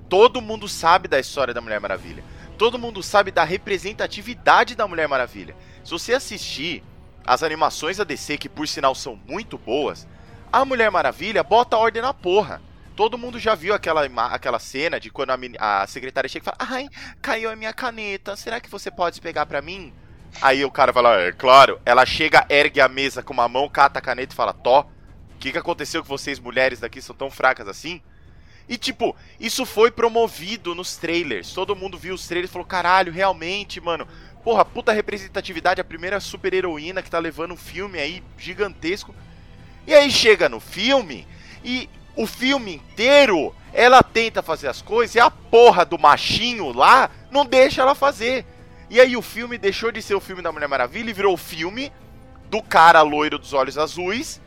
Todo 0.08 0.42
mundo 0.42 0.68
sabe 0.68 1.08
da 1.08 1.18
história 1.18 1.54
da 1.54 1.60
Mulher 1.60 1.80
Maravilha. 1.80 2.22
Todo 2.58 2.78
mundo 2.78 3.02
sabe 3.02 3.30
da 3.30 3.44
representatividade 3.44 4.74
da 4.74 4.86
Mulher 4.86 5.08
Maravilha. 5.08 5.56
Se 5.82 5.90
você 5.90 6.14
assistir 6.14 6.84
as 7.26 7.42
animações 7.42 7.96
da 7.96 8.04
DC, 8.04 8.38
que 8.38 8.48
por 8.48 8.68
sinal 8.68 8.94
são 8.94 9.18
muito 9.28 9.56
boas, 9.56 10.06
a 10.52 10.64
Mulher 10.64 10.90
Maravilha 10.90 11.42
bota 11.42 11.76
ordem 11.76 12.02
na 12.02 12.12
porra. 12.12 12.60
Todo 12.94 13.16
mundo 13.16 13.38
já 13.38 13.54
viu 13.54 13.72
aquela, 13.72 14.04
aquela 14.26 14.58
cena 14.58 15.00
de 15.00 15.10
quando 15.10 15.30
a, 15.30 15.82
a 15.82 15.86
secretária 15.86 16.28
chega 16.28 16.44
e 16.44 16.50
fala: 16.50 16.72
Ai, 16.72 16.88
caiu 17.22 17.50
a 17.50 17.56
minha 17.56 17.72
caneta, 17.72 18.36
será 18.36 18.60
que 18.60 18.68
você 18.68 18.90
pode 18.90 19.20
pegar 19.20 19.46
pra 19.46 19.62
mim? 19.62 19.94
Aí 20.40 20.64
o 20.64 20.70
cara 20.70 20.92
fala: 20.92 21.20
É 21.20 21.32
claro. 21.32 21.80
Ela 21.86 22.04
chega, 22.04 22.44
ergue 22.50 22.80
a 22.80 22.88
mesa 22.88 23.22
com 23.22 23.32
uma 23.32 23.48
mão, 23.48 23.68
cata 23.68 23.98
a 23.98 24.02
caneta 24.02 24.34
e 24.34 24.36
fala: 24.36 24.52
Tó, 24.52 24.86
que, 25.42 25.50
que 25.50 25.58
aconteceu 25.58 26.02
que 26.04 26.08
vocês 26.08 26.38
mulheres 26.38 26.78
daqui 26.78 27.02
são 27.02 27.16
tão 27.16 27.28
fracas 27.28 27.66
assim? 27.66 28.00
E 28.68 28.78
tipo, 28.78 29.16
isso 29.40 29.66
foi 29.66 29.90
promovido 29.90 30.72
nos 30.72 30.96
trailers. 30.96 31.52
Todo 31.52 31.74
mundo 31.74 31.98
viu 31.98 32.14
os 32.14 32.28
trailers 32.28 32.48
e 32.48 32.52
falou: 32.52 32.66
caralho, 32.66 33.12
realmente, 33.12 33.80
mano. 33.80 34.06
Porra, 34.44 34.64
puta 34.64 34.92
representatividade, 34.92 35.80
a 35.80 35.84
primeira 35.84 36.20
super 36.20 36.54
heroína 36.54 37.02
que 37.02 37.10
tá 37.10 37.18
levando 37.18 37.54
um 37.54 37.56
filme 37.56 37.98
aí 37.98 38.22
gigantesco. 38.38 39.12
E 39.84 39.92
aí 39.92 40.10
chega 40.12 40.48
no 40.48 40.60
filme 40.60 41.26
e 41.64 41.88
o 42.14 42.24
filme 42.24 42.74
inteiro 42.74 43.52
ela 43.72 44.02
tenta 44.02 44.42
fazer 44.42 44.68
as 44.68 44.80
coisas 44.80 45.16
e 45.16 45.20
a 45.20 45.30
porra 45.30 45.84
do 45.84 45.98
machinho 45.98 46.72
lá 46.72 47.10
não 47.32 47.44
deixa 47.44 47.82
ela 47.82 47.96
fazer. 47.96 48.46
E 48.88 49.00
aí 49.00 49.16
o 49.16 49.22
filme 49.22 49.58
deixou 49.58 49.90
de 49.90 50.02
ser 50.02 50.14
o 50.14 50.20
filme 50.20 50.42
da 50.42 50.52
Mulher 50.52 50.68
Maravilha 50.68 51.10
e 51.10 51.14
virou 51.14 51.34
o 51.34 51.38
filme 51.38 51.92
do 52.48 52.62
cara 52.62 53.02
loiro 53.02 53.38
dos 53.38 53.52
olhos 53.52 53.78
azuis 53.78 54.40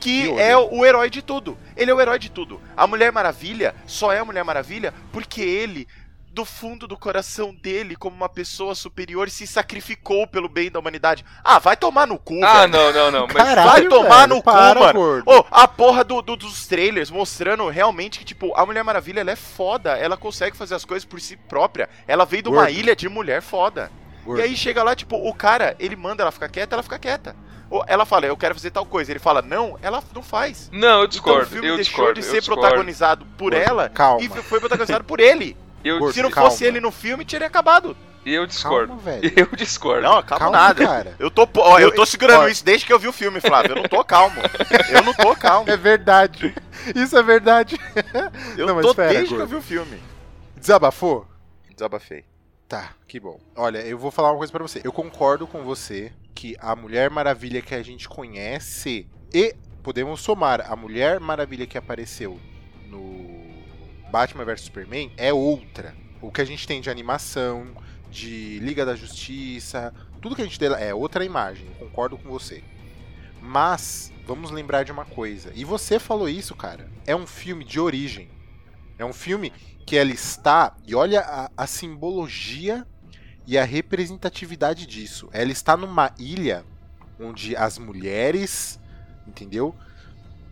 que 0.00 0.30
é 0.40 0.56
olho. 0.56 0.74
o 0.74 0.86
herói 0.86 1.10
de 1.10 1.22
tudo. 1.22 1.56
Ele 1.76 1.90
é 1.90 1.94
o 1.94 2.00
herói 2.00 2.18
de 2.18 2.30
tudo. 2.30 2.60
A 2.76 2.86
Mulher 2.86 3.12
Maravilha 3.12 3.74
só 3.86 4.12
é 4.12 4.18
a 4.18 4.24
Mulher 4.24 4.42
Maravilha 4.44 4.92
porque 5.12 5.40
ele, 5.42 5.86
do 6.32 6.44
fundo 6.44 6.86
do 6.86 6.96
coração 6.96 7.52
dele, 7.54 7.96
como 7.96 8.14
uma 8.16 8.28
pessoa 8.28 8.74
superior, 8.74 9.28
se 9.28 9.46
sacrificou 9.46 10.26
pelo 10.26 10.48
bem 10.48 10.70
da 10.70 10.78
humanidade. 10.78 11.24
Ah, 11.44 11.58
vai 11.58 11.76
tomar 11.76 12.06
no 12.06 12.18
cu, 12.18 12.42
Ah, 12.44 12.60
velho. 12.66 12.72
não, 12.72 12.92
não, 12.92 13.10
não. 13.10 13.26
Mas 13.26 13.36
Caralho, 13.36 13.68
vai 13.70 13.88
tomar 13.88 14.16
velho, 14.20 14.28
no 14.28 14.36
cu, 14.36 14.42
para, 14.44 14.80
mano. 14.80 14.92
gordo. 15.00 15.24
Ô, 15.30 15.44
a 15.50 15.66
porra 15.68 16.04
do, 16.04 16.22
do- 16.22 16.36
dos 16.36 16.66
trailers 16.66 17.10
mostrando 17.10 17.68
realmente 17.68 18.18
que, 18.20 18.24
tipo, 18.24 18.54
a 18.56 18.64
Mulher 18.64 18.84
Maravilha, 18.84 19.20
ela 19.20 19.30
é 19.32 19.36
foda. 19.36 19.96
Ela 19.98 20.16
consegue 20.16 20.56
fazer 20.56 20.74
as 20.76 20.84
coisas 20.84 21.04
por 21.04 21.20
si 21.20 21.36
própria. 21.36 21.88
Ela 22.06 22.24
veio 22.24 22.44
de 22.44 22.48
uma 22.48 22.62
Gordo. 22.62 22.70
ilha 22.78 22.94
de 22.96 23.08
mulher 23.08 23.42
foda. 23.42 23.90
Gordo. 24.24 24.40
E 24.40 24.44
aí 24.44 24.56
chega 24.56 24.82
lá, 24.82 24.94
tipo, 24.94 25.16
o 25.16 25.34
cara, 25.34 25.74
ele 25.80 25.96
manda 25.96 26.22
ela 26.22 26.30
ficar 26.30 26.48
quieta, 26.48 26.76
ela 26.76 26.82
fica 26.82 26.98
quieta. 26.98 27.34
Ela 27.86 28.04
fala, 28.04 28.26
eu 28.26 28.36
quero 28.36 28.54
fazer 28.54 28.70
tal 28.70 28.84
coisa. 28.84 29.12
Ele 29.12 29.18
fala, 29.20 29.40
não, 29.42 29.78
ela 29.82 30.02
não 30.14 30.22
faz. 30.22 30.68
Não, 30.72 30.78
eu 30.78 30.88
Então 30.88 31.04
o 31.04 31.08
discordo. 31.08 31.46
filme 31.46 31.68
eu 31.68 31.76
deixou 31.76 31.92
discordo. 31.94 32.14
de 32.20 32.22
ser 32.26 32.38
discordo. 32.40 32.60
protagonizado 32.62 33.24
por 33.38 33.52
Gordo, 33.52 33.68
ela 33.70 33.88
calma. 33.88 34.22
e 34.24 34.28
foi 34.28 34.58
protagonizado 34.60 35.04
por 35.04 35.20
ele. 35.20 35.56
Eu, 35.84 35.98
Gordo, 35.98 36.14
Se 36.14 36.22
não 36.22 36.30
calma. 36.30 36.50
fosse 36.50 36.64
ele 36.64 36.80
no 36.80 36.90
filme, 36.90 37.24
teria 37.24 37.46
acabado. 37.46 37.96
eu 38.26 38.44
discordo. 38.46 38.88
Calma, 38.88 39.02
velho. 39.02 39.32
Eu 39.36 39.46
discordo. 39.56 40.02
Não, 40.02 40.22
calma, 40.22 40.38
Calma, 40.38 40.56
nada. 40.58 40.84
cara. 40.86 41.14
Eu 41.18 41.30
tô, 41.30 41.48
ó, 41.58 41.78
eu 41.78 41.88
Eu- 41.88 41.94
tô 41.94 42.04
segurando 42.04 42.42
ó. 42.42 42.48
isso 42.48 42.62
desde 42.64 42.84
que 42.84 42.92
eu 42.92 42.98
vi 42.98 43.08
o 43.08 43.12
filme, 43.12 43.40
Flávio. 43.40 43.70
Eu 43.72 43.76
não 43.76 43.84
tô 43.88 44.04
calmo. 44.04 44.36
Eu 44.90 45.02
não 45.02 45.14
tô 45.14 45.34
calmo. 45.36 45.70
É 45.70 45.76
verdade. 45.76 46.54
Isso 46.94 47.16
é 47.16 47.22
verdade. 47.22 47.78
Eu 48.58 48.66
Não, 48.66 48.74
mas 48.74 48.84
tô 48.84 48.90
espera, 48.90 49.12
desde 49.14 49.34
que 49.34 49.40
eu 49.40 49.46
vi 49.46 49.54
o 49.56 49.62
filme. 49.62 49.98
Desabafou? 50.56 51.26
Desabafei. 51.74 52.24
Tá, 52.68 52.90
que 53.08 53.18
bom. 53.18 53.40
Olha, 53.56 53.78
eu 53.78 53.98
vou 53.98 54.10
falar 54.10 54.30
uma 54.30 54.38
coisa 54.38 54.52
pra 54.52 54.62
você. 54.62 54.80
Eu 54.84 54.92
concordo 54.92 55.46
com 55.46 55.62
você 55.62 56.12
que 56.40 56.56
a 56.58 56.74
Mulher 56.74 57.10
Maravilha 57.10 57.60
que 57.60 57.74
a 57.74 57.82
gente 57.82 58.08
conhece 58.08 59.06
e 59.30 59.54
podemos 59.82 60.22
somar 60.22 60.62
a 60.72 60.74
Mulher 60.74 61.20
Maravilha 61.20 61.66
que 61.66 61.76
apareceu 61.76 62.40
no 62.88 63.28
Batman 64.10 64.46
vs 64.46 64.62
Superman 64.62 65.12
é 65.18 65.34
outra. 65.34 65.94
O 66.18 66.32
que 66.32 66.40
a 66.40 66.44
gente 66.46 66.66
tem 66.66 66.80
de 66.80 66.88
animação, 66.88 67.66
de 68.10 68.58
Liga 68.60 68.86
da 68.86 68.96
Justiça, 68.96 69.92
tudo 70.22 70.34
que 70.34 70.40
a 70.40 70.46
gente 70.46 70.66
lá 70.66 70.80
é 70.80 70.94
outra 70.94 71.26
imagem. 71.26 71.66
Concordo 71.78 72.16
com 72.16 72.30
você. 72.30 72.64
Mas 73.42 74.10
vamos 74.26 74.50
lembrar 74.50 74.82
de 74.82 74.92
uma 74.92 75.04
coisa. 75.04 75.52
E 75.54 75.62
você 75.62 75.98
falou 75.98 76.26
isso, 76.26 76.56
cara. 76.56 76.88
É 77.06 77.14
um 77.14 77.26
filme 77.26 77.66
de 77.66 77.78
origem. 77.78 78.30
É 78.98 79.04
um 79.04 79.12
filme 79.12 79.52
que 79.84 79.94
ela 79.94 80.10
está, 80.10 80.74
e 80.86 80.94
olha 80.94 81.20
a, 81.20 81.50
a 81.54 81.66
simbologia 81.66 82.86
e 83.50 83.58
a 83.58 83.64
representatividade 83.64 84.86
disso. 84.86 85.28
Ela 85.32 85.50
está 85.50 85.76
numa 85.76 86.12
ilha 86.16 86.64
onde 87.18 87.56
as 87.56 87.78
mulheres, 87.78 88.78
entendeu? 89.26 89.74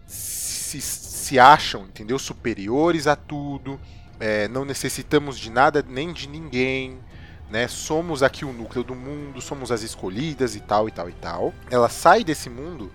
Se, 0.04 0.80
se 0.80 1.38
acham, 1.38 1.84
entendeu? 1.84 2.18
Superiores 2.18 3.06
a 3.06 3.14
tudo. 3.14 3.78
é, 4.18 4.48
não 4.48 4.64
necessitamos 4.64 5.38
de 5.38 5.48
nada 5.48 5.84
nem 5.88 6.12
de 6.12 6.28
ninguém. 6.28 6.98
Né? 7.48 7.68
Somos 7.68 8.20
aqui 8.20 8.44
o 8.44 8.52
núcleo 8.52 8.82
do 8.82 8.96
mundo, 8.96 9.40
somos 9.40 9.70
as 9.70 9.84
escolhidas 9.84 10.56
e 10.56 10.61
tal 10.61 10.88
e 10.88 10.90
tal 10.90 11.08
e 11.08 11.12
tal. 11.12 11.54
Ela 11.70 11.88
sai 11.88 12.24
desse 12.24 12.50
mundo 12.50 12.90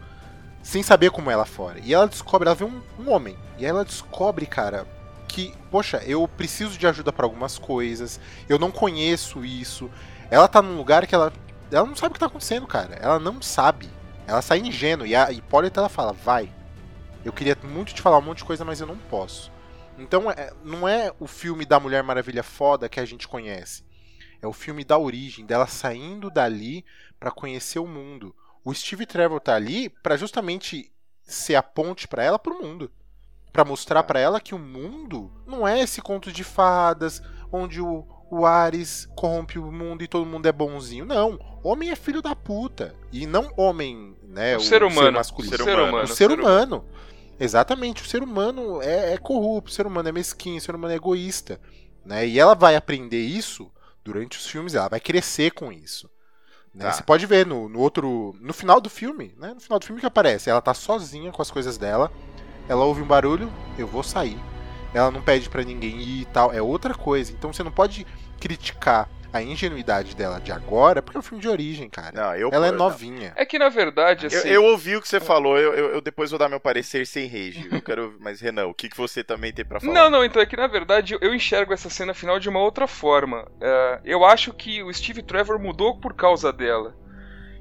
sem 0.62 0.84
saber 0.84 1.12
como 1.12 1.32
é 1.32 1.36
lá 1.38 1.46
fora. 1.46 1.80
E 1.82 1.94
ela 1.94 2.10
descobre, 2.10 2.50
ela 2.50 2.56
vê 2.56 2.66
um, 2.66 2.82
um 3.00 3.10
homem. 3.10 3.38
E 3.58 3.66
ela 3.66 3.86
descobre, 3.86 4.46
cara, 4.46 4.86
que, 5.34 5.52
poxa, 5.72 5.98
eu 6.06 6.28
preciso 6.28 6.78
de 6.78 6.86
ajuda 6.86 7.12
para 7.12 7.26
algumas 7.26 7.58
coisas, 7.58 8.20
eu 8.48 8.60
não 8.60 8.70
conheço 8.70 9.44
isso. 9.44 9.90
Ela 10.30 10.48
tá 10.48 10.62
num 10.62 10.78
lugar 10.78 11.08
que 11.08 11.16
ela, 11.16 11.34
ela 11.72 11.88
não 11.88 11.96
sabe 11.96 12.12
o 12.12 12.14
que 12.14 12.20
tá 12.20 12.28
acontecendo, 12.28 12.68
cara. 12.68 12.94
Ela 12.96 13.18
não 13.18 13.42
sabe. 13.42 13.90
Ela 14.28 14.44
sai 14.44 14.60
ingênua. 14.60 15.08
E 15.08 15.16
a 15.16 15.32
Hipólita 15.32 15.80
ela 15.80 15.90
fala, 15.90 16.14
vai. 16.14 16.54
Eu 17.26 17.34
queria 17.34 17.58
muito 17.64 17.96
te 17.96 18.02
falar 18.02 18.20
um 18.20 18.22
monte 18.22 18.40
de 18.40 18.44
coisa, 18.44 18.64
mas 18.64 18.80
eu 18.80 18.86
não 18.86 18.96
posso. 18.96 19.52
Então, 19.98 20.30
é- 20.30 20.54
não 20.64 20.88
é 20.88 21.12
o 21.20 21.26
filme 21.26 21.66
da 21.66 21.80
Mulher 21.80 22.04
Maravilha 22.04 22.44
foda 22.44 22.88
que 22.88 23.00
a 23.00 23.06
gente 23.06 23.28
conhece. 23.28 23.84
É 24.40 24.46
o 24.46 24.54
filme 24.54 24.84
da 24.84 25.00
origem, 25.00 25.48
dela 25.48 25.66
saindo 25.66 26.30
dali 26.30 26.86
para 27.20 27.32
conhecer 27.32 27.80
o 27.80 27.88
mundo. 27.88 28.36
O 28.64 28.72
Steve 28.72 29.08
Trevor 29.08 29.40
tá 29.40 29.56
ali 29.56 29.90
para 29.90 30.16
justamente 30.16 30.92
ser 31.24 31.56
a 31.56 31.64
ponte 31.64 32.08
para 32.08 32.24
ela 32.24 32.38
pro 32.38 32.62
mundo. 32.62 32.92
Pra 33.54 33.64
mostrar 33.64 34.02
pra 34.04 34.20
ela 34.20 34.42
que 34.42 34.56
o 34.56 34.60
mundo 34.60 35.32
não 35.48 35.66
é 35.68 35.80
esse 35.80 36.02
conto 36.02 36.32
de 36.32 36.44
fadas 36.44 37.22
onde 37.52 37.80
o, 37.80 38.04
o 38.32 38.48
Ares 38.48 39.08
corrompe 39.16 39.60
o 39.60 39.72
mundo 39.72 40.04
e 40.04 40.08
todo 40.08 40.26
mundo 40.26 40.48
é 40.48 40.52
bonzinho. 40.52 41.06
Não, 41.06 41.40
homem 41.64 41.92
é 41.92 41.96
filho 41.96 42.20
da 42.20 42.36
puta. 42.36 42.96
E 43.12 43.28
não 43.28 43.54
homem, 43.56 44.18
né, 44.24 44.58
O 44.58 44.60
ser 44.60 44.84
humano. 44.84 45.12
masculino. 45.12 45.54
O 45.54 45.58
ser 45.58 45.64
Ser 45.64 45.72
humano. 45.74 45.88
humano. 45.90 46.04
O 46.04 46.08
ser 46.16 46.32
humano. 46.32 46.86
Exatamente, 47.40 48.02
o 48.02 48.06
ser 48.06 48.24
humano 48.24 48.82
é, 48.82 49.14
é 49.14 49.18
corrupto, 49.18 49.70
o 49.70 49.74
ser 49.74 49.86
humano 49.86 50.10
é 50.10 50.12
mesquinho, 50.12 50.58
o 50.58 50.62
ser 50.62 50.74
humano 50.76 50.94
é 50.94 50.98
egoísta. 50.98 51.60
Né? 52.04 52.28
E 52.28 52.40
ela 52.40 52.56
vai 52.56 52.76
aprender 52.76 53.22
isso 53.22 53.72
durante 54.04 54.38
os 54.38 54.48
filmes, 54.48 54.74
ela 54.76 54.88
vai 54.90 55.00
crescer 55.00 55.52
com 55.52 55.72
isso. 55.72 56.10
Né? 56.74 56.86
Tá. 56.86 56.92
Você 56.94 57.04
pode 57.04 57.26
ver 57.28 57.46
no, 57.46 57.70
no 57.70 57.80
outro. 57.80 58.36
No 58.42 58.52
final 58.54 58.82
do 58.82 58.90
filme, 58.90 59.36
né? 59.38 59.54
No 59.54 59.60
final 59.60 59.78
do 59.78 59.86
filme 59.86 60.00
que 60.02 60.08
aparece, 60.08 60.50
ela 60.50 60.62
tá 60.62 60.74
sozinha 60.74 61.32
com 61.32 61.42
as 61.42 61.52
coisas 61.52 61.78
dela. 61.78 62.12
Ela 62.68 62.86
ouve 62.86 63.02
um 63.02 63.06
barulho, 63.06 63.52
eu 63.78 63.88
vou 63.88 64.04
sair. 64.04 64.38
Ela 64.94 65.10
não 65.12 65.22
pede 65.22 65.50
pra 65.50 65.64
ninguém 65.64 66.00
ir 66.00 66.22
e 66.22 66.26
tal. 66.26 66.54
É 66.54 66.62
outra 66.62 66.94
coisa. 66.94 67.32
Então 67.32 67.52
você 67.52 67.64
não 67.64 67.72
pode 67.72 68.06
criticar 68.40 69.10
a 69.32 69.42
ingenuidade 69.42 70.16
dela 70.16 70.40
de 70.40 70.52
agora, 70.52 71.02
porque 71.02 71.18
é 71.18 71.20
um 71.20 71.24
filme 71.24 71.42
de 71.42 71.50
origem, 71.50 71.90
cara. 71.90 72.12
Não, 72.14 72.36
eu, 72.36 72.52
ela 72.54 72.68
é 72.68 72.72
não. 72.72 72.78
novinha. 72.78 73.34
É 73.36 73.44
que 73.44 73.58
na 73.58 73.68
verdade, 73.68 74.28
Eu, 74.32 74.40
assim. 74.40 74.48
eu 74.48 74.64
ouvi 74.64 74.96
o 74.96 75.02
que 75.02 75.08
você 75.08 75.20
falou, 75.20 75.58
eu, 75.58 75.74
eu- 75.74 75.90
eu 75.96 76.02
depois 76.02 76.30
vou 76.30 76.38
dar 76.38 76.48
meu 76.48 76.60
parecer 76.60 77.08
sem 77.08 77.26
rage. 77.26 77.68
Eu 77.72 77.82
quero, 77.82 78.16
mas 78.20 78.40
Renan, 78.40 78.68
o 78.68 78.76
que, 78.76 78.88
que 78.88 78.96
você 78.96 79.24
também 79.24 79.52
tem 79.52 79.66
pra 79.66 79.80
falar? 79.80 79.92
Não, 79.92 80.10
não, 80.12 80.24
então 80.24 80.40
é 80.40 80.46
que 80.46 80.56
na 80.56 80.68
verdade 80.68 81.18
eu 81.20 81.34
enxergo 81.34 81.74
essa 81.74 81.90
cena 81.90 82.14
final 82.14 82.38
de 82.40 82.48
uma 82.48 82.60
outra 82.60 82.86
forma. 82.86 83.48
É, 83.60 84.02
eu 84.06 84.24
acho 84.24 84.54
que 84.54 84.84
o 84.84 84.94
Steve 84.94 85.24
Trevor 85.24 85.58
mudou 85.58 86.00
por 86.00 86.14
causa 86.14 86.54
dela. 86.54 86.96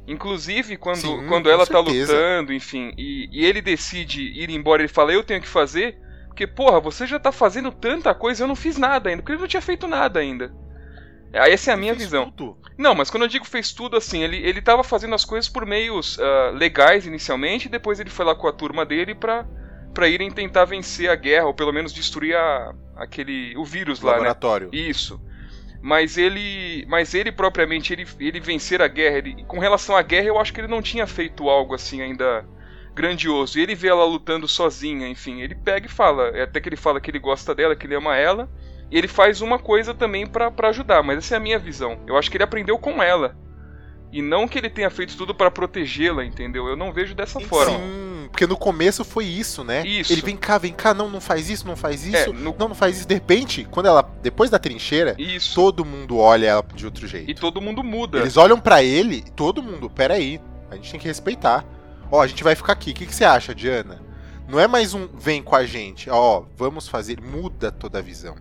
Inclusive, 0.07 0.77
quando, 0.77 0.97
Sim, 0.97 1.27
quando 1.29 1.49
ela 1.49 1.67
tá 1.67 1.83
certeza. 1.83 2.12
lutando, 2.12 2.53
enfim, 2.53 2.93
e, 2.99 3.29
e 3.33 3.45
ele 3.45 3.62
decide 3.62 4.21
ir 4.21 4.51
embora, 4.51 4.83
ele 4.83 4.88
fala, 4.88 5.12
eu 5.12 5.23
tenho 5.23 5.41
que 5.41 5.49
fazer, 5.49 5.97
porque, 6.27 6.47
porra, 6.47 6.81
você 6.81 7.07
já 7.07 7.21
tá 7.21 7.31
fazendo 7.31 7.71
tanta 7.71 8.12
coisa, 8.15 8.43
eu 8.43 8.49
não 8.49 8.57
fiz 8.57 8.77
nada 8.77 9.11
ainda, 9.11 9.23
porque 9.23 9.33
ele 9.33 9.41
não 9.41 9.49
tinha 9.49 9.62
feito 9.62 9.87
nada 9.87 10.19
ainda. 10.19 10.53
Essa 11.33 11.71
é 11.71 11.75
a 11.75 11.77
minha 11.77 11.95
visão. 11.95 12.31
tudo. 12.31 12.59
Não, 12.77 12.95
mas 12.95 13.11
quando 13.11 13.23
eu 13.23 13.29
digo 13.29 13.47
fez 13.47 13.73
tudo 13.73 13.97
assim, 13.97 14.23
ele, 14.23 14.37
ele 14.37 14.61
tava 14.61 14.85
fazendo 14.85 15.15
as 15.15 15.25
coisas 15.25 15.49
por 15.49 15.65
meios 15.65 16.19
ah, 16.21 16.51
legais 16.55 17.07
inicialmente, 17.07 17.69
e 17.69 17.71
depois 17.71 17.99
ele 18.01 18.11
foi 18.11 18.25
lá 18.25 18.35
com 18.35 18.47
a 18.47 18.53
turma 18.53 18.85
dele 18.85 19.15
pra, 19.15 19.47
pra 19.95 20.09
irem 20.09 20.31
tentar 20.31 20.65
vencer 20.65 21.09
a 21.09 21.15
guerra, 21.15 21.47
ou 21.47 21.55
pelo 21.55 21.73
menos 21.73 21.93
destruir 21.93 22.37
a, 22.37 22.75
aquele. 22.97 23.57
o 23.57 23.65
vírus 23.65 24.01
lá, 24.01 24.12
né? 24.12 24.19
Laboratório. 24.19 24.69
Isso. 24.73 25.21
Mas 25.83 26.16
ele. 26.16 26.87
Mas 26.88 27.12
ele 27.12 27.33
propriamente, 27.33 27.92
ele, 27.92 28.07
ele 28.21 28.40
vencer 28.40 28.81
a 28.81 28.88
guerra. 28.88 29.18
Ele, 29.18 29.45
com 29.45 29.59
relação 29.59 29.97
à 29.97 30.03
guerra, 30.03 30.29
eu 30.29 30.38
acho 30.38 30.53
que 30.53 30.61
ele 30.61 30.68
não 30.68 30.81
tinha 30.81 31.07
feito 31.07 31.49
algo 31.49 31.75
assim 31.75 32.01
ainda 32.01 32.47
grandioso. 32.95 33.59
E 33.59 33.62
ele 33.62 33.75
vê 33.75 33.88
ela 33.88 34.05
lutando 34.05 34.47
sozinha, 34.47 35.09
enfim. 35.09 35.40
Ele 35.40 35.57
pega 35.57 35.87
e 35.87 35.90
fala. 35.90 36.29
é 36.29 36.42
Até 36.42 36.61
que 36.61 36.68
ele 36.68 36.77
fala 36.77 37.01
que 37.01 37.11
ele 37.11 37.18
gosta 37.18 37.55
dela, 37.55 37.75
que 37.75 37.87
ele 37.87 37.97
ama 37.97 38.16
ela. 38.16 38.49
E 38.90 38.97
ele 38.97 39.09
faz 39.09 39.40
uma 39.40 39.59
coisa 39.59 39.92
também 39.92 40.27
pra 40.27 40.53
ajudar, 40.68 41.03
mas 41.03 41.18
essa 41.18 41.35
é 41.35 41.38
a 41.38 41.40
minha 41.40 41.59
visão. 41.59 41.99
Eu 42.07 42.16
acho 42.16 42.31
que 42.31 42.37
ele 42.37 42.45
aprendeu 42.45 42.79
com 42.79 43.03
ela. 43.03 43.37
E 44.12 44.20
não 44.20 44.46
que 44.46 44.59
ele 44.59 44.68
tenha 44.68 44.90
feito 44.90 45.16
tudo 45.16 45.35
pra 45.35 45.51
protegê-la, 45.51 46.22
entendeu? 46.25 46.66
Eu 46.68 46.77
não 46.77 46.92
vejo 46.92 47.14
dessa 47.14 47.40
Sim, 47.40 47.46
forma. 47.46 47.79
Sim, 47.79 48.29
porque 48.31 48.46
no 48.46 48.59
começo 48.59 49.05
foi 49.05 49.25
isso, 49.25 49.64
né? 49.64 49.83
Isso. 49.87 50.12
Ele 50.12 50.20
vem 50.20 50.37
cá, 50.37 50.59
vem 50.59 50.72
cá, 50.75 50.92
não, 50.92 51.09
não 51.09 51.20
faz 51.20 51.48
isso, 51.48 51.66
não 51.66 51.77
faz 51.77 52.05
É, 52.12 52.20
isso. 52.20 52.33
no- 52.35 52.55
Não, 52.59 52.68
não 52.68 52.75
faz 52.75 52.98
isso. 52.98 53.09
De 53.09 53.14
repente, 53.14 53.66
quando 53.70 53.87
ela. 53.87 54.03
Depois 54.22 54.51
da 54.51 54.59
trincheira, 54.59 55.16
Isso. 55.18 55.55
todo 55.55 55.83
mundo 55.85 56.18
olha 56.18 56.46
ela 56.46 56.64
de 56.75 56.85
outro 56.85 57.07
jeito. 57.09 57.31
E 57.31 57.35
todo 57.35 57.61
mundo 57.61 57.83
muda. 57.83 58.18
Eles 58.18 58.37
olham 58.37 58.61
pra 58.61 58.83
ele, 58.83 59.22
todo 59.35 59.62
mundo, 59.62 59.88
peraí, 59.88 60.38
a 60.70 60.75
gente 60.77 60.90
tem 60.90 61.01
que 61.01 61.09
respeitar. 61.09 61.64
Ó, 62.11 62.20
a 62.20 62.27
gente 62.27 62.44
vai 62.44 62.55
ficar 62.55 62.75
aqui. 62.75 62.90
O 62.90 62.94
que, 62.94 63.07
que 63.07 63.14
você 63.14 63.25
acha, 63.25 63.55
Diana? 63.55 64.03
Não 64.46 64.61
é 64.61 64.68
mais 64.68 64.92
um 64.92 65.09
vem 65.16 65.42
com 65.42 65.57
a 65.57 65.64
gente, 65.64 66.11
ó, 66.11 66.42
vamos 66.59 66.87
fazer, 66.87 67.18
muda 67.22 67.72
toda 67.72 67.98
a 68.01 68.03
visão. 68.03 68.35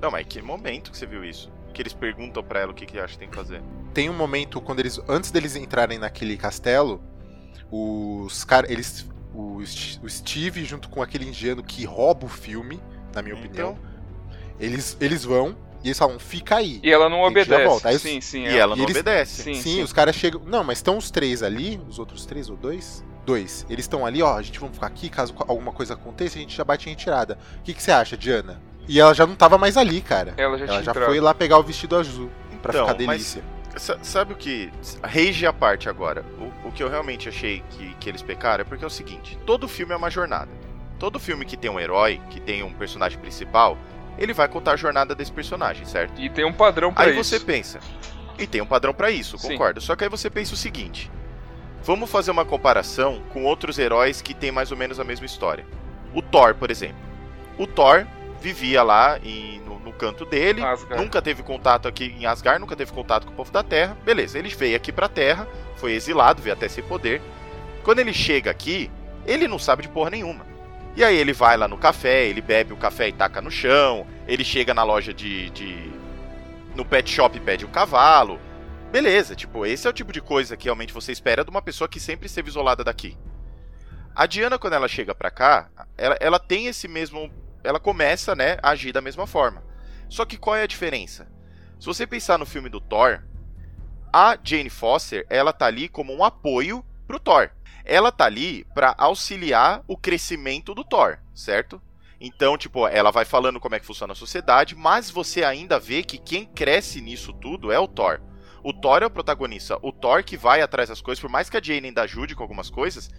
Não, 0.00 0.10
mas 0.10 0.24
que 0.28 0.40
momento 0.40 0.90
que 0.92 0.96
você 0.96 1.04
viu 1.06 1.24
isso? 1.24 1.50
Que 1.76 1.82
eles 1.82 1.92
perguntam 1.92 2.42
pra 2.42 2.60
ela 2.60 2.72
o 2.72 2.74
que, 2.74 2.86
que 2.86 2.98
acha 2.98 3.12
que 3.12 3.18
tem 3.18 3.28
que 3.28 3.36
fazer. 3.36 3.60
Tem 3.92 4.08
um 4.08 4.14
momento 4.14 4.62
quando 4.62 4.80
eles, 4.80 4.98
antes 5.06 5.30
deles 5.30 5.54
entrarem 5.56 5.98
naquele 5.98 6.34
castelo, 6.34 7.02
os 7.70 8.44
caras, 8.44 8.70
eles, 8.70 9.06
o, 9.34 9.58
o 10.02 10.08
Steve 10.08 10.64
junto 10.64 10.88
com 10.88 11.02
aquele 11.02 11.26
indiano 11.28 11.62
que 11.62 11.84
rouba 11.84 12.24
o 12.24 12.28
filme, 12.30 12.80
na 13.14 13.20
minha 13.20 13.34
opinião, 13.34 13.76
Então, 13.78 13.96
eles, 14.58 14.96
eles 15.02 15.22
vão 15.22 15.54
e 15.84 15.88
eles 15.88 15.98
falam, 15.98 16.18
fica 16.18 16.56
aí. 16.56 16.80
E 16.82 16.90
ela 16.90 17.10
não 17.10 17.20
obedece. 17.20 17.64
volta. 17.64 17.90
Aí 17.90 17.98
Sim, 17.98 18.22
sim. 18.22 18.44
e 18.44 18.56
ela 18.56 18.74
e 18.74 18.78
não 18.78 18.84
eles- 18.86 18.96
obedece. 18.96 19.42
Sim, 19.42 19.54
Sim, 19.54 19.60
sim. 19.60 19.82
os 19.82 19.92
caras 19.92 20.16
chegam. 20.16 20.40
Não, 20.46 20.64
mas 20.64 20.78
estão 20.78 20.96
os 20.96 21.10
três 21.10 21.42
ali, 21.42 21.78
os 21.86 21.98
outros 21.98 22.24
três 22.24 22.48
ou 22.48 22.56
dois? 22.56 23.04
Dois. 23.26 23.66
Eles 23.68 23.84
estão 23.84 24.06
ali, 24.06 24.22
ó, 24.22 24.34
a 24.38 24.42
gente 24.42 24.58
vai 24.58 24.70
ficar 24.70 24.86
aqui, 24.86 25.10
caso 25.10 25.34
alguma 25.46 25.72
coisa 25.72 25.92
aconteça, 25.92 26.38
a 26.38 26.40
gente 26.40 26.56
já 26.56 26.64
bate 26.64 26.88
em 26.88 26.92
retirada. 26.92 27.36
O 27.58 27.62
que, 27.64 27.74
que 27.74 27.82
você 27.82 27.90
acha, 27.92 28.16
Diana? 28.16 28.62
E 28.88 29.00
ela 29.00 29.12
já 29.14 29.26
não 29.26 29.34
tava 29.34 29.58
mais 29.58 29.76
ali, 29.76 30.00
cara. 30.00 30.34
Ela 30.36 30.56
já 30.58 30.64
Ela 30.64 30.82
já 30.82 30.90
entrado. 30.92 31.06
foi 31.06 31.20
lá 31.20 31.34
pegar 31.34 31.58
o 31.58 31.62
vestido 31.62 31.96
azul 31.96 32.30
pra 32.62 32.72
Então, 32.74 32.86
ficar 32.86 32.98
delícia. 32.98 33.42
Sa- 33.76 33.98
Sabe 34.02 34.32
o 34.32 34.36
que. 34.36 34.72
Rage 35.02 35.44
à 35.46 35.52
parte 35.52 35.88
agora. 35.88 36.24
O, 36.64 36.68
o 36.68 36.72
que 36.72 36.82
eu 36.82 36.88
realmente 36.88 37.28
achei 37.28 37.62
que, 37.70 37.94
que 38.00 38.08
eles 38.08 38.22
pecaram 38.22 38.62
é 38.62 38.64
porque 38.64 38.84
é 38.84 38.86
o 38.86 38.90
seguinte: 38.90 39.38
todo 39.44 39.68
filme 39.68 39.92
é 39.92 39.96
uma 39.96 40.10
jornada. 40.10 40.48
Todo 40.98 41.18
filme 41.20 41.44
que 41.44 41.56
tem 41.58 41.70
um 41.70 41.78
herói, 41.78 42.20
que 42.30 42.40
tem 42.40 42.62
um 42.62 42.72
personagem 42.72 43.18
principal, 43.18 43.76
ele 44.16 44.32
vai 44.32 44.48
contar 44.48 44.72
a 44.72 44.76
jornada 44.76 45.14
desse 45.14 45.30
personagem, 45.30 45.84
certo? 45.84 46.18
E 46.18 46.30
tem 46.30 46.44
um 46.44 46.52
padrão 46.54 46.90
pra 46.94 47.04
Aí 47.04 47.10
isso. 47.18 47.24
você 47.24 47.38
pensa. 47.40 47.80
E 48.38 48.46
tem 48.46 48.62
um 48.62 48.66
padrão 48.66 48.94
pra 48.94 49.10
isso, 49.10 49.36
Sim. 49.36 49.48
concordo. 49.48 49.80
Só 49.80 49.94
que 49.94 50.04
aí 50.04 50.10
você 50.10 50.30
pensa 50.30 50.54
o 50.54 50.56
seguinte: 50.56 51.10
vamos 51.82 52.08
fazer 52.10 52.30
uma 52.30 52.44
comparação 52.46 53.20
com 53.32 53.44
outros 53.44 53.78
heróis 53.78 54.22
que 54.22 54.32
têm 54.32 54.50
mais 54.50 54.70
ou 54.70 54.76
menos 54.78 54.98
a 54.98 55.04
mesma 55.04 55.26
história. 55.26 55.66
O 56.14 56.22
Thor, 56.22 56.54
por 56.54 56.70
exemplo. 56.70 56.96
O 57.58 57.66
Thor 57.66 58.06
vivia 58.40 58.82
lá 58.82 59.18
em- 59.22 59.60
no, 59.60 59.78
no 59.78 59.92
canto 59.92 60.24
dele, 60.24 60.62
Asgard. 60.62 61.02
nunca 61.02 61.20
teve 61.22 61.42
contato 61.42 61.86
aqui 61.88 62.14
em 62.18 62.26
Asgard, 62.26 62.60
nunca 62.60 62.76
teve 62.76 62.92
contato 62.92 63.26
com 63.26 63.32
o 63.32 63.36
povo 63.36 63.50
da 63.52 63.62
Terra. 63.62 63.96
Beleza, 64.04 64.38
ele 64.38 64.48
veio 64.48 64.76
aqui 64.76 64.92
pra 64.92 65.08
Terra, 65.08 65.46
foi 65.76 65.92
exilado, 65.92 66.42
veio 66.42 66.54
até 66.54 66.68
sem 66.68 66.82
poder. 66.84 67.20
Quando 67.82 67.98
ele 68.00 68.12
chega 68.12 68.50
aqui, 68.50 68.90
ele 69.24 69.46
não 69.48 69.58
sabe 69.58 69.82
de 69.82 69.88
porra 69.88 70.10
nenhuma. 70.10 70.44
E 70.96 71.04
aí 71.04 71.16
ele 71.16 71.32
vai 71.32 71.56
lá 71.56 71.68
no 71.68 71.76
café, 71.76 72.24
ele 72.26 72.40
bebe 72.40 72.72
o 72.72 72.76
café 72.76 73.08
e 73.08 73.12
taca 73.12 73.40
no 73.42 73.50
chão, 73.50 74.06
ele 74.26 74.42
chega 74.44 74.72
na 74.74 74.82
loja 74.82 75.12
de. 75.12 75.50
de- 75.50 75.92
no 76.74 76.84
pet 76.84 77.10
shop 77.10 77.36
e 77.36 77.40
pede 77.40 77.64
um 77.64 77.70
cavalo. 77.70 78.38
Beleza, 78.92 79.34
tipo, 79.34 79.64
esse 79.66 79.86
é 79.86 79.90
o 79.90 79.92
tipo 79.94 80.12
de 80.12 80.20
coisa 80.20 80.56
que 80.56 80.64
realmente 80.64 80.92
você 80.92 81.10
espera 81.10 81.42
de 81.42 81.50
uma 81.50 81.62
pessoa 81.62 81.88
que 81.88 81.98
sempre 81.98 82.26
esteve 82.26 82.48
isolada 82.50 82.84
daqui. 82.84 83.16
A 84.14 84.26
Diana, 84.26 84.58
quando 84.58 84.74
ela 84.74 84.88
chega 84.88 85.14
pra 85.14 85.30
cá, 85.30 85.68
ela, 85.98 86.16
ela 86.20 86.38
tem 86.38 86.66
esse 86.66 86.86
mesmo. 86.88 87.30
Ela 87.66 87.80
começa, 87.80 88.34
né, 88.34 88.58
a 88.62 88.70
agir 88.70 88.92
da 88.92 89.00
mesma 89.00 89.26
forma. 89.26 89.64
Só 90.08 90.24
que 90.24 90.36
qual 90.36 90.56
é 90.56 90.62
a 90.62 90.66
diferença? 90.66 91.28
Se 91.78 91.86
você 91.86 92.06
pensar 92.06 92.38
no 92.38 92.46
filme 92.46 92.68
do 92.68 92.80
Thor, 92.80 93.22
a 94.12 94.38
Jane 94.42 94.70
Foster, 94.70 95.26
ela 95.28 95.52
tá 95.52 95.66
ali 95.66 95.88
como 95.88 96.14
um 96.14 96.24
apoio 96.24 96.84
pro 97.06 97.20
Thor. 97.20 97.50
Ela 97.84 98.10
tá 98.10 98.24
ali 98.24 98.64
pra 98.74 98.94
auxiliar 98.96 99.82
o 99.86 99.96
crescimento 99.96 100.74
do 100.74 100.84
Thor, 100.84 101.18
certo? 101.34 101.80
Então, 102.20 102.56
tipo, 102.56 102.88
ela 102.88 103.10
vai 103.10 103.24
falando 103.24 103.60
como 103.60 103.74
é 103.74 103.80
que 103.80 103.86
funciona 103.86 104.12
a 104.12 104.16
sociedade, 104.16 104.74
mas 104.74 105.10
você 105.10 105.44
ainda 105.44 105.78
vê 105.78 106.02
que 106.02 106.16
quem 106.16 106.46
cresce 106.46 107.00
nisso 107.00 107.32
tudo 107.34 107.70
é 107.70 107.78
o 107.78 107.86
Thor. 107.86 108.20
O 108.64 108.72
Thor 108.72 109.02
é 109.02 109.06
o 109.06 109.10
protagonista, 109.10 109.78
o 109.82 109.92
Thor 109.92 110.24
que 110.24 110.36
vai 110.36 110.62
atrás 110.62 110.88
das 110.88 111.00
coisas, 111.00 111.20
por 111.20 111.30
mais 111.30 111.50
que 111.50 111.56
a 111.56 111.62
Jane 111.62 111.88
ainda 111.88 112.02
ajude 112.02 112.34
com 112.34 112.42
algumas 112.42 112.70
coisas, 112.70 113.10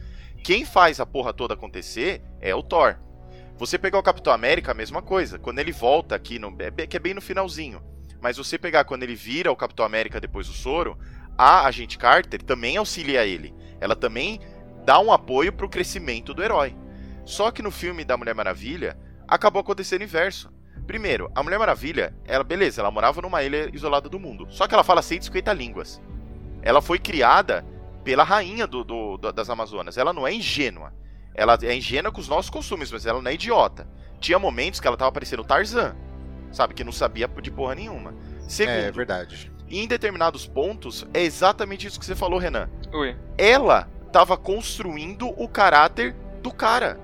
quem 0.44 0.66
faz 0.66 1.00
a 1.00 1.06
porra 1.06 1.34
toda 1.34 1.54
acontecer 1.54 2.22
é 2.42 2.54
o 2.54 2.64
Thor. 2.64 2.98
Você 3.58 3.78
pegar 3.78 3.98
o 4.00 4.04
Capitão 4.04 4.32
América, 4.34 4.72
a 4.72 4.76
mesma 4.76 5.02
coisa. 5.02 5.40
Quando 5.40 5.60
ele 5.60 5.72
volta 5.72 6.16
aqui, 6.16 6.38
no, 6.38 6.56
é 6.60 6.86
que 6.88 6.96
é 6.98 7.00
bem 7.00 7.14
no 7.14 7.22
finalzinho. 7.22 7.82
Mas 8.22 8.38
você 8.38 8.58
pegar 8.58 8.84
quando 8.86 9.04
ele 9.04 9.16
vira 9.16 9.52
o 9.52 9.56
Capitão 9.56 9.86
América 9.86 10.20
depois 10.22 10.48
do 10.48 10.54
soro, 10.54 10.98
a 11.38 11.66
Agente 11.66 11.98
Carter 11.98 12.42
também 12.42 12.78
auxilia 12.78 13.26
ele. 13.26 13.54
Ela 13.80 13.96
também 13.96 14.40
dá 14.86 15.00
um 15.00 15.12
apoio 15.12 15.52
pro 15.54 15.70
crescimento 15.70 16.34
do 16.34 16.44
herói. 16.44 16.76
Só 17.26 17.52
que 17.52 17.62
no 17.62 17.72
filme 17.72 18.06
da 18.06 18.16
Mulher 18.16 18.34
Maravilha, 18.36 18.98
acabou 19.28 19.60
acontecendo 19.62 20.02
o 20.02 20.06
inverso. 20.06 20.52
Primeiro, 20.86 21.30
a 21.36 21.44
Mulher 21.44 21.60
Maravilha, 21.60 22.16
ela, 22.26 22.44
beleza, 22.44 22.82
ela 22.82 22.90
morava 22.92 23.22
numa 23.22 23.44
ilha 23.44 23.70
isolada 23.74 24.08
do 24.08 24.20
mundo. 24.20 24.48
Só 24.50 24.68
que 24.68 24.74
ela 24.74 24.84
fala 24.84 25.02
150 25.02 25.52
línguas. 25.54 26.02
Ela 26.62 26.82
foi 26.82 26.98
criada 26.98 27.66
pela 28.04 28.24
rainha 28.24 28.66
do, 28.66 28.84
do- 28.84 29.18
do- 29.18 29.32
das 29.34 29.50
Amazonas. 29.50 29.98
Ela 29.98 30.14
não 30.14 30.26
é 30.26 30.34
ingênua. 30.34 30.94
Ela 31.38 31.58
é 31.62 31.76
ingênua 31.76 32.12
com 32.12 32.20
os 32.20 32.28
nossos 32.28 32.50
costumes, 32.50 32.92
mas 32.92 33.06
ela 33.06 33.22
não 33.22 33.30
é 33.32 33.36
idiota. 33.36 33.88
Tinha 34.20 34.40
momentos 34.40 34.80
que 34.80 34.88
ela 34.88 34.98
tava 34.98 35.12
parecendo 35.12 35.44
Tarzan, 35.44 35.96
sabe? 36.52 36.74
Que 36.74 36.84
não 36.84 36.92
sabia 36.92 37.28
de 37.28 37.52
porra 37.52 37.76
nenhuma. 37.76 38.14
Segundo, 38.48 38.74
É 38.76 38.92
verdade. 38.92 39.52
em 39.70 39.88
determinados 39.88 40.48
pontos, 40.48 41.06
é 41.14 41.22
exatamente 41.22 41.86
isso 41.86 42.00
que 42.00 42.06
você 42.06 42.16
falou, 42.16 42.40
Renan. 42.40 42.68
Oi. 42.92 43.16
Ela 43.38 43.88
tava 44.12 44.36
construindo 44.36 45.30
o 45.42 45.48
caráter 45.48 46.16
do 46.42 46.52
cara. 46.52 47.00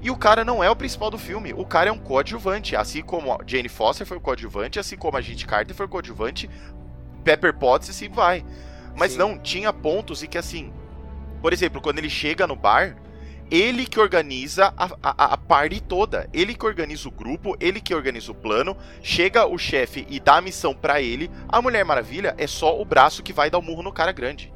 E 0.00 0.10
o 0.10 0.16
cara 0.16 0.44
não 0.44 0.62
é 0.62 0.70
o 0.70 0.76
principal 0.76 1.10
do 1.10 1.16
filme. 1.18 1.52
O 1.54 1.64
cara 1.64 1.88
é 1.88 1.92
um 1.92 1.98
coadjuvante. 1.98 2.76
Assim 2.76 3.02
como 3.02 3.32
a 3.32 3.38
Jane 3.46 3.70
Foster 3.70 4.06
foi 4.06 4.18
o 4.18 4.20
coadjuvante, 4.20 4.78
assim 4.78 4.96
como 4.96 5.16
a 5.16 5.20
Gente 5.22 5.46
Carter 5.46 5.74
foi 5.74 5.86
o 5.86 5.88
coadjuvante, 5.88 6.48
Pepper 7.24 7.54
Potts 7.54 7.88
e 7.88 7.90
assim 7.90 8.08
vai. 8.10 8.44
Mas 8.94 9.12
Sim. 9.12 9.18
não, 9.18 9.38
tinha 9.38 9.72
pontos 9.72 10.22
em 10.22 10.26
que 10.28 10.36
assim. 10.38 10.72
Por 11.40 11.52
exemplo, 11.54 11.80
quando 11.80 11.98
ele 11.98 12.10
chega 12.10 12.46
no 12.46 12.54
bar, 12.54 12.94
ele 13.54 13.86
que 13.86 14.00
organiza 14.00 14.74
a, 14.76 14.88
a, 15.00 15.34
a 15.34 15.36
party 15.36 15.80
toda. 15.80 16.28
Ele 16.32 16.56
que 16.56 16.66
organiza 16.66 17.08
o 17.08 17.12
grupo, 17.12 17.56
ele 17.60 17.80
que 17.80 17.94
organiza 17.94 18.32
o 18.32 18.34
plano. 18.34 18.76
Chega 19.00 19.46
o 19.46 19.56
chefe 19.56 20.04
e 20.10 20.18
dá 20.18 20.38
a 20.38 20.40
missão 20.40 20.74
pra 20.74 21.00
ele. 21.00 21.30
A 21.48 21.62
Mulher 21.62 21.84
Maravilha 21.84 22.34
é 22.36 22.48
só 22.48 22.80
o 22.80 22.84
braço 22.84 23.22
que 23.22 23.32
vai 23.32 23.48
dar 23.48 23.58
o 23.58 23.62
murro 23.62 23.84
no 23.84 23.92
cara 23.92 24.10
grande. 24.10 24.52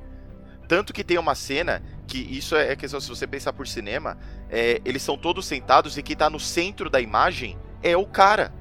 Tanto 0.67 0.93
que 0.93 1.05
tem 1.05 1.17
uma 1.17 1.37
cena 1.37 1.81
que 2.09 2.19
isso 2.19 2.57
é 2.57 2.75
questão, 2.75 3.01
se 3.01 3.09
você 3.09 3.27
pensar 3.27 3.53
por 3.53 3.69
cinema, 3.69 4.19
é, 4.51 4.81
eles 4.85 5.03
são 5.03 5.17
todos 5.17 5.47
sentados 5.47 5.97
e 5.97 6.03
quem 6.03 6.17
tá 6.17 6.29
no 6.29 6.41
centro 6.41 6.91
da 6.91 7.01
imagem 7.01 7.57
é 7.83 7.97
o 7.97 8.05
cara. 8.05 8.53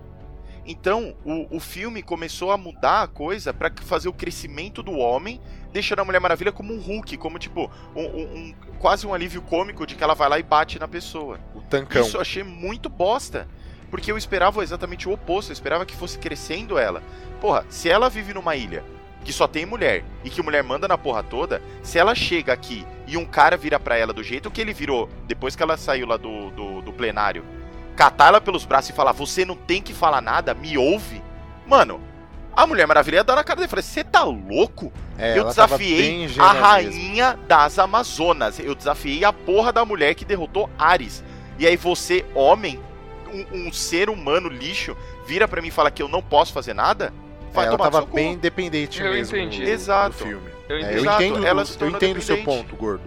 Então, 0.68 1.15
o, 1.24 1.55
o 1.55 1.59
filme 1.61 2.03
começou 2.03 2.51
a 2.51 2.57
mudar 2.57 3.03
a 3.03 3.07
coisa 3.07 3.53
para 3.53 3.72
fazer 3.84 4.09
o 4.09 4.13
crescimento 4.13 4.84
do 4.84 4.91
homem, 4.91 5.39
deixando 5.72 5.99
a 5.99 6.05
Mulher 6.05 6.20
Maravilha 6.20 6.51
como 6.51 6.74
um 6.74 6.80
Hulk, 6.80 7.15
como 7.18 7.39
tipo, 7.39 7.72
um, 7.95 8.03
um, 8.03 8.53
quase 8.78 9.07
um 9.07 9.13
alívio 9.13 9.41
cômico 9.41 9.88
de 9.88 9.95
que 9.95 10.03
ela 10.03 10.13
vai 10.13 10.28
lá 10.28 10.38
e 10.38 10.43
bate 10.43 10.78
na 10.78 10.88
pessoa. 10.88 11.39
O 11.55 11.61
tancão. 11.61 12.01
Isso 12.01 12.18
eu 12.18 12.22
achei 12.22 12.43
muito 12.43 12.89
bosta. 12.89 13.47
Porque 13.89 14.11
eu 14.11 14.18
esperava 14.18 14.61
exatamente 14.61 15.07
o 15.07 15.13
oposto, 15.13 15.49
eu 15.49 15.53
esperava 15.53 15.86
que 15.86 15.95
fosse 15.95 16.20
crescendo 16.20 16.78
ela. 16.78 17.01
Porra, 17.39 17.65
se 17.70 17.89
ela 17.89 18.09
vive 18.09 18.34
numa 18.34 18.53
ilha 18.53 18.84
que 19.24 19.32
só 19.32 19.47
tem 19.47 19.65
mulher 19.65 20.03
e 20.24 20.30
que 20.30 20.41
mulher 20.41 20.63
manda 20.63 20.88
na 20.88 20.97
porra 20.97 21.24
toda, 21.24 21.61
se 21.82 21.97
ela 21.97 22.13
chega 22.13 22.51
aqui 22.51 22.86
e 23.07 23.15
um 23.15 23.26
cara 23.26 23.55
vira 23.55 23.80
pra 23.80 23.97
ela 23.97 24.13
do 24.13 24.24
jeito 24.24 24.51
que 24.51 24.59
ele 24.59 24.74
virou 24.74 25.09
depois 25.26 25.55
que 25.55 25.63
ela 25.63 25.78
saiu 25.78 26.05
lá 26.05 26.18
do, 26.18 26.49
do, 26.51 26.82
do 26.82 26.93
plenário 26.93 27.43
catar 27.97 28.27
ela 28.27 28.39
pelos 28.39 28.63
braços 28.63 28.91
e 28.91 28.93
falar: 28.93 29.11
Você 29.11 29.43
não 29.43 29.55
tem 29.55 29.81
que 29.81 29.93
falar 29.93 30.21
nada, 30.21 30.53
me 30.53 30.77
ouve. 30.77 31.21
Mano, 31.65 31.99
a 32.55 32.65
Mulher 32.65 32.87
Maravilha 32.87 33.17
ia 33.17 33.23
dar 33.23 33.35
na 33.35 33.43
cara 33.43 33.57
dele. 33.59 33.67
Falei: 33.69 33.83
Você 33.83 34.03
tá 34.03 34.23
louco? 34.23 34.93
É, 35.17 35.33
eu 35.37 35.41
ela 35.41 35.53
tava 35.53 35.77
desafiei 35.77 36.29
a 36.39 36.51
rainha 36.53 37.37
das 37.47 37.77
Amazonas. 37.79 38.59
Eu 38.59 38.73
desafiei 38.75 39.25
a 39.25 39.33
porra 39.33 39.73
da 39.73 39.83
mulher 39.83 40.13
que 40.15 40.23
derrotou 40.23 40.69
Ares. 40.77 41.23
E 41.59 41.65
aí 41.65 41.75
você, 41.75 42.23
homem, 42.35 42.79
um, 43.33 43.67
um 43.67 43.73
ser 43.73 44.09
humano 44.09 44.47
lixo, 44.47 44.95
vira 45.25 45.47
pra 45.47 45.61
mim 45.61 45.69
e 45.69 45.71
fala 45.71 45.89
que 45.91 46.01
eu 46.03 46.07
não 46.07 46.21
posso 46.21 46.53
fazer 46.53 46.73
nada? 46.75 47.11
É, 47.51 47.53
Vai 47.53 47.65
ela 47.65 47.75
tomar 47.77 47.85
no 47.87 47.91
tava 47.91 48.05
cu. 48.05 48.13
bem 48.15 48.33
independente 48.33 49.01
Eu 49.01 49.11
mesmo 49.11 49.35
entendi. 49.35 49.63
no, 49.63 49.69
Exato. 49.69 50.09
no 50.23 50.25
filme. 50.31 50.49
Eu 50.69 50.75
É, 50.75 50.79
entendi. 50.81 50.93
eu 50.97 51.01
Exato, 51.01 51.23
entendo, 51.23 51.47
ela 51.47 51.65
se 51.65 51.81
eu 51.81 51.89
entendo 51.89 52.17
o 52.17 52.21
seu 52.21 52.35
dependente. 52.37 52.63
ponto, 52.63 52.75
gordo. 52.75 53.03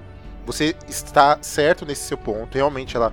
Você 0.46 0.74
está 0.88 1.38
certo 1.42 1.86
nesse 1.86 2.02
seu 2.08 2.18
ponto. 2.18 2.54
Realmente 2.56 2.96
ela 2.96 3.12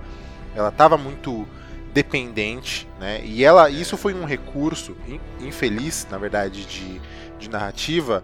ela 0.56 0.70
estava 0.70 0.96
muito 0.96 1.46
dependente, 1.92 2.88
né? 2.98 3.20
E 3.24 3.44
ela 3.44 3.70
isso 3.70 3.96
foi 3.96 4.14
um 4.14 4.24
recurso 4.24 4.96
in- 5.06 5.20
infeliz, 5.46 6.06
na 6.10 6.18
verdade, 6.18 6.64
de, 6.66 7.00
de 7.38 7.48
narrativa 7.50 8.22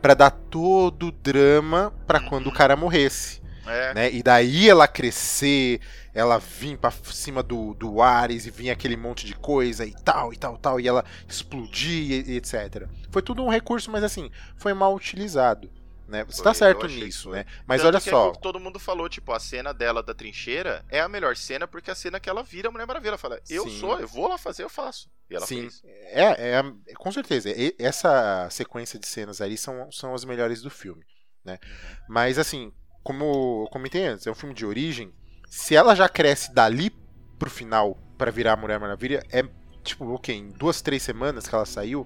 para 0.00 0.14
dar 0.14 0.30
todo 0.30 1.08
o 1.08 1.12
drama 1.12 1.92
para 2.06 2.20
quando 2.20 2.46
o 2.48 2.52
cara 2.52 2.74
morresse, 2.76 3.40
É. 3.66 3.94
né? 3.94 4.10
E 4.12 4.22
daí 4.22 4.68
ela 4.68 4.88
crescer, 4.88 5.80
ela 6.14 6.38
vir 6.38 6.78
para 6.78 6.90
cima 6.90 7.42
do, 7.42 7.74
do 7.74 8.00
Ares 8.00 8.46
e 8.46 8.50
vir 8.50 8.70
aquele 8.70 8.96
monte 8.96 9.26
de 9.26 9.34
coisa 9.34 9.84
e 9.84 9.92
tal 9.92 10.32
e 10.32 10.36
tal 10.36 10.56
tal 10.56 10.80
e 10.80 10.88
ela 10.88 11.04
explodir 11.28 12.10
e, 12.26 12.32
e 12.32 12.36
etc. 12.36 12.86
Foi 13.10 13.20
tudo 13.22 13.44
um 13.44 13.48
recurso, 13.50 13.90
mas 13.90 14.02
assim 14.02 14.30
foi 14.56 14.72
mal 14.72 14.94
utilizado. 14.94 15.70
Né? 16.10 16.24
Você 16.24 16.38
Foi, 16.38 16.44
tá 16.44 16.52
certo 16.52 16.88
nisso, 16.88 17.30
né? 17.30 17.46
Mas 17.64 17.82
Tanto 17.82 17.88
olha 17.88 17.96
é 17.98 18.00
só, 18.00 18.32
todo 18.32 18.58
mundo 18.58 18.80
falou, 18.80 19.08
tipo, 19.08 19.32
a 19.32 19.38
cena 19.38 19.72
dela 19.72 20.02
da 20.02 20.12
trincheira 20.12 20.84
é 20.88 20.98
a 20.98 21.08
melhor 21.08 21.36
cena 21.36 21.68
porque 21.68 21.88
é 21.88 21.92
a 21.92 21.96
cena 21.96 22.18
que 22.18 22.28
ela 22.28 22.42
vira 22.42 22.68
a 22.68 22.72
Mulher 22.72 22.84
Maravilha. 22.84 23.10
Ela 23.10 23.18
fala, 23.18 23.40
eu 23.48 23.62
Sim. 23.62 23.78
sou, 23.78 23.96
eu 24.00 24.08
vou 24.08 24.26
lá 24.26 24.36
fazer, 24.36 24.64
eu 24.64 24.68
faço. 24.68 25.08
E 25.30 25.36
ela 25.36 25.46
Sim, 25.46 25.60
fez. 25.60 25.82
é, 25.84 26.58
é, 26.58 26.94
com 26.94 27.12
certeza. 27.12 27.48
Essa 27.78 28.48
sequência 28.50 28.98
de 28.98 29.06
cenas 29.06 29.40
ali 29.40 29.56
são, 29.56 29.88
são 29.92 30.12
as 30.12 30.24
melhores 30.24 30.60
do 30.62 30.68
filme, 30.68 31.04
né? 31.44 31.60
Mas 32.08 32.40
assim, 32.40 32.72
como 33.04 33.62
eu 33.62 33.68
comentei 33.70 34.04
antes, 34.04 34.26
é 34.26 34.32
um 34.32 34.34
filme 34.34 34.52
de 34.54 34.66
origem. 34.66 35.14
Se 35.48 35.76
ela 35.76 35.94
já 35.94 36.08
cresce 36.08 36.52
dali 36.52 36.90
pro 37.38 37.48
final 37.48 37.96
pra 38.18 38.32
virar 38.32 38.54
a 38.54 38.56
Mulher 38.56 38.80
Maravilha, 38.80 39.24
é 39.30 39.44
tipo, 39.84 40.12
ok, 40.12 40.34
em 40.34 40.50
duas, 40.50 40.82
três 40.82 41.04
semanas 41.04 41.46
que 41.46 41.54
ela 41.54 41.64
saiu, 41.64 42.04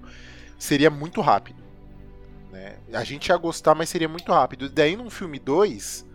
seria 0.59 0.91
muito 0.91 1.21
rápido. 1.21 1.64
Né? 2.55 2.77
A 2.93 3.03
gente 3.03 3.27
ia 3.27 3.35
gostar, 3.37 3.75
mas 3.75 3.89
seria 3.89 4.07
muito 4.07 4.31
rápido. 4.31 4.69
Daí 4.69 4.95
num 4.95 5.09
filme 5.09 5.37
2, 5.37 6.05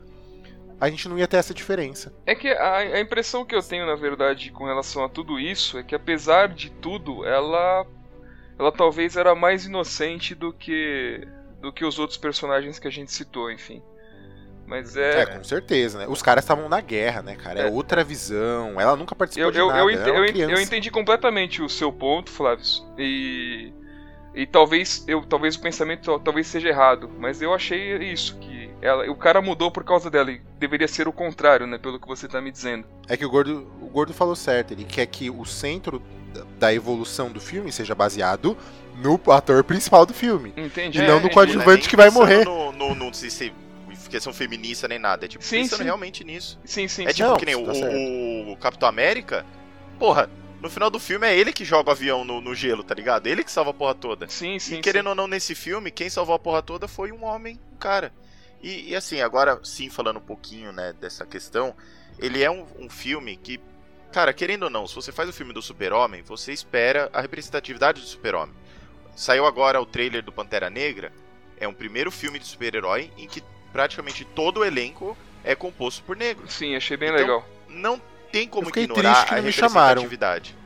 a 0.81 0.89
gente 0.89 1.07
não 1.09 1.19
ia 1.19 1.29
ter 1.29 1.37
essa 1.37 1.53
diferença. 1.53 2.13
É 2.25 2.35
que 2.35 2.49
a, 2.49 2.77
a 2.79 3.01
impressão 3.01 3.45
que 3.45 3.55
eu 3.55 3.63
tenho, 3.63 3.85
na 3.87 3.95
verdade, 3.95 4.51
com 4.51 4.65
relação 4.65 5.05
a 5.05 5.09
tudo 5.09 5.39
isso 5.39 5.79
é 5.79 5.83
que 5.83 5.95
apesar 5.95 6.49
de 6.49 6.71
tudo, 6.71 7.25
ela 7.27 7.87
ela 8.59 8.73
talvez 8.73 9.17
era 9.17 9.35
mais 9.35 9.67
inocente 9.67 10.35
do 10.35 10.53
que 10.53 11.27
do 11.61 11.71
que 11.73 11.85
os 11.85 11.99
outros 11.99 12.17
personagens 12.19 12.79
que 12.79 12.89
a 12.89 12.91
gente 12.91 13.13
citou, 13.13 13.51
enfim. 13.51 13.83
Mas 14.67 14.97
É, 14.97 15.23
é, 15.23 15.27
com 15.27 15.45
certeza, 15.45 15.99
né? 15.99 16.07
Os 16.09 16.23
caras 16.23 16.45
estavam 16.45 16.69
na 16.69 16.81
guerra, 16.81 17.23
né, 17.23 17.37
cara? 17.37 17.61
É, 17.61 17.67
É. 17.67 17.71
outra 17.71 18.03
visão. 18.05 18.81
Ela 18.81 18.97
nunca 18.97 19.15
participou 19.15 19.49
eu, 19.49 19.53
de 19.53 19.59
eu, 19.59 19.67
nada. 19.67 19.81
eu, 19.81 19.91
é 19.91 20.19
eu, 20.21 20.25
ent- 20.25 20.37
eu 20.39 20.61
entendi 20.61 20.91
completamente 20.91 21.61
o 21.61 21.69
seu 21.69 21.93
ponto, 21.93 22.31
Flávio. 22.31 22.65
E 22.97 23.73
e 24.35 24.47
talvez 24.47 25.05
eu 25.09 25.23
talvez 25.25 25.57
o 25.57 25.61
pensamento 25.61 26.03
tal- 26.05 26.21
talvez 26.21 26.47
seja 26.47 26.69
errado, 26.69 27.11
mas 27.19 27.43
eu 27.43 27.53
achei 27.53 27.97
isso 28.13 28.37
que 28.39 28.71
ela, 28.83 29.11
o 29.11 29.15
cara 29.17 29.43
mudou 29.43 29.71
por 29.71 29.85
causa 29.85 30.11
dela 30.11 30.31
e 30.31 30.41
deveria 30.59 30.89
ser 30.89 31.07
o 31.09 31.13
contrário, 31.13 31.67
né, 31.67 31.77
pelo 31.79 31.99
que 32.01 32.07
você 32.09 32.27
tá 32.29 32.41
me 32.41 32.51
dizendo. 32.51 32.87
É 33.09 33.17
que 33.17 33.25
o 33.27 33.31
Gordo, 33.31 33.67
o 33.83 33.87
Gordo 33.87 34.15
falou 34.15 34.35
certo. 34.37 34.73
Ele 34.73 34.85
quer 34.85 35.05
que 35.07 35.29
o 35.31 35.45
centro 35.45 36.01
da- 36.59 36.73
evolução 36.73 37.31
do 37.31 37.41
filme 37.41 37.71
seja 37.73 37.95
baseado 37.95 38.57
no 39.03 39.21
ator 39.33 39.65
principal 39.65 40.07
do 40.07 40.15
filme. 40.15 40.53
Entendi. 40.57 40.99
E 40.99 41.03
não 41.03 41.15
no 41.15 41.19
entendi. 41.21 41.35
coadjuvante. 41.35 41.87
É 41.87 41.91
que 41.91 41.97
vai 41.97 42.09
morrer. 42.11 42.45
No, 42.45 42.73
no, 42.73 42.95
no, 42.95 43.13
se, 43.13 43.31
se 43.31 43.53
questão 44.09 44.33
feminista 44.33 44.89
nem 44.89 44.99
nada. 44.99 45.25
É 45.25 45.29
tipo, 45.29 45.45
Sim, 45.45 45.63
pensando 45.63 45.79
sim. 45.79 45.85
realmente 45.85 46.25
nisso. 46.25 46.59
Sim, 46.65 46.89
sim, 46.89 47.05
É 47.05 47.09
sim. 47.09 47.15
tipo 47.17 47.29
Não, 47.31 47.37
que 47.37 47.47
nem 47.47 47.65
tá 47.65 47.73
o, 47.73 48.53
o 48.53 48.57
Capitão 48.57 48.89
América. 48.89 49.45
Porra, 49.99 50.29
no 50.61 50.69
final 50.69 50.91
do 50.91 50.99
filme 51.01 51.27
é 51.27 51.37
ele 51.37 51.53
que 51.53 51.65
joga 51.65 51.89
o 51.89 51.93
avião 51.93 52.25
no, 52.25 52.41
no 52.41 52.55
gelo, 52.55 52.85
tá 52.85 52.95
ligado? 52.95 53.27
Ele 53.27 53.43
que 53.43 53.51
salva 53.51 53.71
a 53.71 53.75
porra 53.75 53.95
toda. 53.95 54.29
Sim, 54.29 54.59
sim. 54.59 54.79
e 54.79 54.81
querendo 54.81 55.09
ou 55.09 55.15
não, 55.15 55.27
nesse 55.27 55.55
filme, 55.55 55.91
quem 55.91 56.11
salvou 56.11 56.35
a 56.35 56.39
porra 56.39 56.63
toda 56.63 56.87
foi 56.87 57.11
um 57.13 57.25
homem, 57.25 57.59
um 57.73 57.77
cara. 57.77 58.13
E, 58.63 58.91
e 58.91 58.97
assim, 58.97 59.21
agora 59.21 59.59
sim, 59.65 59.89
falando 59.89 60.19
um 60.19 60.23
pouquinho, 60.23 60.71
né, 60.73 60.93
dessa 61.01 61.25
questão, 61.25 61.75
ele 62.19 62.43
é 62.43 62.51
um, 62.51 62.67
um 62.79 62.91
filme 62.91 63.37
que, 63.37 63.59
cara, 64.13 64.33
querendo 64.33 64.65
ou 64.65 64.71
não, 64.71 64.87
se 64.87 64.95
você 64.95 65.11
faz 65.11 65.29
o 65.29 65.33
filme 65.33 65.53
do 65.55 65.63
Super-Homem, 65.63 66.23
você 66.23 66.53
espera 66.53 67.09
a 67.13 67.21
representatividade 67.21 68.01
do 68.01 68.07
Super-Homem. 68.07 68.55
Saiu 69.17 69.47
agora 69.47 69.81
o 69.81 69.87
trailer 69.87 70.23
do 70.23 70.33
Pantera 70.33 70.69
Negra, 70.69 71.13
é 71.59 71.67
um 71.67 71.75
primeiro 71.75 72.11
filme 72.11 72.39
de 72.39 72.47
super-herói 72.47 73.11
em 73.19 73.27
que 73.27 73.43
praticamente 73.73 74.25
todo 74.25 74.61
o 74.61 74.65
elenco 74.65 75.17
é 75.45 75.55
composto 75.55 76.03
por 76.05 76.17
negros. 76.17 76.53
Sim, 76.53 76.75
achei 76.75 76.97
bem 76.97 77.11
Então, 77.11 77.21
legal. 77.21 77.49
Não 77.69 78.01
tem 78.33 78.49
como 78.49 78.69
ignorar 78.69 79.27
a 79.31 79.35
representatividade. 79.37 80.57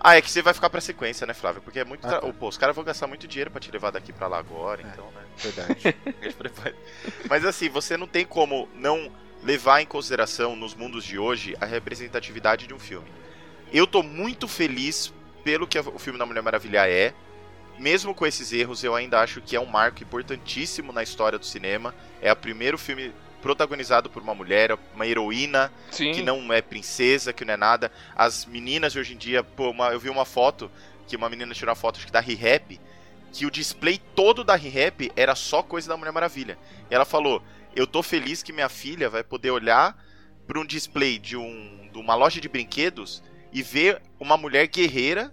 Ah, 0.00 0.16
é 0.16 0.22
que 0.22 0.30
você 0.30 0.40
vai 0.40 0.54
ficar 0.54 0.70
pra 0.70 0.80
sequência, 0.80 1.26
né, 1.26 1.34
Flávio? 1.34 1.60
Porque 1.60 1.80
é 1.80 1.84
muito. 1.84 2.06
Ah, 2.06 2.10
tra- 2.10 2.20
tá. 2.20 2.32
Pô, 2.32 2.48
os 2.48 2.56
caras 2.56 2.74
vão 2.74 2.84
gastar 2.84 3.06
muito 3.08 3.26
dinheiro 3.26 3.50
pra 3.50 3.60
te 3.60 3.70
levar 3.70 3.90
daqui 3.90 4.12
pra 4.12 4.28
lá 4.28 4.38
agora, 4.38 4.80
É. 4.82 4.86
então, 4.86 5.06
né? 5.10 5.22
Verdade. 5.36 5.96
Mas 7.28 7.44
assim, 7.44 7.68
você 7.68 7.96
não 7.96 8.06
tem 8.06 8.24
como 8.24 8.68
não 8.74 9.10
levar 9.42 9.80
em 9.80 9.86
consideração 9.86 10.54
nos 10.54 10.74
mundos 10.74 11.04
de 11.04 11.18
hoje 11.18 11.56
a 11.60 11.66
representatividade 11.66 12.66
de 12.66 12.74
um 12.74 12.78
filme. 12.78 13.08
Eu 13.72 13.86
tô 13.86 14.02
muito 14.02 14.46
feliz 14.48 15.12
pelo 15.44 15.66
que 15.66 15.78
o 15.78 15.98
filme 15.98 16.18
da 16.18 16.26
Mulher 16.26 16.42
Maravilha 16.42 16.88
é. 16.88 17.12
Mesmo 17.78 18.12
com 18.14 18.26
esses 18.26 18.52
erros, 18.52 18.82
eu 18.82 18.94
ainda 18.94 19.20
acho 19.20 19.40
que 19.40 19.54
é 19.54 19.60
um 19.60 19.66
marco 19.66 20.02
importantíssimo 20.02 20.92
na 20.92 21.02
história 21.02 21.38
do 21.38 21.46
cinema. 21.46 21.94
É 22.20 22.32
o 22.32 22.36
primeiro 22.36 22.76
filme 22.76 23.12
protagonizado 23.42 24.10
por 24.10 24.22
uma 24.22 24.34
mulher, 24.34 24.76
uma 24.94 25.06
heroína 25.06 25.72
Sim. 25.90 26.12
que 26.12 26.22
não 26.22 26.52
é 26.52 26.60
princesa, 26.60 27.32
que 27.32 27.44
não 27.44 27.54
é 27.54 27.56
nada. 27.56 27.90
As 28.16 28.44
meninas 28.44 28.92
de 28.92 28.98
hoje 28.98 29.14
em 29.14 29.16
dia, 29.16 29.42
pô, 29.42 29.70
uma- 29.70 29.88
eu 29.90 30.00
vi 30.00 30.08
uma 30.10 30.24
foto 30.24 30.70
que 31.06 31.16
uma 31.16 31.28
menina 31.28 31.54
tirou 31.54 31.70
uma 31.70 31.76
foto 31.76 31.96
acho 31.96 32.06
que 32.06 32.12
da 32.12 32.20
Re-Rap, 32.20 32.80
que 33.32 33.46
o 33.46 33.50
display 33.50 33.98
todo 34.14 34.42
da 34.44 34.54
Re-Rap 34.56 35.10
era 35.16 35.34
só 35.34 35.62
coisa 35.62 35.88
da 35.88 35.96
Mulher 35.96 36.12
Maravilha. 36.12 36.58
E 36.90 36.94
ela 36.94 37.04
falou: 37.04 37.42
"Eu 37.74 37.86
tô 37.86 38.02
feliz 38.02 38.42
que 38.42 38.52
minha 38.52 38.68
filha 38.68 39.08
vai 39.08 39.22
poder 39.22 39.50
olhar 39.50 39.96
para 40.46 40.58
um 40.58 40.64
display 40.64 41.18
de 41.18 41.36
um 41.36 41.88
de 41.92 41.98
uma 41.98 42.14
loja 42.14 42.40
de 42.40 42.48
brinquedos 42.48 43.22
e 43.52 43.62
ver 43.62 44.02
uma 44.20 44.36
mulher 44.36 44.66
guerreira 44.66 45.32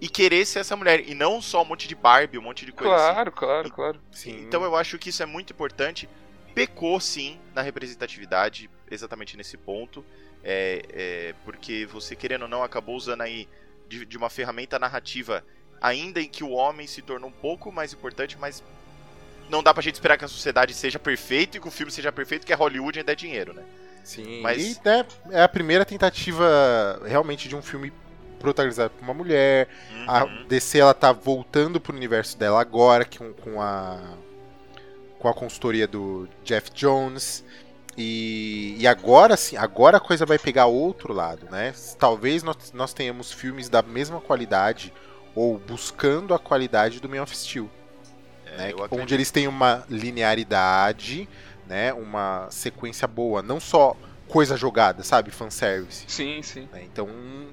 e 0.00 0.08
querer 0.08 0.44
ser 0.46 0.60
essa 0.60 0.74
mulher 0.74 1.08
e 1.08 1.14
não 1.14 1.40
só 1.42 1.62
um 1.62 1.64
monte 1.64 1.86
de 1.86 1.94
Barbie, 1.94 2.38
um 2.38 2.42
monte 2.42 2.64
de 2.66 2.72
coisa 2.72 2.94
assim. 2.94 3.12
Claro, 3.12 3.32
claro, 3.32 3.70
claro. 3.70 4.00
Então 4.26 4.64
eu 4.64 4.74
acho 4.74 4.98
que 4.98 5.10
isso 5.10 5.22
é 5.22 5.26
muito 5.26 5.52
importante. 5.52 6.08
Pecou 6.54 6.98
sim 7.00 7.38
na 7.54 7.62
representatividade, 7.62 8.68
exatamente 8.90 9.36
nesse 9.36 9.56
ponto. 9.56 10.04
É, 10.42 10.82
é, 10.92 11.34
porque 11.44 11.86
você, 11.86 12.16
querendo 12.16 12.42
ou 12.42 12.48
não, 12.48 12.62
acabou 12.62 12.96
usando 12.96 13.20
aí 13.22 13.48
de, 13.88 14.04
de 14.06 14.16
uma 14.16 14.30
ferramenta 14.30 14.78
narrativa, 14.78 15.44
ainda 15.80 16.20
em 16.20 16.28
que 16.28 16.42
o 16.42 16.50
homem 16.50 16.86
se 16.86 17.02
tornou 17.02 17.28
um 17.28 17.32
pouco 17.32 17.70
mais 17.70 17.92
importante, 17.92 18.38
mas 18.38 18.62
não 19.48 19.62
dá 19.62 19.74
pra 19.74 19.82
gente 19.82 19.94
esperar 19.94 20.16
que 20.16 20.24
a 20.24 20.28
sociedade 20.28 20.72
seja 20.74 20.98
perfeita 20.98 21.56
e 21.56 21.60
que 21.60 21.68
o 21.68 21.70
filme 21.70 21.90
seja 21.92 22.10
perfeito, 22.12 22.46
que 22.46 22.52
é 22.52 22.56
Hollywood 22.56 22.98
ainda 23.00 23.12
é 23.12 23.16
dinheiro, 23.16 23.52
né? 23.52 23.62
Sim, 24.04 24.40
Mas- 24.40 24.76
e 24.76 24.80
né, 24.84 25.04
é 25.30 25.42
a 25.42 25.48
primeira 25.48 25.84
tentativa 25.84 27.00
realmente 27.04 27.48
de 27.48 27.54
um 27.56 27.60
filme 27.62 27.92
protagonizado 28.38 28.90
por 28.94 29.02
uma 29.02 29.12
mulher. 29.12 29.68
A 30.06 30.24
Uhum. 30.24 30.46
DC 30.46 30.78
ela 30.78 30.94
tá 30.94 31.12
voltando 31.12 31.78
pro 31.80 31.94
universo 31.94 32.38
dela 32.38 32.60
agora 32.60 33.04
com, 33.04 33.32
com 33.34 33.60
a 33.60 34.00
com 35.20 35.28
a 35.28 35.34
consultoria 35.34 35.86
do 35.86 36.28
Jeff 36.42 36.70
Jones. 36.74 37.44
E, 37.96 38.76
e 38.78 38.86
agora 38.86 39.36
sim, 39.36 39.56
agora 39.56 39.98
a 39.98 40.00
coisa 40.00 40.24
vai 40.24 40.38
pegar 40.38 40.66
outro 40.66 41.12
lado, 41.12 41.46
né? 41.50 41.74
Talvez 41.98 42.42
nós, 42.42 42.72
nós 42.72 42.94
tenhamos 42.94 43.30
filmes 43.30 43.68
da 43.68 43.82
mesma 43.82 44.20
qualidade 44.20 44.92
ou 45.34 45.58
buscando 45.58 46.32
a 46.32 46.38
qualidade 46.38 47.00
do 47.00 47.08
Man 47.08 47.22
of 47.22 47.36
Steel, 47.36 47.68
É, 48.46 48.56
né? 48.56 48.74
Onde 48.90 49.12
eles 49.12 49.30
têm 49.30 49.46
uma 49.46 49.84
linearidade, 49.88 51.28
né? 51.68 51.92
Uma 51.92 52.48
sequência 52.50 53.06
boa, 53.06 53.42
não 53.42 53.60
só 53.60 53.94
coisa 54.26 54.56
jogada, 54.56 55.02
sabe? 55.02 55.30
Fanservice. 55.30 56.04
Sim, 56.08 56.40
sim. 56.42 56.68
né? 56.72 56.82
Então, 56.84 57.08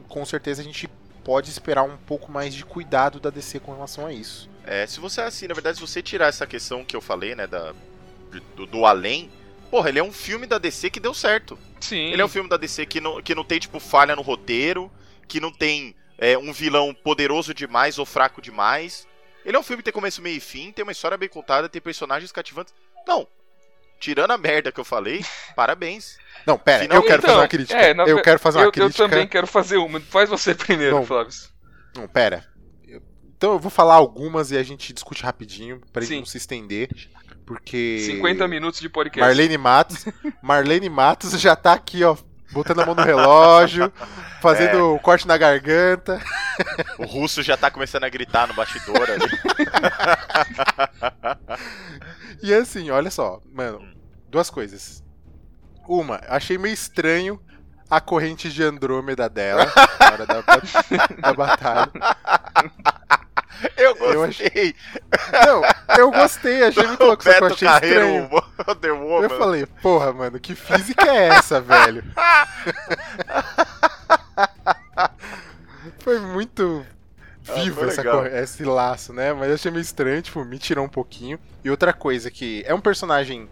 com 0.08 0.24
certeza 0.24 0.62
a 0.62 0.64
gente 0.64 0.88
pode 1.24 1.50
esperar 1.50 1.84
um 1.84 1.98
pouco 1.98 2.32
mais 2.32 2.54
de 2.54 2.64
cuidado 2.64 3.20
da 3.20 3.30
DC 3.30 3.60
com 3.60 3.74
relação 3.74 4.06
a 4.06 4.14
isso. 4.14 4.50
É, 4.68 4.86
se 4.86 5.00
você 5.00 5.22
assim, 5.22 5.48
na 5.48 5.54
verdade, 5.54 5.78
se 5.78 5.82
você 5.82 6.02
tirar 6.02 6.28
essa 6.28 6.46
questão 6.46 6.84
que 6.84 6.96
eu 6.96 7.02
falei, 7.02 7.34
né, 7.36 7.48
da, 7.48 7.74
do, 8.56 8.66
do 8.66 8.86
além, 8.86 9.32
porra, 9.72 9.90
ele 9.90 10.00
é 10.00 10.04
um 10.04 10.12
filme 10.12 10.46
da 10.46 10.58
DC 10.58 10.90
que 10.90 11.00
deu 11.00 11.14
certo. 11.14 11.58
Sim. 11.80 12.12
Ele 12.12 12.22
é 12.22 12.26
um 12.26 12.30
filme 12.30 12.50
da 12.50 12.58
DC 12.58 12.86
que 12.86 13.00
não, 13.00 13.22
que 13.22 13.34
não 13.34 13.44
tem, 13.46 13.60
tipo, 13.60 13.80
falha 13.80 14.16
no 14.16 14.22
roteiro, 14.22 14.92
que 15.28 15.40
não 15.40 15.52
tem 15.52 15.96
é, 16.18 16.38
um 16.38 16.52
vilão 16.52 16.94
poderoso 16.94 17.54
demais 17.54 17.98
ou 17.98 18.06
fraco 18.06 18.42
demais. 18.42 19.08
Ele 19.46 19.56
é 19.56 19.60
um 19.60 19.64
filme 19.64 19.82
que 19.82 19.86
tem 19.86 19.94
começo, 19.94 20.22
meio 20.22 20.36
e 20.38 20.42
fim, 20.42 20.72
tem 20.74 20.84
uma 20.84 20.92
história 20.92 21.18
bem 21.18 21.30
contada, 21.30 21.70
tem 21.70 21.82
personagens 21.82 22.32
cativantes. 22.34 22.74
Não, 23.08 23.26
tirando 24.02 24.32
a 24.32 24.38
merda 24.38 24.72
que 24.72 24.80
eu 24.80 24.84
falei, 24.86 25.24
parabéns. 25.56 26.18
Não, 26.46 26.58
pera, 26.58 26.84
Final- 26.84 26.98
eu 26.98 27.04
quero 27.04 27.20
Então, 27.20 27.30
fazer 27.30 27.42
uma 27.42 27.48
crítica. 27.48 27.80
é, 27.80 27.94
na 27.94 28.04
eu 28.04 28.22
quero 28.22 28.40
fazer 28.40 28.58
uma 28.58 28.64
eu, 28.64 28.68
eu 28.68 28.72
crítica. 28.74 29.08
também 29.08 29.28
quero 29.28 29.48
fazer 29.48 29.78
uma. 29.78 30.02
Faz 30.02 30.30
você 30.30 30.54
primeiro, 30.54 31.04
Flávio. 31.06 31.32
Não, 31.96 32.06
pera. 32.08 32.46
Então 33.38 33.54
eu 33.54 33.60
vou 33.60 33.70
falar 33.70 33.96
algumas 33.96 34.52
e 34.52 34.58
a 34.58 34.64
gente 34.64 34.92
discute 34.92 35.24
rapidinho 35.24 35.80
pra 35.94 36.02
gente 36.02 36.10
Sim. 36.14 36.20
não 36.20 36.26
se 36.26 36.38
estender. 36.38 36.90
Porque. 37.46 38.02
50 38.06 38.48
minutos 38.48 38.80
de 38.80 38.90
podcast. 38.90 39.26
Marlene 39.26 39.58
Matos. 39.58 40.06
Marlene 40.42 40.90
Matos 40.90 41.40
já 41.40 41.56
tá 41.56 41.74
aqui, 41.74 42.04
ó. 42.04 42.18
Botando 42.52 42.80
a 42.80 42.86
mão 42.86 42.96
no 42.96 43.04
relógio, 43.04 43.92
fazendo 44.42 44.78
É. 44.78 44.82
o 44.82 44.98
corte 45.00 45.28
na 45.28 45.38
garganta. 45.38 46.22
O 46.98 47.06
russo 47.06 47.44
já 47.44 47.58
tá 47.58 47.70
começando 47.70 48.06
a 48.06 48.10
gritar 48.10 48.48
no 48.48 48.54
bastidor 48.54 49.08
ali. 49.10 49.28
E 52.42 52.54
assim, 52.54 52.90
olha 52.92 53.10
só, 53.10 53.42
mano, 53.52 53.82
duas 54.30 54.50
coisas. 54.50 55.04
Uma, 55.88 56.22
achei 56.28 56.58
meio 56.58 56.74
estranho 56.74 57.42
a 57.90 58.00
corrente 58.00 58.52
de 58.52 58.64
Andrômeda 58.64 59.28
dela 59.28 59.66
na 60.00 60.12
hora 60.12 60.26
da, 60.26 60.42
da 61.22 61.34
batalha. 61.34 61.92
Eu 63.76 63.96
Eu 63.98 64.26
gostei. 64.28 64.76
Não, 65.46 65.62
eu 65.98 66.12
gostei, 66.12 66.64
achei 66.64 66.86
muito 66.88 67.04
louco, 67.06 67.24
só 67.24 67.34
que 67.34 67.42
eu 67.44 67.48
achei 67.48 67.68
Carreiro, 67.68 68.06
estranho. 68.06 68.30
Eu 69.24 69.30
falei, 69.38 69.66
porra, 69.82 70.12
mano, 70.14 70.40
que 70.40 70.54
física 70.56 71.06
é 71.10 71.28
essa, 71.30 71.60
velho? 71.62 72.04
Foi 76.00 76.20
muito 76.20 76.86
vivo 77.42 77.84
Ah, 77.84 77.88
essa 77.88 78.04
cor- 78.04 78.28
esse 78.28 78.64
laço, 78.64 79.14
né? 79.14 79.34
Mas 79.34 79.50
eu 79.50 79.56
achei 79.56 79.72
meio 79.72 79.82
estranho, 79.82 80.22
tipo, 80.22 80.44
me 80.46 80.58
tirou 80.60 80.86
um 80.86 80.90
pouquinho. 80.90 81.40
E 81.64 81.70
outra 81.70 81.94
coisa 81.94 82.30
que 82.32 82.64
é 82.68 82.74
um 82.74 82.82
personagem 82.82 83.50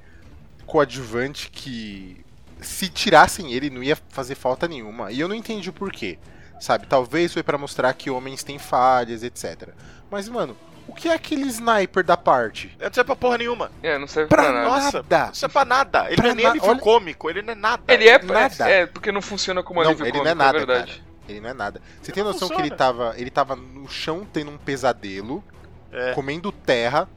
coadjuvante 0.66 1.50
que 1.52 2.24
se 2.62 2.88
tirassem 2.90 3.54
ele 3.54 3.70
não 3.70 3.84
ia 3.84 3.98
fazer 4.10 4.36
falta 4.36 4.68
nenhuma. 4.68 5.12
E 5.12 5.20
eu 5.20 5.28
não 5.28 5.36
entendi 5.36 5.70
o 5.70 5.74
porquê. 5.74 6.18
Sabe, 6.60 6.88
talvez 6.88 7.34
foi 7.34 7.44
pra 7.44 7.58
mostrar 7.58 7.94
que 7.94 8.10
homens 8.10 8.44
têm 8.44 8.58
falhas, 8.58 9.24
etc. 9.24 9.70
Mas, 10.10 10.28
mano, 10.30 10.56
o 10.88 10.94
que 10.94 11.10
é 11.10 11.14
aquele 11.14 11.44
sniper 11.48 12.04
da 12.04 12.16
parte? 12.18 12.76
Não 12.80 12.86
serve 12.92 13.04
pra 13.06 13.16
porra 13.16 13.38
nenhuma. 13.38 13.72
É, 13.84 13.98
não 13.98 14.08
serve 14.08 14.30
Pra 14.30 14.44
pra, 14.44 14.52
nada. 14.52 14.68
Nossa, 14.70 14.98
nada. 15.10 15.26
Não 15.28 15.34
serve 15.34 15.54
pra 15.54 15.66
nada. 15.66 16.06
Ele 16.08 16.16
Pra 16.16 16.26
não 16.26 16.32
é 16.32 16.36
nem 16.36 16.46
na- 16.46 16.52
alívio 16.52 16.70
olha- 16.70 16.80
cômico, 16.80 17.30
ele 17.30 17.42
não 17.42 17.52
é 17.52 17.56
nada. 17.56 17.84
Ele 17.88 18.08
é, 18.08 18.22
Nada. 18.22 18.70
é, 18.72 18.82
é, 18.82 18.86
porque 18.86 19.12
não 19.12 19.22
funciona 19.22 19.62
como 19.64 19.82
Não, 19.82 19.90
alívio 19.90 20.06
ele 20.06 20.12
cômico, 20.14 20.26
não 20.26 20.32
é 20.32 20.36
nada, 20.46 20.58
é 20.58 20.66
verdade. 20.66 21.04
Ele 21.28 21.40
não 21.42 21.50
é 21.50 21.54
nada. 21.54 21.82
Você 22.02 22.12
tem 22.12 22.24
Não 22.24 22.32
noção 22.32 22.48
que 22.48 22.54
funciona. 22.54 22.68
ele 22.68 22.76
tava, 22.76 23.14
ele 23.18 23.30
tava 23.32 23.56
no 23.56 23.88
chão 23.90 24.26
tendo 24.32 24.52
um 24.52 24.58
pesadelo, 24.58 25.44
É. 25.92 26.14
comendo 26.14 26.52
terra. 26.52 27.10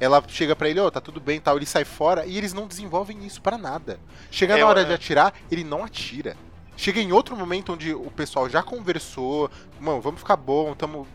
Ela 0.00 0.20
chega 0.26 0.56
pra 0.56 0.68
ele, 0.68 0.80
ó, 0.80 0.90
tá 0.90 1.00
tudo 1.00 1.20
bem 1.20 1.36
e 1.36 1.40
tal. 1.40 1.56
Ele 1.56 1.64
sai 1.66 1.84
fora 1.84 2.26
e 2.26 2.36
eles 2.36 2.52
não 2.52 2.66
desenvolvem 2.66 3.24
isso 3.24 3.40
pra 3.40 3.56
nada. 3.56 4.00
Chega 4.32 4.56
É, 4.56 4.60
na 4.60 4.66
hora 4.66 4.80
é. 4.80 4.84
de 4.84 4.92
atirar, 4.92 5.32
ele 5.48 5.62
não 5.62 5.84
atira. 5.84 6.36
Chega 6.82 7.00
em 7.00 7.12
outro 7.12 7.36
momento 7.36 7.72
onde 7.74 7.94
o 7.94 8.10
pessoal 8.10 8.48
já 8.50 8.60
conversou. 8.60 9.48
Mano, 9.78 10.00
vamos 10.00 10.18
ficar 10.18 10.34
bom, 10.34 10.74
tamo. 10.74 11.06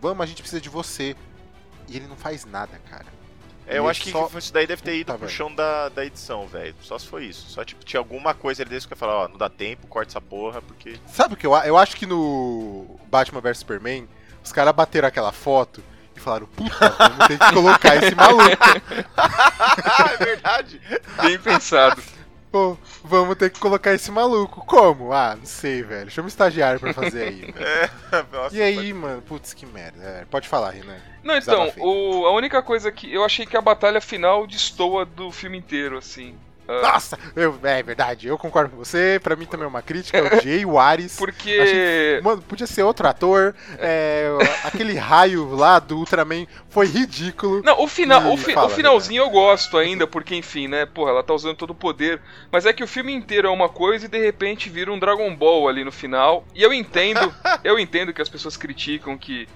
Vamos, 0.00 0.22
a 0.22 0.26
gente 0.26 0.40
precisa 0.40 0.60
de 0.60 0.68
você. 0.68 1.16
E 1.88 1.96
ele 1.96 2.06
não 2.06 2.14
faz 2.14 2.44
nada, 2.44 2.80
cara. 2.88 3.06
É, 3.66 3.78
eu 3.78 3.82
Ele 3.82 3.90
acho 3.90 4.02
que 4.02 4.12
só- 4.12 4.30
isso 4.38 4.52
daí 4.52 4.68
deve 4.68 4.82
ter 4.82 4.94
ido 4.94 5.06
Puta, 5.12 5.18
pro 5.18 5.28
chão 5.28 5.52
da, 5.52 5.88
da 5.88 6.04
edição, 6.06 6.46
velho. 6.46 6.76
Só 6.80 6.96
se 6.96 7.08
foi 7.08 7.24
isso. 7.24 7.50
Só 7.50 7.64
tipo, 7.64 7.84
tinha 7.84 7.98
alguma 7.98 8.34
coisa 8.34 8.62
ali 8.62 8.70
desse 8.70 8.86
que 8.86 8.92
eu 8.92 8.96
ia 8.96 9.00
falar, 9.00 9.24
ó, 9.24 9.28
não 9.28 9.36
dá 9.36 9.50
tempo, 9.50 9.88
corta 9.88 10.12
essa 10.12 10.20
porra, 10.20 10.62
porque. 10.62 10.96
Sabe 11.08 11.34
o 11.34 11.36
que 11.36 11.44
eu, 11.44 11.52
eu 11.56 11.76
acho 11.76 11.96
que 11.96 12.06
no 12.06 12.86
Batman 13.08 13.40
vs 13.40 13.58
Superman, 13.58 14.08
os 14.44 14.52
caras 14.52 14.72
bateram 14.72 15.08
aquela 15.08 15.32
foto 15.32 15.82
e 16.14 16.20
falaram, 16.20 16.46
puta, 16.46 16.88
vamos 16.98 17.26
ter 17.26 17.36
que 17.36 17.52
colocar 17.52 17.96
esse 17.96 18.14
maluco. 18.14 18.44
é 20.14 20.24
verdade. 20.24 20.80
Bem 21.20 21.36
pensado. 21.40 22.00
Pô, 22.56 22.78
vamos 23.04 23.36
ter 23.36 23.50
que 23.50 23.60
colocar 23.60 23.92
esse 23.92 24.10
maluco. 24.10 24.64
Como? 24.64 25.12
Ah, 25.12 25.36
não 25.36 25.44
sei, 25.44 25.82
velho. 25.82 26.10
Chama 26.10 26.24
um 26.24 26.28
estagiário 26.28 26.80
pra 26.80 26.94
fazer 26.94 27.28
aí, 27.28 27.40
velho. 27.52 27.66
É, 27.66 27.90
nossa, 28.32 28.56
E 28.56 28.62
aí, 28.62 28.94
mano, 28.94 29.20
putz, 29.20 29.52
que 29.52 29.66
merda. 29.66 30.02
É, 30.02 30.24
pode 30.24 30.48
falar, 30.48 30.70
Renan. 30.70 30.96
Não, 31.22 31.36
então, 31.36 31.70
o, 31.76 32.24
a 32.24 32.32
única 32.32 32.62
coisa 32.62 32.90
que 32.90 33.12
eu 33.12 33.22
achei 33.22 33.44
que 33.44 33.58
a 33.58 33.60
batalha 33.60 34.00
final 34.00 34.46
destoa 34.46 35.04
do 35.04 35.30
filme 35.30 35.58
inteiro, 35.58 35.98
assim. 35.98 36.34
Ah, 36.68 36.82
Nossa, 36.92 37.18
eu, 37.34 37.58
é 37.62 37.82
verdade, 37.82 38.26
eu 38.28 38.36
concordo 38.36 38.70
com 38.70 38.76
você. 38.76 39.20
Pra 39.22 39.36
mim 39.36 39.46
também 39.46 39.64
é 39.64 39.68
uma 39.68 39.82
crítica. 39.82 40.18
Eu 40.18 40.26
odiei 40.38 40.64
o 40.64 40.78
Ares. 40.78 41.16
porque. 41.18 41.58
Achei- 41.60 42.20
Mano, 42.22 42.42
podia 42.42 42.66
ser 42.66 42.82
outro 42.82 43.06
ator. 43.06 43.54
É, 43.78 44.28
aquele 44.64 44.94
raio 44.94 45.54
lá 45.54 45.78
do 45.78 45.96
Ultraman 45.98 46.46
foi 46.68 46.86
ridículo. 46.86 47.62
Não, 47.64 47.82
o, 47.82 47.86
final, 47.88 48.22
Ih, 48.30 48.34
o, 48.34 48.36
fi- 48.36 48.52
fala, 48.52 48.66
o 48.66 48.70
finalzinho 48.70 49.22
eu 49.22 49.30
gosto 49.30 49.78
ainda, 49.78 50.06
porque 50.06 50.34
enfim, 50.34 50.66
né? 50.68 50.86
Porra, 50.86 51.10
ela 51.10 51.22
tá 51.22 51.32
usando 51.34 51.56
todo 51.56 51.70
o 51.70 51.74
poder. 51.74 52.20
Mas 52.50 52.66
é 52.66 52.72
que 52.72 52.82
o 52.84 52.88
filme 52.88 53.12
inteiro 53.12 53.48
é 53.48 53.50
uma 53.50 53.68
coisa 53.68 54.06
e 54.06 54.08
de 54.08 54.18
repente 54.18 54.68
vira 54.68 54.92
um 54.92 54.98
Dragon 54.98 55.34
Ball 55.36 55.68
ali 55.68 55.84
no 55.84 55.92
final. 55.92 56.44
E 56.54 56.62
eu 56.62 56.72
entendo, 56.72 57.32
eu 57.62 57.78
entendo 57.78 58.12
que 58.12 58.22
as 58.22 58.28
pessoas 58.28 58.56
criticam 58.56 59.16
que. 59.16 59.48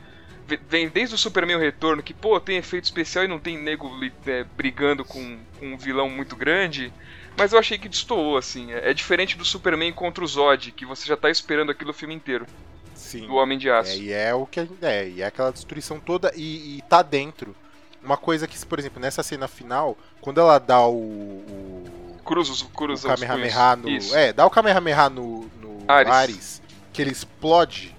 Ve- 0.50 0.60
Vem 0.68 0.88
desde 0.88 1.14
o 1.14 1.18
Superman 1.18 1.56
o 1.56 1.60
Retorno, 1.60 2.02
que, 2.02 2.12
pô, 2.12 2.38
tem 2.40 2.56
efeito 2.56 2.84
especial 2.84 3.24
e 3.24 3.28
não 3.28 3.38
tem 3.38 3.56
nego 3.56 3.90
é, 4.26 4.44
brigando 4.56 5.04
com, 5.04 5.38
com 5.58 5.72
um 5.72 5.76
vilão 5.78 6.08
muito 6.10 6.34
grande. 6.36 6.92
Mas 7.36 7.52
eu 7.52 7.58
achei 7.58 7.78
que 7.78 7.88
destoou, 7.88 8.36
assim. 8.36 8.72
É, 8.72 8.90
é 8.90 8.94
diferente 8.94 9.36
do 9.36 9.44
Superman 9.44 9.92
contra 9.92 10.22
o 10.22 10.26
Zod, 10.26 10.72
que 10.72 10.84
você 10.84 11.06
já 11.06 11.16
tá 11.16 11.30
esperando 11.30 11.70
aquilo 11.70 11.90
o 11.90 11.94
filme 11.94 12.14
inteiro. 12.14 12.46
Sim. 12.94 13.26
Do 13.26 13.36
Homem 13.36 13.56
de 13.56 13.70
Aço. 13.70 13.92
É, 13.92 13.96
e 13.96 14.12
é 14.12 14.34
o 14.34 14.44
que 14.46 14.60
a 14.60 14.64
gente 14.64 14.84
é, 14.84 15.08
e 15.08 15.22
é 15.22 15.26
aquela 15.26 15.50
destruição 15.50 15.98
toda 15.98 16.32
e, 16.36 16.78
e 16.78 16.82
tá 16.82 17.00
dentro. 17.02 17.56
Uma 18.02 18.16
coisa 18.16 18.46
que, 18.46 18.58
por 18.66 18.78
exemplo, 18.78 19.00
nessa 19.00 19.22
cena 19.22 19.46
final, 19.48 19.96
quando 20.20 20.40
ela 20.40 20.58
dá 20.58 20.86
o. 20.86 20.92
o, 20.94 22.20
Cruza, 22.24 22.52
os- 22.52 22.62
cruza 22.62 23.08
o 23.08 23.10
Kamehameha 23.14 23.76
no. 23.76 23.88
Isso. 23.88 24.14
É, 24.14 24.32
dá 24.32 24.44
o 24.46 24.50
Kamehameha 24.50 25.08
no, 25.08 25.50
no 25.60 25.84
Ares. 25.88 26.12
Ares. 26.12 26.62
que 26.92 27.00
ele 27.02 27.10
explode. 27.10 27.94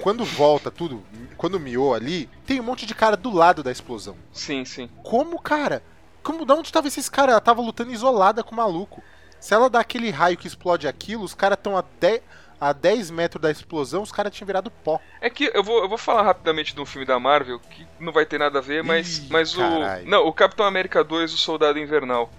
Quando 0.00 0.24
volta 0.24 0.70
tudo, 0.70 1.02
quando 1.36 1.60
miou 1.60 1.94
ali, 1.94 2.28
tem 2.46 2.60
um 2.60 2.64
monte 2.64 2.86
de 2.86 2.94
cara 2.94 3.16
do 3.16 3.32
lado 3.32 3.62
da 3.62 3.72
explosão. 3.72 4.16
Sim, 4.32 4.64
sim. 4.64 4.90
Como, 5.02 5.40
cara? 5.40 5.82
Como, 6.22 6.44
da 6.44 6.54
onde 6.54 6.72
tava 6.72 6.88
esses 6.88 7.08
caras? 7.08 7.32
Ela 7.32 7.40
tava 7.40 7.62
lutando 7.62 7.92
isolada 7.92 8.42
com 8.42 8.52
o 8.52 8.56
maluco. 8.56 9.02
Se 9.40 9.54
ela 9.54 9.70
dá 9.70 9.80
aquele 9.80 10.10
raio 10.10 10.36
que 10.36 10.46
explode 10.46 10.88
aquilo, 10.88 11.22
os 11.22 11.34
caras 11.34 11.56
estão 11.56 11.76
a 11.76 11.84
10, 12.00 12.20
a 12.60 12.72
10 12.72 13.10
metros 13.10 13.40
da 13.40 13.50
explosão, 13.50 14.02
os 14.02 14.10
caras 14.10 14.34
tinham 14.34 14.46
virado 14.46 14.70
pó. 14.70 15.00
É 15.20 15.30
que 15.30 15.50
eu 15.54 15.62
vou, 15.62 15.82
eu 15.82 15.88
vou 15.88 15.98
falar 15.98 16.22
rapidamente 16.22 16.74
de 16.74 16.80
um 16.80 16.86
filme 16.86 17.06
da 17.06 17.18
Marvel 17.18 17.60
que 17.60 17.86
não 18.00 18.12
vai 18.12 18.26
ter 18.26 18.38
nada 18.38 18.58
a 18.58 18.62
ver, 18.62 18.82
mas, 18.82 19.18
Ih, 19.18 19.26
mas 19.30 19.56
o. 19.56 19.62
Não, 20.04 20.26
o 20.26 20.32
Capitão 20.32 20.66
América 20.66 21.04
2, 21.04 21.32
o 21.32 21.38
Soldado 21.38 21.78
Invernal. 21.78 22.30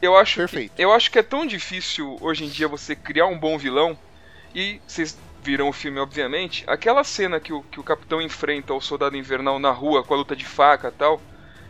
Eu 0.00 0.16
acho, 0.16 0.32
que, 0.32 0.40
Perfeito. 0.40 0.72
eu 0.78 0.92
acho 0.92 1.10
que 1.10 1.18
é 1.18 1.22
tão 1.22 1.46
difícil 1.46 2.16
hoje 2.22 2.44
em 2.44 2.48
dia 2.48 2.66
você 2.66 2.96
criar 2.96 3.26
um 3.26 3.38
bom 3.38 3.58
vilão. 3.58 3.98
E 4.54 4.80
vocês 4.86 5.16
viram 5.42 5.68
o 5.68 5.72
filme, 5.72 5.98
obviamente. 5.98 6.64
Aquela 6.66 7.02
cena 7.04 7.40
que 7.40 7.52
o, 7.52 7.62
que 7.62 7.80
o 7.80 7.84
Capitão 7.84 8.20
enfrenta 8.20 8.74
o 8.74 8.80
Soldado 8.80 9.16
Invernal 9.16 9.58
na 9.58 9.70
rua 9.70 10.02
com 10.04 10.14
a 10.14 10.16
luta 10.16 10.36
de 10.36 10.44
faca 10.44 10.88
e 10.88 10.92
tal. 10.92 11.20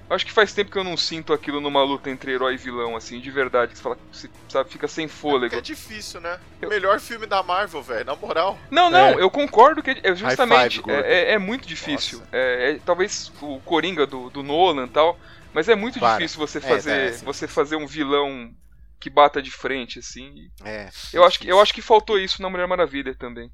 Eu 0.09 0.17
acho 0.17 0.27
que 0.27 0.33
faz 0.33 0.53
tempo 0.53 0.73
que 0.73 0.77
eu 0.79 0.83
não 0.83 0.97
sinto 0.97 1.33
aquilo 1.33 1.61
numa 1.61 1.85
luta 1.85 2.11
entre 2.11 2.33
herói 2.33 2.55
e 2.55 2.57
vilão, 2.57 2.97
assim, 2.97 3.21
de 3.21 3.31
verdade. 3.31 3.71
Que 3.71 3.79
você 3.79 3.83
fala, 3.85 3.99
você, 4.11 4.29
sabe, 4.49 4.69
fica 4.69 4.89
sem 4.89 5.07
fôlego. 5.07 5.55
É 5.55 5.61
difícil, 5.61 6.21
né? 6.21 6.41
Eu- 6.61 6.69
Melhor 6.69 6.99
filme 6.99 7.27
da 7.27 7.45
Marvel, 7.45 7.81
velho, 7.81 8.05
na 8.05 8.17
moral. 8.17 8.59
Não, 8.73 8.91
não, 8.91 8.99
É. 9.11 9.23
eu 9.23 9.31
concordo 9.31 9.81
que 9.85 10.01
é 10.03 10.13
justamente 10.17 10.81
five, 10.81 10.91
é, 10.91 11.13
é- 11.31 11.33
é 11.35 11.39
muito 11.39 11.67
difícil. 11.69 12.21
É, 12.33 12.73
é 12.73 12.79
talvez 12.85 13.31
o 13.41 13.61
Coringa 13.61 14.05
do, 14.05 14.31
do 14.31 14.43
Nolan 14.43 14.87
e 14.87 14.91
tal, 14.91 15.17
mas 15.55 15.69
é 15.69 15.77
muito 15.77 16.01
Para. 16.01 16.17
difícil 16.17 16.39
você 16.41 16.59
É, 16.59 16.61
fazer 16.61 16.91
é, 16.93 17.13
sim. 17.13 17.25
você 17.25 17.47
fazer 17.47 17.77
um 17.77 17.87
vilão 17.87 18.51
que 18.99 19.09
bata 19.09 19.41
de 19.41 19.51
frente 19.53 20.01
assim. 20.01 20.35
É. 20.65 20.89
Eu 21.13 21.25
acho 21.25 21.39
que 21.39 21.49
eu 21.49 21.61
acho 21.61 21.73
que 21.73 21.81
faltou 21.81 22.19
isso 22.19 22.43
na 22.43 22.51
Mulher 22.51 22.67
Maravilha 22.67 23.15
também. 23.15 23.49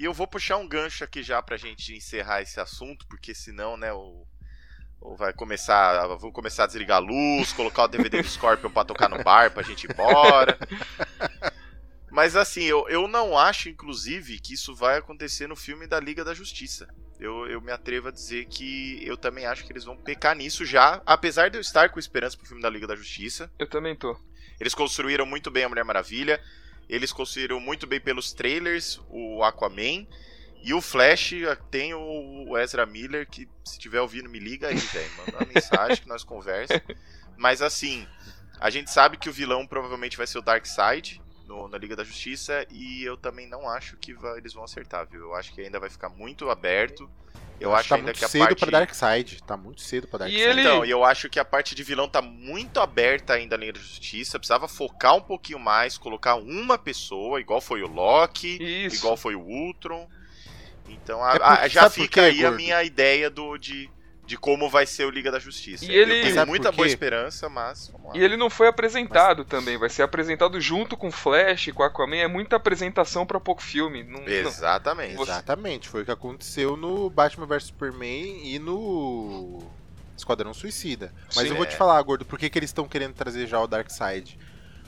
E 0.00 0.04
eu 0.06 0.14
vou 0.14 0.26
puxar 0.26 0.56
um 0.56 0.66
gancho 0.66 1.04
aqui 1.04 1.22
já 1.22 1.42
pra 1.42 1.58
gente 1.58 1.94
encerrar 1.94 2.40
esse 2.40 2.58
assunto, 2.58 3.06
porque 3.06 3.34
senão, 3.34 3.76
né, 3.76 3.92
o. 3.92 4.26
o 4.98 5.14
vai 5.14 5.30
começar. 5.30 6.06
Vou 6.16 6.32
começar 6.32 6.64
a 6.64 6.66
desligar 6.66 6.96
a 6.96 7.00
luz, 7.00 7.52
colocar 7.52 7.84
o 7.84 7.88
DVD 7.88 8.22
do 8.22 8.26
Scorpion 8.26 8.70
pra 8.70 8.82
tocar 8.82 9.10
no 9.10 9.22
bar 9.22 9.50
pra 9.50 9.62
gente 9.62 9.84
ir 9.84 9.90
embora. 9.92 10.58
Mas 12.10 12.34
assim, 12.34 12.62
eu, 12.62 12.88
eu 12.88 13.06
não 13.06 13.36
acho, 13.36 13.68
inclusive, 13.68 14.40
que 14.40 14.54
isso 14.54 14.74
vai 14.74 14.96
acontecer 14.96 15.46
no 15.46 15.54
filme 15.54 15.86
da 15.86 16.00
Liga 16.00 16.24
da 16.24 16.32
Justiça. 16.32 16.88
Eu, 17.18 17.46
eu 17.46 17.60
me 17.60 17.70
atrevo 17.70 18.08
a 18.08 18.10
dizer 18.10 18.46
que 18.46 19.06
eu 19.06 19.18
também 19.18 19.44
acho 19.44 19.66
que 19.66 19.72
eles 19.72 19.84
vão 19.84 19.98
pecar 19.98 20.34
nisso 20.34 20.64
já, 20.64 21.02
apesar 21.04 21.50
de 21.50 21.58
eu 21.58 21.60
estar 21.60 21.90
com 21.90 21.98
esperança 21.98 22.38
pro 22.38 22.46
filme 22.46 22.62
da 22.62 22.70
Liga 22.70 22.86
da 22.86 22.96
Justiça. 22.96 23.52
Eu 23.58 23.68
também 23.68 23.94
tô. 23.94 24.18
Eles 24.58 24.74
construíram 24.74 25.26
muito 25.26 25.50
bem 25.50 25.64
a 25.64 25.68
Mulher 25.68 25.84
Maravilha. 25.84 26.42
Eles 26.90 27.12
construíram 27.12 27.60
muito 27.60 27.86
bem 27.86 28.00
pelos 28.00 28.32
trailers 28.32 29.00
o 29.08 29.44
Aquaman. 29.44 30.04
E 30.60 30.74
o 30.74 30.80
Flash 30.80 31.34
tem 31.70 31.94
o 31.94 32.58
Ezra 32.58 32.84
Miller, 32.84 33.26
que 33.30 33.48
se 33.64 33.78
tiver 33.78 34.00
ouvindo, 34.00 34.28
me 34.28 34.40
liga 34.40 34.66
aí, 34.66 34.74
velho. 34.74 35.10
Manda 35.16 35.38
uma 35.38 35.46
mensagem 35.54 36.02
que 36.02 36.08
nós 36.08 36.24
conversamos. 36.24 36.82
Mas 37.36 37.62
assim, 37.62 38.06
a 38.58 38.68
gente 38.70 38.90
sabe 38.90 39.16
que 39.16 39.28
o 39.28 39.32
vilão 39.32 39.68
provavelmente 39.68 40.16
vai 40.16 40.26
ser 40.26 40.38
o 40.38 40.42
Darkseid 40.42 41.22
no, 41.46 41.68
na 41.68 41.78
Liga 41.78 41.94
da 41.94 42.02
Justiça. 42.02 42.66
E 42.68 43.04
eu 43.04 43.16
também 43.16 43.48
não 43.48 43.68
acho 43.68 43.96
que 43.96 44.12
vai, 44.12 44.38
eles 44.38 44.52
vão 44.52 44.64
acertar, 44.64 45.06
viu? 45.06 45.20
Eu 45.20 45.34
acho 45.36 45.54
que 45.54 45.60
ainda 45.60 45.78
vai 45.78 45.88
ficar 45.88 46.08
muito 46.08 46.50
aberto. 46.50 47.08
Eu 47.60 47.74
acho 47.76 47.88
tá 47.90 47.94
ainda 47.96 48.06
muito 48.06 48.18
que 48.18 48.24
a 48.24 48.28
cedo 48.28 48.40
parte. 48.42 48.58
pra 48.60 48.70
Darkseid. 48.70 49.42
Tá 49.46 49.56
muito 49.56 49.82
cedo 49.82 50.08
pra 50.08 50.16
E 50.16 50.20
Darkseid. 50.20 50.42
ele- 50.50 50.60
Então, 50.62 50.84
e 50.84 50.90
eu 50.90 51.04
acho 51.04 51.28
que 51.28 51.38
a 51.38 51.44
parte 51.44 51.74
de 51.74 51.82
vilão 51.82 52.08
tá 52.08 52.22
muito 52.22 52.80
aberta 52.80 53.34
ainda 53.34 53.56
na 53.56 53.60
Liga 53.66 53.74
da 53.78 53.84
Justiça. 53.84 54.38
Precisava 54.38 54.66
focar 54.66 55.14
um 55.16 55.20
pouquinho 55.20 55.58
mais, 55.58 55.98
colocar 55.98 56.36
uma 56.36 56.78
pessoa, 56.78 57.38
igual 57.40 57.60
foi 57.60 57.82
o 57.82 57.86
Loki, 57.86 58.56
Isso. 58.86 58.96
igual 58.96 59.16
foi 59.16 59.34
o 59.34 59.40
Ultron. 59.40 60.08
Então 60.88 61.22
a- 61.22 61.28
É 61.34 61.38
porque- 61.38 61.44
a- 61.64 61.68
já 61.68 61.82
sabe 61.82 61.94
fica 61.94 62.22
aí 62.22 62.44
a 62.44 62.50
minha 62.50 62.82
ideia 62.82 63.28
do, 63.30 63.56
de, 63.56 63.88
de 64.30 64.38
como 64.38 64.70
vai 64.70 64.86
ser 64.86 65.04
o 65.06 65.10
Liga 65.10 65.28
da 65.28 65.40
Justiça. 65.40 65.84
E 65.84 65.90
ele- 65.90 66.20
Eu 66.20 66.32
tenho 66.34 66.46
muita 66.46 66.70
boa 66.70 66.86
esperança, 66.86 67.48
mas 67.48 67.88
vamos 67.88 68.10
lá. 68.10 68.16
E 68.16 68.22
ele 68.22 68.36
não 68.36 68.48
foi 68.48 68.68
apresentado 68.68 69.44
também, 69.44 69.76
vai 69.76 69.90
ser 69.90 70.04
apresentado 70.04 70.60
junto 70.60 70.96
com 70.96 71.10
Flash, 71.10 71.72
com 71.74 71.82
Aquaman, 71.82 72.14
é 72.18 72.28
muita 72.28 72.54
apresentação 72.54 73.26
pra 73.26 73.40
pouco 73.40 73.60
filme. 73.60 74.04
Não, 74.04 74.20
não- 74.20 74.28
Exatamente. 74.28 75.16
Você- 75.16 75.32
Exatamente, 75.32 75.88
foi 75.88 76.02
o 76.02 76.04
que 76.04 76.12
aconteceu 76.12 76.76
no 76.76 77.10
Batman 77.10 77.44
vs 77.44 77.64
Superman 77.64 78.40
e 78.54 78.56
no 78.60 79.64
Esquadrão 80.16 80.54
Suicida. 80.54 81.12
Mas 81.34 81.44
Sim, 81.46 81.48
eu 81.50 81.56
vou 81.56 81.64
é. 81.64 81.68
te 81.68 81.76
falar, 81.76 82.00
gordo, 82.02 82.24
por 82.24 82.38
que, 82.38 82.48
que 82.48 82.56
eles 82.56 82.70
estão 82.70 82.86
querendo 82.86 83.14
trazer 83.14 83.48
já 83.48 83.58
o 83.60 83.66
Darkseid? 83.66 84.38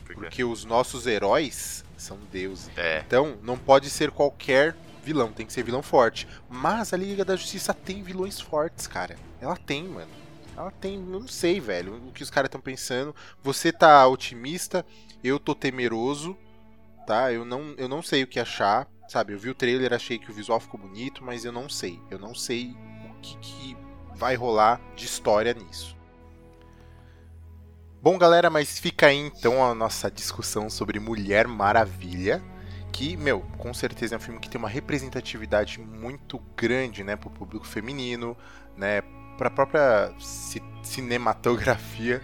Porque- 0.04 0.14
Porque 0.20 0.44
os 0.44 0.64
nossos 0.64 1.08
heróis 1.08 1.84
são 1.96 2.16
deuses. 2.30 2.70
É. 2.76 3.02
Então, 3.04 3.36
não 3.42 3.58
pode 3.58 3.90
ser 3.90 4.12
qualquer 4.12 4.76
vilão, 5.02 5.32
tem 5.32 5.46
que 5.46 5.52
ser 5.52 5.62
vilão 5.62 5.82
forte. 5.82 6.26
Mas 6.48 6.92
a 6.92 6.96
Liga 6.96 7.24
da 7.24 7.36
Justiça 7.36 7.74
tem 7.74 8.02
vilões 8.02 8.40
fortes, 8.40 8.86
cara. 8.86 9.16
Ela 9.40 9.56
tem, 9.56 9.84
mano. 9.84 10.10
Ela 10.56 10.70
tem, 10.70 10.94
eu 10.94 11.20
não 11.20 11.26
sei, 11.26 11.60
velho, 11.60 11.96
o 12.08 12.12
que 12.12 12.22
os 12.22 12.30
caras 12.30 12.48
estão 12.48 12.60
pensando. 12.60 13.14
Você 13.42 13.72
tá 13.72 14.06
otimista, 14.06 14.84
eu 15.24 15.38
tô 15.38 15.54
temeroso, 15.54 16.36
tá? 17.06 17.32
Eu 17.32 17.44
não, 17.44 17.74
eu 17.78 17.88
não 17.88 18.02
sei 18.02 18.22
o 18.22 18.26
que 18.26 18.38
achar, 18.38 18.86
sabe? 19.08 19.32
Eu 19.32 19.38
vi 19.38 19.50
o 19.50 19.54
trailer, 19.54 19.92
achei 19.92 20.18
que 20.18 20.30
o 20.30 20.34
visual 20.34 20.60
ficou 20.60 20.78
bonito, 20.78 21.24
mas 21.24 21.44
eu 21.44 21.52
não 21.52 21.68
sei. 21.68 21.98
Eu 22.10 22.18
não 22.18 22.34
sei 22.34 22.76
o 23.10 23.20
que, 23.20 23.36
que 23.38 23.76
vai 24.14 24.34
rolar 24.34 24.80
de 24.94 25.06
história 25.06 25.54
nisso. 25.54 25.96
Bom, 28.02 28.18
galera, 28.18 28.50
mas 28.50 28.78
fica 28.78 29.06
aí 29.06 29.16
então 29.16 29.64
a 29.64 29.74
nossa 29.74 30.10
discussão 30.10 30.68
sobre 30.68 30.98
Mulher 30.98 31.46
Maravilha. 31.46 32.42
Que, 32.92 33.16
meu, 33.16 33.40
com 33.58 33.72
certeza 33.72 34.14
é 34.14 34.18
um 34.18 34.20
filme 34.20 34.38
que 34.38 34.50
tem 34.50 34.58
uma 34.58 34.68
representatividade 34.68 35.80
muito 35.80 36.38
grande, 36.56 37.02
né, 37.02 37.16
pro 37.16 37.30
público 37.30 37.66
feminino, 37.66 38.36
né, 38.76 39.02
pra 39.38 39.50
própria 39.50 40.12
ci- 40.20 40.62
cinematografia 40.82 42.22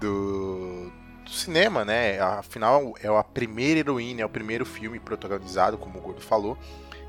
do, 0.00 0.90
do 1.24 1.30
cinema, 1.30 1.84
né? 1.84 2.18
Afinal, 2.20 2.94
é 3.02 3.08
a 3.08 3.22
primeira 3.22 3.80
heroína, 3.80 4.22
é 4.22 4.24
o 4.24 4.28
primeiro 4.28 4.64
filme 4.64 4.98
protagonizado, 4.98 5.76
como 5.78 5.98
o 5.98 6.02
Gordo 6.02 6.20
falou. 6.22 6.58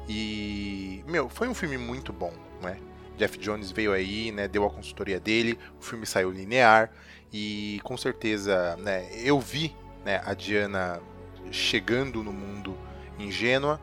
E, 0.07 1.03
meu, 1.07 1.29
foi 1.29 1.47
um 1.47 1.53
filme 1.53 1.77
muito 1.77 2.13
bom, 2.13 2.33
né? 2.61 2.77
Jeff 3.17 3.37
Jones 3.39 3.71
veio 3.71 3.93
aí, 3.93 4.31
né, 4.31 4.47
deu 4.47 4.65
a 4.65 4.69
consultoria 4.69 5.19
dele, 5.19 5.57
o 5.79 5.83
filme 5.83 6.05
saiu 6.05 6.29
linear 6.29 6.91
e 7.33 7.79
com 7.83 7.97
certeza, 7.97 8.75
né, 8.77 9.07
eu 9.23 9.39
vi, 9.39 9.75
né, 10.05 10.21
a 10.23 10.35
Diana 10.35 11.01
chegando 11.51 12.23
no 12.23 12.31
mundo 12.31 12.77
em 13.17 13.31
Gênua. 13.31 13.79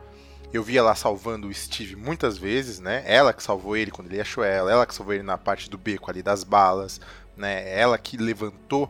Eu 0.53 0.63
vi 0.63 0.77
ela 0.77 0.95
salvando 0.95 1.47
o 1.47 1.53
Steve 1.53 1.95
muitas 1.95 2.37
vezes, 2.37 2.79
né? 2.79 3.03
Ela 3.05 3.33
que 3.33 3.43
salvou 3.43 3.75
ele 3.75 3.91
quando 3.91 4.11
ele 4.11 4.21
achou 4.21 4.43
ela, 4.43 4.71
ela 4.71 4.85
que 4.85 4.95
salvou 4.95 5.13
ele 5.13 5.23
na 5.23 5.37
parte 5.37 5.69
do 5.69 5.77
beco 5.77 6.09
ali 6.09 6.23
das 6.23 6.43
balas, 6.43 7.01
né? 7.35 7.77
Ela 7.77 7.97
que 7.97 8.15
levantou 8.15 8.89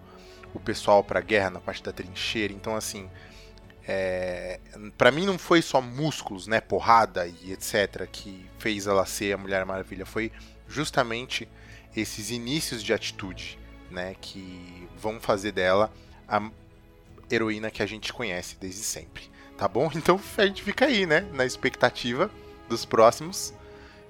o 0.53 0.59
pessoal 0.59 1.03
pra 1.03 1.21
guerra 1.21 1.49
na 1.49 1.59
parte 1.59 1.81
da 1.81 1.91
trincheira. 1.91 2.53
Então, 2.53 2.75
assim, 2.75 3.09
é... 3.87 4.59
para 4.97 5.11
mim 5.11 5.25
não 5.25 5.37
foi 5.37 5.61
só 5.61 5.81
músculos, 5.81 6.45
né? 6.45 6.61
Porrada 6.61 7.27
e 7.27 7.51
etc. 7.51 8.07
que 8.11 8.45
fez 8.59 8.85
ela 8.87 9.05
ser 9.05 9.33
a 9.33 9.37
Mulher 9.37 9.65
Maravilha. 9.65 10.05
Foi 10.05 10.31
justamente 10.67 11.47
esses 11.95 12.29
inícios 12.29 12.83
de 12.83 12.93
atitude, 12.93 13.57
né? 13.89 14.15
Que 14.21 14.87
vão 14.97 15.19
fazer 15.19 15.51
dela 15.51 15.91
a 16.27 16.49
heroína 17.31 17.71
que 17.71 17.81
a 17.81 17.85
gente 17.85 18.13
conhece 18.13 18.55
desde 18.59 18.83
sempre. 18.83 19.34
Tá 19.57 19.67
bom? 19.67 19.89
Então 19.95 20.19
a 20.37 20.45
gente 20.45 20.63
fica 20.63 20.85
aí, 20.85 21.05
né? 21.05 21.21
Na 21.33 21.45
expectativa 21.45 22.29
dos 22.67 22.85
próximos. 22.85 23.53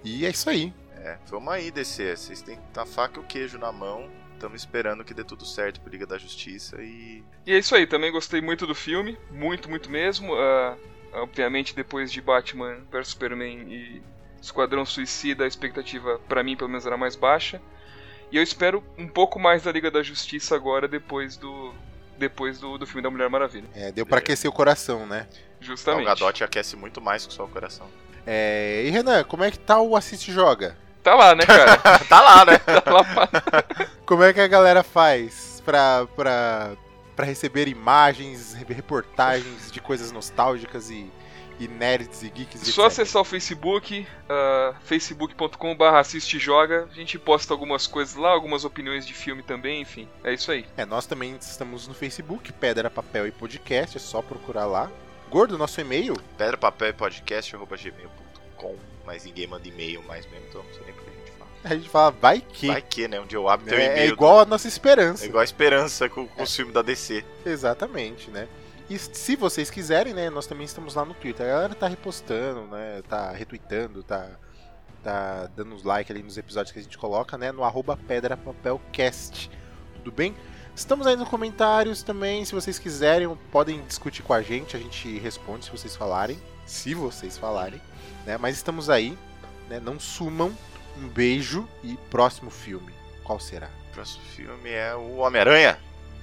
E 0.03 0.25
é 0.25 0.29
isso 0.29 0.49
aí. 0.49 0.73
É, 0.97 1.17
vamos 1.27 1.53
aí, 1.53 1.71
DC. 1.71 2.15
Vocês 2.15 2.41
têm 2.41 2.59
a 2.75 2.85
faca 2.85 3.19
e 3.19 3.23
o 3.23 3.25
queijo 3.25 3.57
na 3.57 3.71
mão. 3.71 4.09
Estamos 4.33 4.61
esperando 4.61 5.03
que 5.03 5.13
dê 5.13 5.23
tudo 5.23 5.45
certo 5.45 5.79
pro 5.79 5.89
Liga 5.89 6.05
da 6.05 6.17
Justiça 6.17 6.81
e. 6.81 7.23
E 7.45 7.53
é 7.53 7.57
isso 7.57 7.73
aí, 7.73 7.87
também 7.87 8.11
gostei 8.11 8.41
muito 8.41 8.67
do 8.67 8.75
filme, 8.75 9.17
muito, 9.31 9.69
muito 9.69 9.89
mesmo. 9.89 10.35
Ah, 10.35 10.77
obviamente, 11.13 11.75
depois 11.75 12.11
de 12.11 12.21
Batman 12.21 12.79
vs 12.91 13.07
Superman 13.07 13.71
e 13.71 14.01
Esquadrão 14.41 14.85
Suicida, 14.85 15.45
a 15.45 15.47
expectativa, 15.47 16.19
pra 16.27 16.43
mim, 16.43 16.57
pelo 16.57 16.69
menos, 16.69 16.85
era 16.85 16.97
mais 16.97 17.15
baixa. 17.15 17.61
E 18.31 18.37
eu 18.37 18.43
espero 18.43 18.83
um 18.97 19.07
pouco 19.07 19.39
mais 19.39 19.63
da 19.63 19.71
Liga 19.71 19.89
da 19.89 20.03
Justiça 20.03 20.55
agora, 20.55 20.87
depois 20.87 21.37
do 21.37 21.73
depois 22.17 22.59
do, 22.59 22.77
do 22.77 22.85
filme 22.85 23.01
da 23.01 23.09
Mulher 23.09 23.29
Maravilha. 23.29 23.67
É, 23.73 23.91
deu 23.91 24.05
pra 24.05 24.19
aquecer 24.19 24.49
o 24.49 24.53
coração, 24.53 25.05
né? 25.05 25.27
O 25.61 25.63
Justamente. 25.63 26.05
Gadot 26.05 26.43
aquece 26.43 26.75
muito 26.75 27.01
mais 27.01 27.25
que 27.25 27.33
só 27.33 27.45
o 27.45 27.47
coração. 27.47 27.87
É, 28.25 28.83
e 28.85 28.89
Renan, 28.89 29.23
como 29.23 29.43
é 29.43 29.51
que 29.51 29.59
tá 29.59 29.79
o 29.79 29.95
Assiste 29.95 30.31
Joga? 30.31 30.77
Tá 31.03 31.13
lá, 31.13 31.35
né, 31.35 31.45
cara? 31.45 31.77
tá 32.09 32.21
lá, 32.21 32.45
né? 32.45 32.57
tá 32.81 32.91
lá 32.91 33.03
pra... 33.03 33.63
Como 34.05 34.23
é 34.23 34.33
que 34.33 34.41
a 34.41 34.47
galera 34.47 34.81
faz 34.81 35.61
pra, 35.63 36.07
pra, 36.15 36.71
pra 37.15 37.25
receber 37.25 37.67
imagens, 37.67 38.53
reportagens 38.53 39.71
de 39.71 39.79
coisas 39.79 40.11
nostálgicas 40.11 40.89
e, 40.89 41.11
e 41.59 41.67
nerds 41.67 42.23
e 42.23 42.29
geeks 42.29 42.61
e 42.61 42.71
Só 42.71 42.85
etc? 42.87 42.91
acessar 43.01 43.21
o 43.21 43.25
Facebook, 43.25 44.07
uh, 44.29 44.75
facebook.com.br 44.83 45.83
assiste 45.97 46.37
joga. 46.39 46.87
A 46.91 46.93
gente 46.93 47.17
posta 47.17 47.53
algumas 47.53 47.87
coisas 47.87 48.15
lá, 48.15 48.29
algumas 48.29 48.65
opiniões 48.65 49.05
de 49.05 49.13
filme 49.13 49.41
também, 49.43 49.81
enfim. 49.81 50.07
É 50.23 50.33
isso 50.33 50.51
aí. 50.51 50.65
É, 50.77 50.85
nós 50.85 51.05
também 51.05 51.35
estamos 51.39 51.87
no 51.87 51.93
Facebook, 51.93 52.51
Pedra, 52.53 52.89
Papel 52.89 53.27
e 53.27 53.31
Podcast, 53.31 53.97
é 53.97 53.99
só 53.99 54.21
procurar 54.21 54.65
lá. 54.65 54.91
Gordo, 55.29 55.57
nosso 55.57 55.81
e-mail, 55.81 56.15
Pedra, 56.37 56.55
papel 56.57 56.89
e 56.89 56.93
podcast, 56.93 57.55
arroba 57.55 57.75
gmail.com. 57.75 58.75
Mas 59.05 59.25
ninguém 59.25 59.47
manda 59.47 59.67
e-mail 59.67 60.01
mais 60.03 60.25
mesmo, 60.27 60.45
então 60.49 60.63
não 60.63 60.73
sei 60.73 60.83
nem 60.85 60.93
por 60.93 61.03
que 61.03 61.09
a 61.09 61.13
gente 61.13 61.31
fala. 61.31 61.49
a 61.63 61.75
gente 61.75 61.89
fala, 61.89 62.11
vai 62.11 62.41
que. 62.41 62.67
Vai 62.67 62.81
que, 62.81 63.07
né? 63.07 63.19
Um 63.19 63.25
dia 63.25 63.37
eu 63.37 63.49
abro 63.49 63.65
teu 63.67 63.77
é, 63.77 63.85
e-mail. 63.85 63.99
é 64.01 64.07
igual 64.07 64.39
a 64.39 64.45
nossa 64.45 64.67
É 64.67 64.69
esperança. 64.69 65.25
igual 65.25 65.41
a 65.41 65.43
esperança 65.43 66.07
com, 66.09 66.27
com 66.27 66.43
os 66.43 66.55
filmes 66.55 66.73
da 66.73 66.81
DC. 66.81 67.23
Exatamente, 67.45 68.29
né? 68.31 68.47
E 68.89 68.99
se 68.99 69.35
vocês 69.35 69.69
quiserem, 69.69 70.13
né, 70.13 70.29
nós 70.29 70.45
também 70.45 70.65
estamos 70.65 70.93
lá 70.93 71.03
no 71.03 71.13
Twitter. 71.13 71.45
A 71.45 71.49
galera 71.49 71.75
tá 71.75 71.87
repostando, 71.87 72.61
né, 72.67 73.01
tá 73.09 73.31
retweetando, 73.31 74.03
tá, 74.03 74.29
tá 75.03 75.49
dando 75.55 75.73
uns 75.73 75.83
like 75.83 76.11
ali 76.11 76.21
nos 76.21 76.37
episódios 76.37 76.71
que 76.71 76.79
a 76.79 76.83
gente 76.83 76.97
coloca, 76.97 77.37
né, 77.37 77.51
no 77.51 77.63
arroba 77.63 77.97
pedrapapelcast. 77.97 79.49
Tudo 79.95 80.11
bem? 80.11 80.35
Estamos 80.75 81.07
aí 81.07 81.15
nos 81.15 81.29
comentários 81.29 82.03
também, 82.03 82.43
se 82.45 82.53
vocês 82.53 82.77
quiserem, 82.77 83.33
podem 83.51 83.81
discutir 83.85 84.21
com 84.21 84.33
a 84.33 84.41
gente, 84.41 84.75
a 84.75 84.79
gente 84.79 85.17
responde 85.19 85.65
se 85.65 85.71
vocês 85.71 85.95
falarem, 85.95 86.37
se 86.65 86.93
vocês 86.93 87.37
falarem, 87.37 87.81
né? 88.25 88.37
Mas 88.37 88.55
estamos 88.55 88.89
aí, 88.89 89.17
né? 89.69 89.79
Não 89.79 89.99
sumam. 89.99 90.55
Um 90.97 91.09
beijo 91.09 91.67
e 91.83 91.97
próximo 92.09 92.49
filme. 92.49 92.93
Qual 93.23 93.37
será? 93.37 93.69
O 93.89 93.93
próximo 93.93 94.23
filme 94.25 94.69
é 94.69 94.95
o 94.95 95.17
Homem-Aranha. 95.17 95.77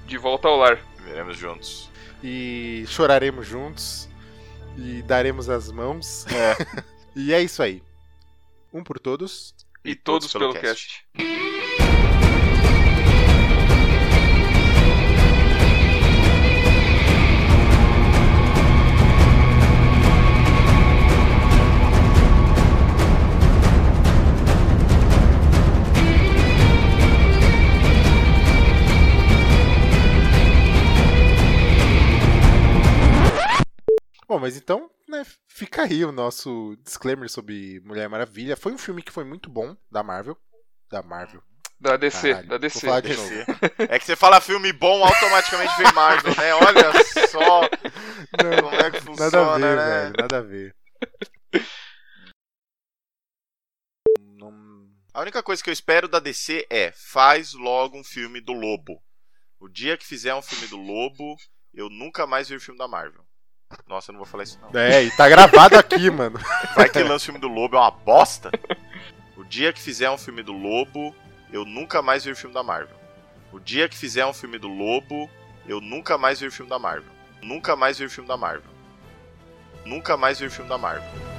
De 0.06 0.16
volta 0.16 0.48
ao 0.48 0.56
lar. 0.56 0.78
Veremos 1.04 1.36
juntos. 1.36 1.90
e 2.22 2.84
choraremos 2.86 3.46
juntos 3.46 4.08
e 4.76 5.02
daremos 5.02 5.48
as 5.48 5.70
mãos. 5.70 6.26
É. 6.26 6.56
E 7.14 7.30
é 7.30 7.42
isso 7.42 7.62
aí. 7.62 7.82
Um 8.72 8.82
por 8.82 8.98
todos. 8.98 9.54
E, 9.84 9.94
todos, 9.94 10.32
pelo 10.32 10.54
cast. 10.54 11.04
Bom, 34.32 34.38
mas 34.38 34.56
então, 34.56 34.90
né, 35.06 35.26
fica 35.46 35.82
aí 35.82 36.02
o 36.06 36.10
nosso 36.10 36.74
disclaimer 36.82 37.28
sobre 37.28 37.80
Mulher 37.80 38.08
Maravilha. 38.08 38.56
Foi 38.56 38.72
um 38.72 38.78
filme 38.78 39.02
que 39.02 39.12
foi 39.12 39.24
muito 39.24 39.50
bom 39.50 39.76
da 39.90 40.02
Marvel. 40.02 40.38
Da 40.90 41.02
Marvel. 41.02 41.42
Da 41.78 41.98
DC, 41.98 42.30
Caralho, 42.30 42.48
da 42.48 42.54
vou 42.54 42.58
DC. 42.60 42.80
falar 42.80 43.00
de 43.02 43.08
DC. 43.08 43.20
novo. 43.20 43.58
É 43.92 43.98
que 43.98 44.06
você 44.06 44.16
fala 44.16 44.40
filme 44.40 44.72
bom, 44.72 45.04
automaticamente 45.04 45.76
vem 45.76 45.92
Marvel, 45.92 46.34
né? 46.34 46.54
Olha 46.54 47.28
só 47.28 47.60
Não, 48.42 48.62
como 48.62 48.74
é 48.74 48.90
que 48.90 49.00
funciona, 49.02 49.30
nada 49.30 49.52
a 49.52 49.58
ver, 49.58 49.76
né? 49.76 50.00
velho. 50.00 50.14
Nada 50.18 50.38
a 50.38 50.40
ver. 50.40 50.76
única 55.20 55.42
coisa 55.42 55.62
que 55.62 55.68
eu 55.68 55.74
espero 55.74 56.08
da 56.08 56.20
DC 56.20 56.66
é 56.70 56.90
faz 56.92 57.52
logo 57.52 57.98
um 57.98 58.04
filme 58.04 58.40
do 58.40 58.54
Lobo. 58.54 58.98
O 59.60 59.68
dia 59.68 59.98
que 59.98 60.06
fizer 60.06 60.34
um 60.34 60.40
filme 60.40 60.66
do 60.68 60.78
Lobo, 60.78 61.36
eu 61.74 61.90
nunca 61.90 62.26
mais 62.26 62.48
ver 62.48 62.58
filme 62.60 62.78
da 62.78 62.88
Marvel. 62.88 63.22
Nossa, 63.86 64.10
eu 64.10 64.14
não 64.14 64.18
vou 64.18 64.26
falar 64.26 64.44
isso 64.44 64.58
não. 64.60 64.80
É, 64.80 65.04
e 65.04 65.10
tá 65.10 65.28
gravado 65.28 65.76
aqui, 65.76 66.08
mano. 66.10 66.38
Vai 66.74 66.88
que 66.88 67.02
lança 67.02 67.16
o 67.16 67.26
filme 67.26 67.40
do 67.40 67.48
Lobo 67.48 67.76
é 67.76 67.80
uma 67.80 67.90
bosta. 67.90 68.50
O 69.36 69.44
dia 69.44 69.72
que 69.72 69.80
fizer 69.80 70.10
um 70.10 70.18
filme 70.18 70.42
do 70.42 70.52
Lobo, 70.52 71.14
eu 71.52 71.64
nunca 71.64 72.00
mais 72.00 72.24
ver 72.24 72.36
filme 72.36 72.54
da 72.54 72.62
Marvel. 72.62 72.96
O 73.52 73.60
dia 73.60 73.88
que 73.88 73.96
fizer 73.96 74.24
um 74.24 74.32
filme 74.32 74.58
do 74.58 74.68
Lobo, 74.68 75.28
eu 75.66 75.80
nunca 75.80 76.16
mais 76.16 76.40
ver 76.40 76.50
filme 76.50 76.70
da 76.70 76.78
Marvel. 76.78 77.12
Nunca 77.42 77.76
mais 77.76 77.98
ver 77.98 78.08
filme 78.08 78.28
da 78.28 78.36
Marvel. 78.36 78.70
Nunca 79.84 80.16
mais 80.16 80.38
ver 80.38 80.50
filme 80.50 80.68
da 80.68 80.78
Marvel. 80.78 81.31